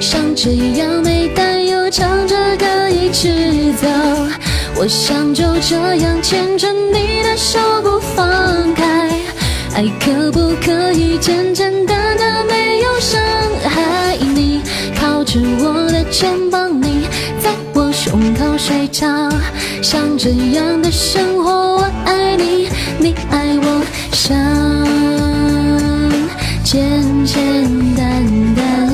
[0.00, 3.88] 像这样没担忧，唱着歌一直走。
[4.76, 9.10] 我想就这样牵着你的手不放开，
[9.74, 13.20] 爱可不可以简简单单，没有伤？
[15.32, 17.06] 是我的肩膀，你
[17.42, 19.06] 在我胸口睡着，
[19.80, 22.68] 像这样的生活，我爱你，
[22.98, 23.82] 你爱我，
[24.12, 24.36] 想
[26.62, 27.34] 简简
[27.96, 28.22] 单
[28.54, 28.91] 单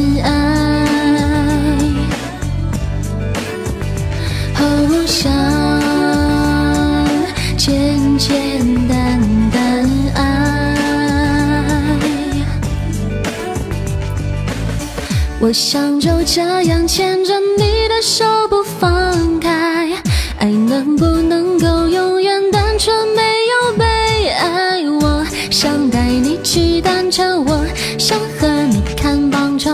[15.48, 19.90] 我想就这样牵着你的手不放开，
[20.36, 22.94] 爱能不能够永远单纯？
[23.16, 27.66] 没有悲哀，我想带你骑单车，我
[27.98, 29.70] 想和你看棒球，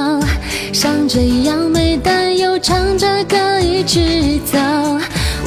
[0.72, 4.56] 像这样没担忧，唱着歌一直走。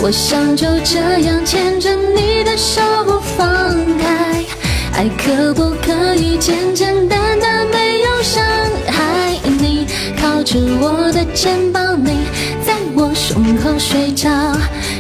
[0.02, 3.48] 我想就这样牵着你的手不放
[3.98, 4.44] 开，
[4.92, 8.44] 爱可不可以简简单单，没有伤？
[10.56, 12.26] 我的肩膀，你
[12.66, 14.30] 在我胸口睡着，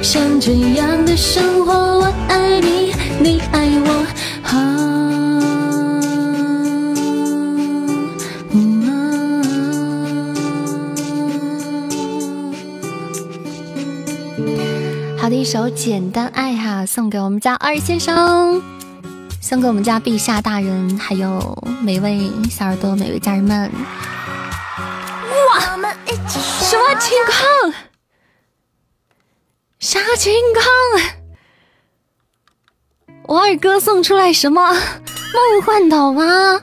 [0.01, 4.05] 像这样的生活，我爱你，你爱我，
[4.43, 4.57] 好。
[15.17, 18.61] 好的一首《简单爱》哈，送给我们家二先生，
[19.39, 23.71] 送给我们家陛下大人，还有每位小耳朵、每位家人们。
[26.87, 27.73] 啥，情况？
[29.77, 30.63] 啥情况？
[33.27, 36.61] 我二哥送出来什么梦幻岛吗？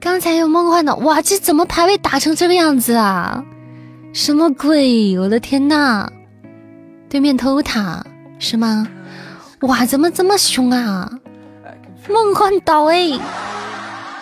[0.00, 3.44] 刚才有梦幻岛，哇，这怎么排位打成这个样子啊？
[4.14, 5.18] 什么鬼？
[5.18, 6.10] 我的天呐！
[7.10, 8.02] 对面偷塔
[8.38, 8.88] 是吗？
[9.60, 11.10] 哇，怎么这么凶啊？
[12.08, 13.20] 梦幻岛哎！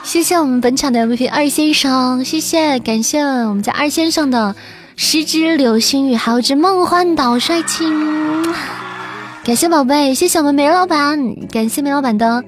[0.04, 4.54] 谢谢我们本场的 MVP 二先生，谢谢，感谢我们家二先生的
[4.96, 7.84] 十只流星雨，还有只梦幻岛帅气，
[9.44, 12.44] 感谢宝贝，谢谢我们梅老板，感谢梅老板的。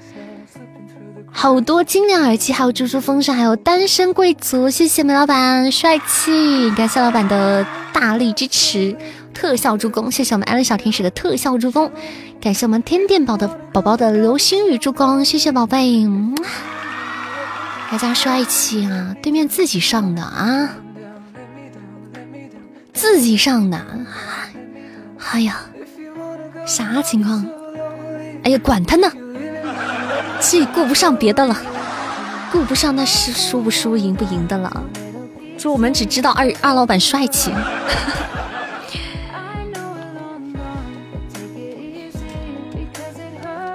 [1.36, 6.70] 好多精良耳机，还有猪猪风扇，还有单身贵族，谢谢梅老板，帅气！
[6.76, 8.96] 感谢老板的大力支持，
[9.32, 11.90] 特效助攻，谢谢我们艾伦小天使的特效助攻，
[12.40, 16.06] 感谢我们天电宝的宝宝的流星雨助攻，谢谢宝贝，
[17.90, 19.14] 大家帅气啊！
[19.22, 20.70] 对面自己上的啊，
[22.92, 23.80] 自己上的，
[25.30, 25.60] 哎呀，
[26.66, 27.46] 啥情况？
[28.42, 29.08] 哎呀，管他呢！
[30.40, 31.56] 自己顾不上别的了，
[32.50, 34.82] 顾不上那是输不输、赢不赢的了。
[35.56, 37.52] 就我们只知道二二老板帅气，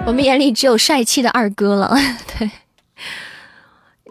[0.04, 1.96] 我们眼里只有帅气的二哥了。
[2.38, 2.50] 对，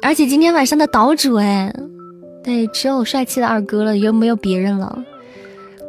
[0.02, 1.74] 而且今天晚上的岛主哎，
[2.44, 4.98] 对，只有帅气的二哥了，又没有别人了。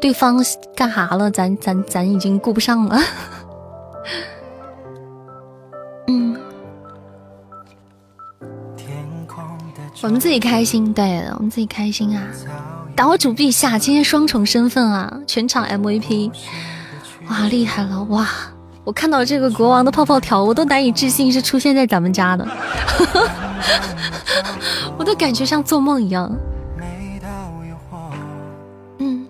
[0.01, 0.43] 对方
[0.75, 1.31] 干哈了？
[1.31, 3.01] 咱咱咱已经顾不上了。
[6.09, 6.37] 嗯。
[10.03, 12.23] 我们自己开心，对，我们自己开心啊！
[12.97, 16.31] 岛主陛下今天双重身份啊，全场 MVP，
[17.29, 18.27] 哇，厉害了哇！
[18.83, 22.49] 我看到这个国王的泡泡条，我都难以置信是出现在咱们家的，
[24.99, 26.31] 我都感觉像做梦一样。
[28.99, 29.27] 嗯。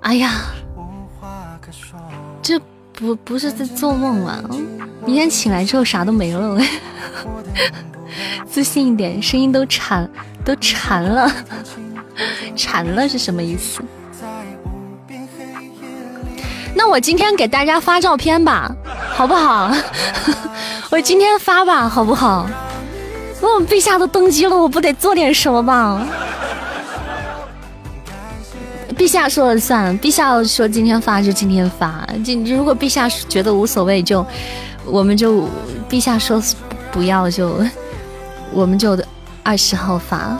[0.00, 0.30] 哎呀，
[2.42, 2.60] 这。
[2.94, 4.38] 不不是在做梦吗？
[5.04, 6.60] 明天醒来之后啥都没了，
[8.46, 10.08] 自信一点，声音都馋
[10.44, 11.28] 都馋了，
[12.54, 13.82] 馋了是什么意思？
[16.84, 18.68] 那我今天给大家发照片吧，
[19.14, 19.70] 好不好？
[20.90, 22.44] 我今天发吧，好不好？
[23.40, 26.04] 那我陛下都登基了，我不得做点什么吧？
[28.96, 32.04] 陛下说了算，陛下说今天发就今天发。
[32.24, 34.26] 今如果陛下觉得无所谓，就
[34.84, 35.48] 我们就
[35.88, 36.42] 陛下说
[36.90, 37.64] 不要就
[38.52, 38.98] 我们就
[39.44, 40.36] 二十号发，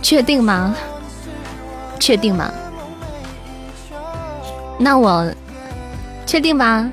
[0.00, 0.74] 确定吗？
[2.00, 2.50] 确定吗？
[4.78, 5.30] 那我
[6.24, 6.88] 确定吧。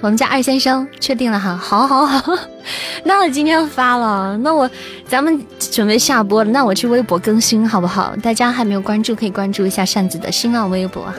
[0.00, 2.38] 我们家二先生确定了哈，好好好，
[3.04, 4.70] 那我今天发了，那我
[5.08, 8.14] 咱们准备下播了，那我去微博更新好不好？
[8.22, 11.14] 大家还没有关注，可以关注一下扇子的新浪微博哈。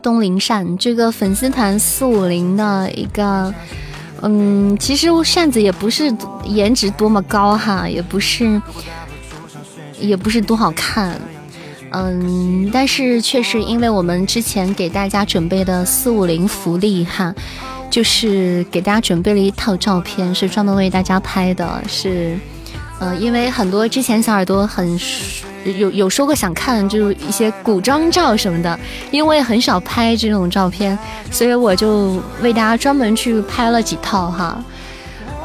[0.00, 3.52] 东林扇这个粉丝团四五零的一个，
[4.22, 6.10] 嗯，其实扇子也不是
[6.44, 8.58] 颜值多么高哈，也不是，
[10.00, 11.20] 也不是多好看。
[11.92, 17.34] 嗯，但是确实，因为我们之前给大家准备的四五零福利哈，
[17.90, 21.82] 就是给大家准备了一套照片，是专门为大家拍的。
[21.88, 22.38] 是，
[22.98, 25.00] 呃，因为很多之前小耳朵很
[25.64, 28.78] 有有说过想看，就是一些古装照什么的，
[29.10, 30.96] 因为很少拍这种照片，
[31.30, 34.62] 所以我就为大家专门去拍了几套哈。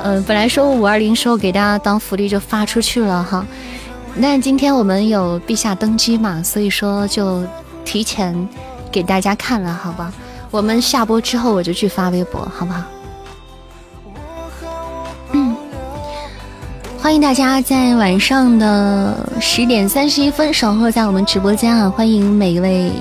[0.04, 3.46] 嗯，本来说五二零时候给大家当福利就发出去了哈。
[4.16, 7.44] 那今天我们有陛下登基嘛，所以说就
[7.84, 8.48] 提前
[8.92, 10.14] 给大家看了，好吧？
[10.52, 12.84] 我们下播之后我就去发微博，好不好？
[15.32, 15.56] 嗯，
[17.02, 21.90] 欢迎大家在晚上的十点三十一分守候在我们直播间啊！
[21.90, 22.92] 欢迎每一位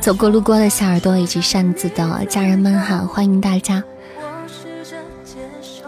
[0.00, 2.98] 走过路过的小耳朵以及扇子的家人们哈！
[3.00, 3.84] 欢迎大家。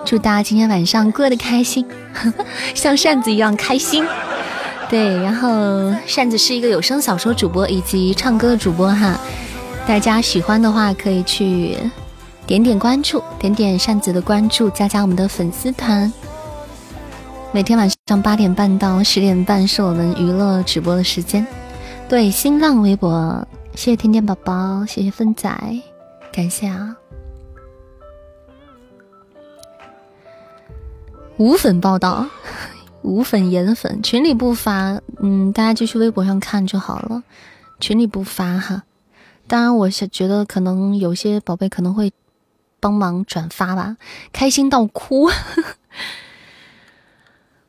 [0.04, 1.84] 祝大家今天晚上过得开心，
[2.74, 4.04] 像扇子一样开心。
[4.88, 9.18] 对，然后扇子是一个有声小说主播以及唱歌的主播哈，
[9.86, 11.76] 大家喜欢的话可以去
[12.46, 16.12] 点点关注，点点扇子的关注，加加我们的粉丝团。
[17.50, 21.44] 每天晚上八点半到十点半是我们娱乐直播的时间。
[22.08, 23.44] 对，新浪微博，
[23.74, 25.50] 谢谢甜甜宝宝，谢谢芬仔，
[26.32, 26.94] 感谢啊。
[31.38, 32.26] 无粉报道，
[33.02, 37.22] 无粉颜粉，群里不发，嗯，大家就去微博上看就好了，
[37.78, 38.84] 群里不发哈。
[39.46, 42.12] 当然，我是觉得可能有些宝贝可能会
[42.80, 43.96] 帮忙转发吧，
[44.32, 45.30] 开心到哭。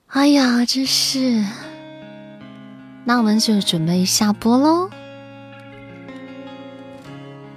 [0.07, 1.45] 哎呀，真是，
[3.03, 4.89] 那我们就准备下播喽，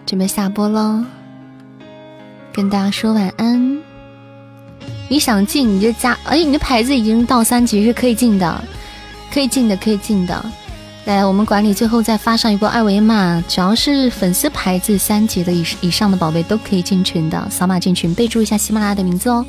[0.04, 1.04] 准备下播喽。
[2.52, 3.89] 跟大家说晚安。
[5.10, 8.64] 你想进你就加，哎，你的牌子已经到三级是可以进的，
[9.34, 10.52] 可以进的，可以进的。
[11.04, 19.44] 来，我们管理最后再发上一波二维码，只要是粉丝牌子三级的以以上的宝贝都可以进群的，扫码进群，备注一下喜马拉雅的名字哦。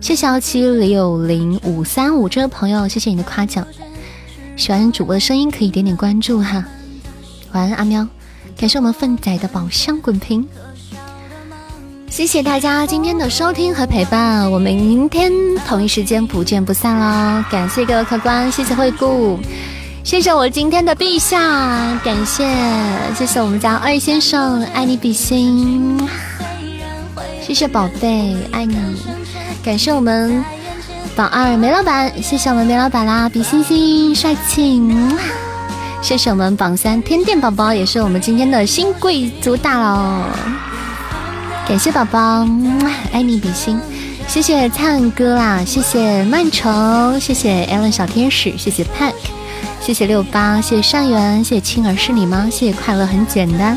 [0.00, 3.64] 谢谢幺七六零五三五这位朋友，谢谢你的夸奖。
[4.56, 6.64] 喜欢主播的声音可以点点关注哈。
[7.52, 8.04] 晚安，阿喵，
[8.56, 10.44] 感谢我们粪仔的宝箱滚屏。
[12.12, 15.32] 谢谢大家今天的收听和陪伴，我们明天
[15.66, 17.42] 同一时间不见不散喽！
[17.50, 19.38] 感谢各位客官，谢谢惠顾，
[20.04, 22.46] 谢谢我今天的陛下，感谢
[23.16, 26.06] 谢谢我们家二先生，爱你比心，
[27.40, 28.76] 谢谢宝贝，爱你，
[29.64, 30.44] 感谢我们
[31.16, 34.82] 榜二梅老板，谢谢我们梅老板啦，比心心帅气，
[36.02, 40.26] 谢谢我们榜三天电宝宝，也是我们今天的新贵族大佬。
[41.66, 42.46] 感谢宝宝，
[43.12, 43.78] 爱你比心，
[44.28, 49.14] 谢谢灿哥啦，谢谢曼城，谢谢 Allen 小天使，谢谢 Pack，
[49.80, 52.48] 谢谢六八，谢谢善缘，谢谢青儿是你吗？
[52.50, 53.76] 谢谢快乐很简单。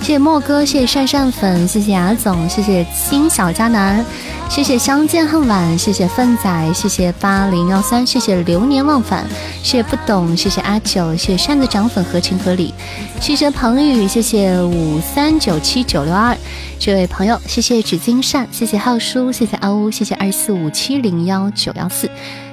[0.00, 4.04] 谢谢莫哥，谢谢善善粉，谢谢雅总，谢谢新小佳男，
[4.48, 9.24] 谢谢相见恨晚，谢谢粪仔，谢谢八零幺三，谢谢流年忘返，
[9.62, 12.74] 谢谢不懂，谢谢阿九，谢谢扇子涨粉合情合理，
[13.20, 16.36] 谢谢彭宇，谢谢五三九七九六二
[16.78, 22.08] 这位朋友，谢谢纸巾扇，谢谢浩叔，谢谢阿乌，谢谢二四五七零幺九幺四，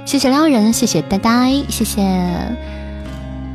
[0.05, 2.82] 谢谢撩人，谢谢呆呆，谢谢。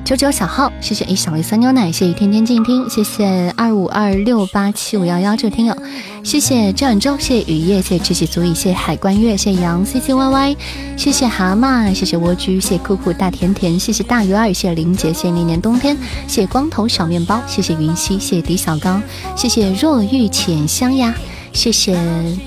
[0.09, 5.77] 九九小号，谢谢一小粒酸牛奶，谢谢天天静听，谢谢二五二六八七五幺幺这位听友，
[6.25, 10.57] 谢谢赵远洲，谢谢雨夜，谢谢知己足矣，谢谢海关月，谢谢杨 C C Y Y，
[10.97, 15.95] 谢谢蛤蟆，谢谢蜗居，谢谢酷酷大甜甜，谢谢大鱼儿，谢谢林杰，谢谢年年冬天，
[16.27, 19.03] 谢谢光头小面包，谢谢云溪，谢谢李小刚，
[19.37, 21.15] 谢谢若玉浅香呀，
[21.53, 21.95] 谢谢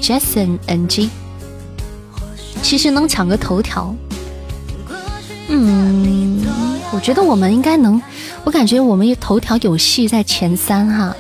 [0.02, 1.12] Jason N G，
[2.64, 3.96] 其实能抢个头条，
[5.48, 6.41] 嗯。
[6.94, 8.02] 我觉得我们应该能，
[8.44, 11.16] 我感觉我们头条有戏在前三哈，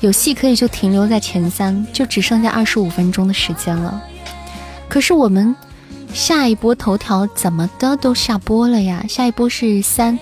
[0.00, 4.02] 有戏可以就停留在前三，就只剩下二十五分钟的时间了。
[4.88, 5.54] 可是我们
[6.14, 9.04] 下一波头条怎么的都下播了呀？
[9.08, 10.18] 下一波是三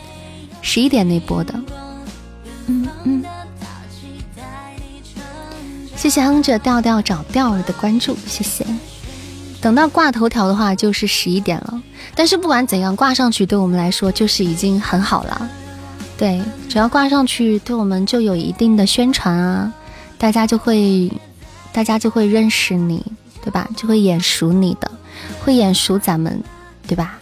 [0.60, 1.54] 十一点那波的。
[2.66, 3.24] 嗯嗯。
[5.96, 8.66] 谢谢哼着调调找调儿的关注，谢谢。
[9.64, 11.82] 等到挂头条的话就是十一点了。
[12.14, 15.50] 但是不管怎样挂上去，对我们来说就是已经很好了。
[16.18, 19.72] 对，只要挂上去，对我们就有一定的宣传啊，
[20.18, 21.10] 大家就会，
[21.72, 23.02] 大家就会认识你，
[23.42, 23.66] 对吧？
[23.74, 24.90] 就会眼熟你的，
[25.42, 26.42] 会眼熟咱们，
[26.86, 27.18] 对吧？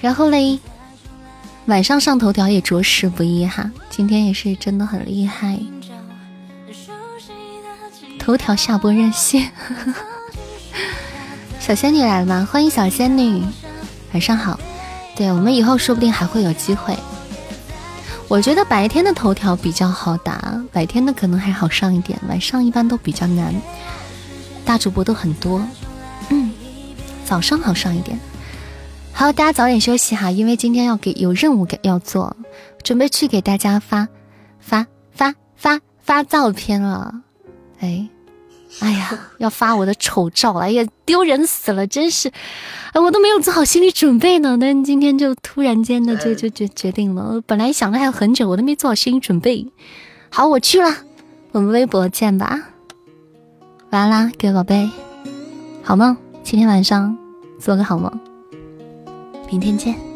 [0.00, 0.58] 然后嘞，
[1.66, 5.60] 晚上上头条也着实不易哈，今天也是真的很厉害。
[8.18, 9.46] 头条下播任性。
[9.68, 9.94] 呵呵
[11.64, 12.46] 小仙女来了吗？
[12.52, 13.42] 欢迎小仙女，
[14.12, 14.60] 晚上好。
[15.16, 16.94] 对我们以后说不定还会有机会。
[18.28, 23.54] 我觉得白天的头条比较好打，白天的可能还好上一点，晚上一般都比较难。
[24.62, 25.66] 大主播都很多，
[26.28, 26.52] 嗯，
[27.24, 28.20] 早上好上一点。
[29.14, 32.36] 好，大家早点休息哈，因为今天要给有任务给要做，
[32.82, 34.06] 准备去给大家发
[34.60, 37.22] 发发发发照片了。
[37.80, 38.06] 哎。
[38.80, 40.60] 哎呀，要发我的丑照了！
[40.60, 42.30] 哎呀，丢人死了，真是，
[42.92, 44.58] 哎，我都没有做好心理准备呢。
[44.60, 49.66] 但今天就突然间的就就就决定了，本来想的还有很久，我都没做好心理准备。
[50.28, 50.92] 好，我去了，
[51.52, 52.60] 我们微博见吧。
[53.90, 54.90] 晚安啦，各位宝贝，
[55.82, 57.16] 好梦，今天晚上
[57.60, 58.12] 做个好梦，
[59.48, 60.13] 明天见。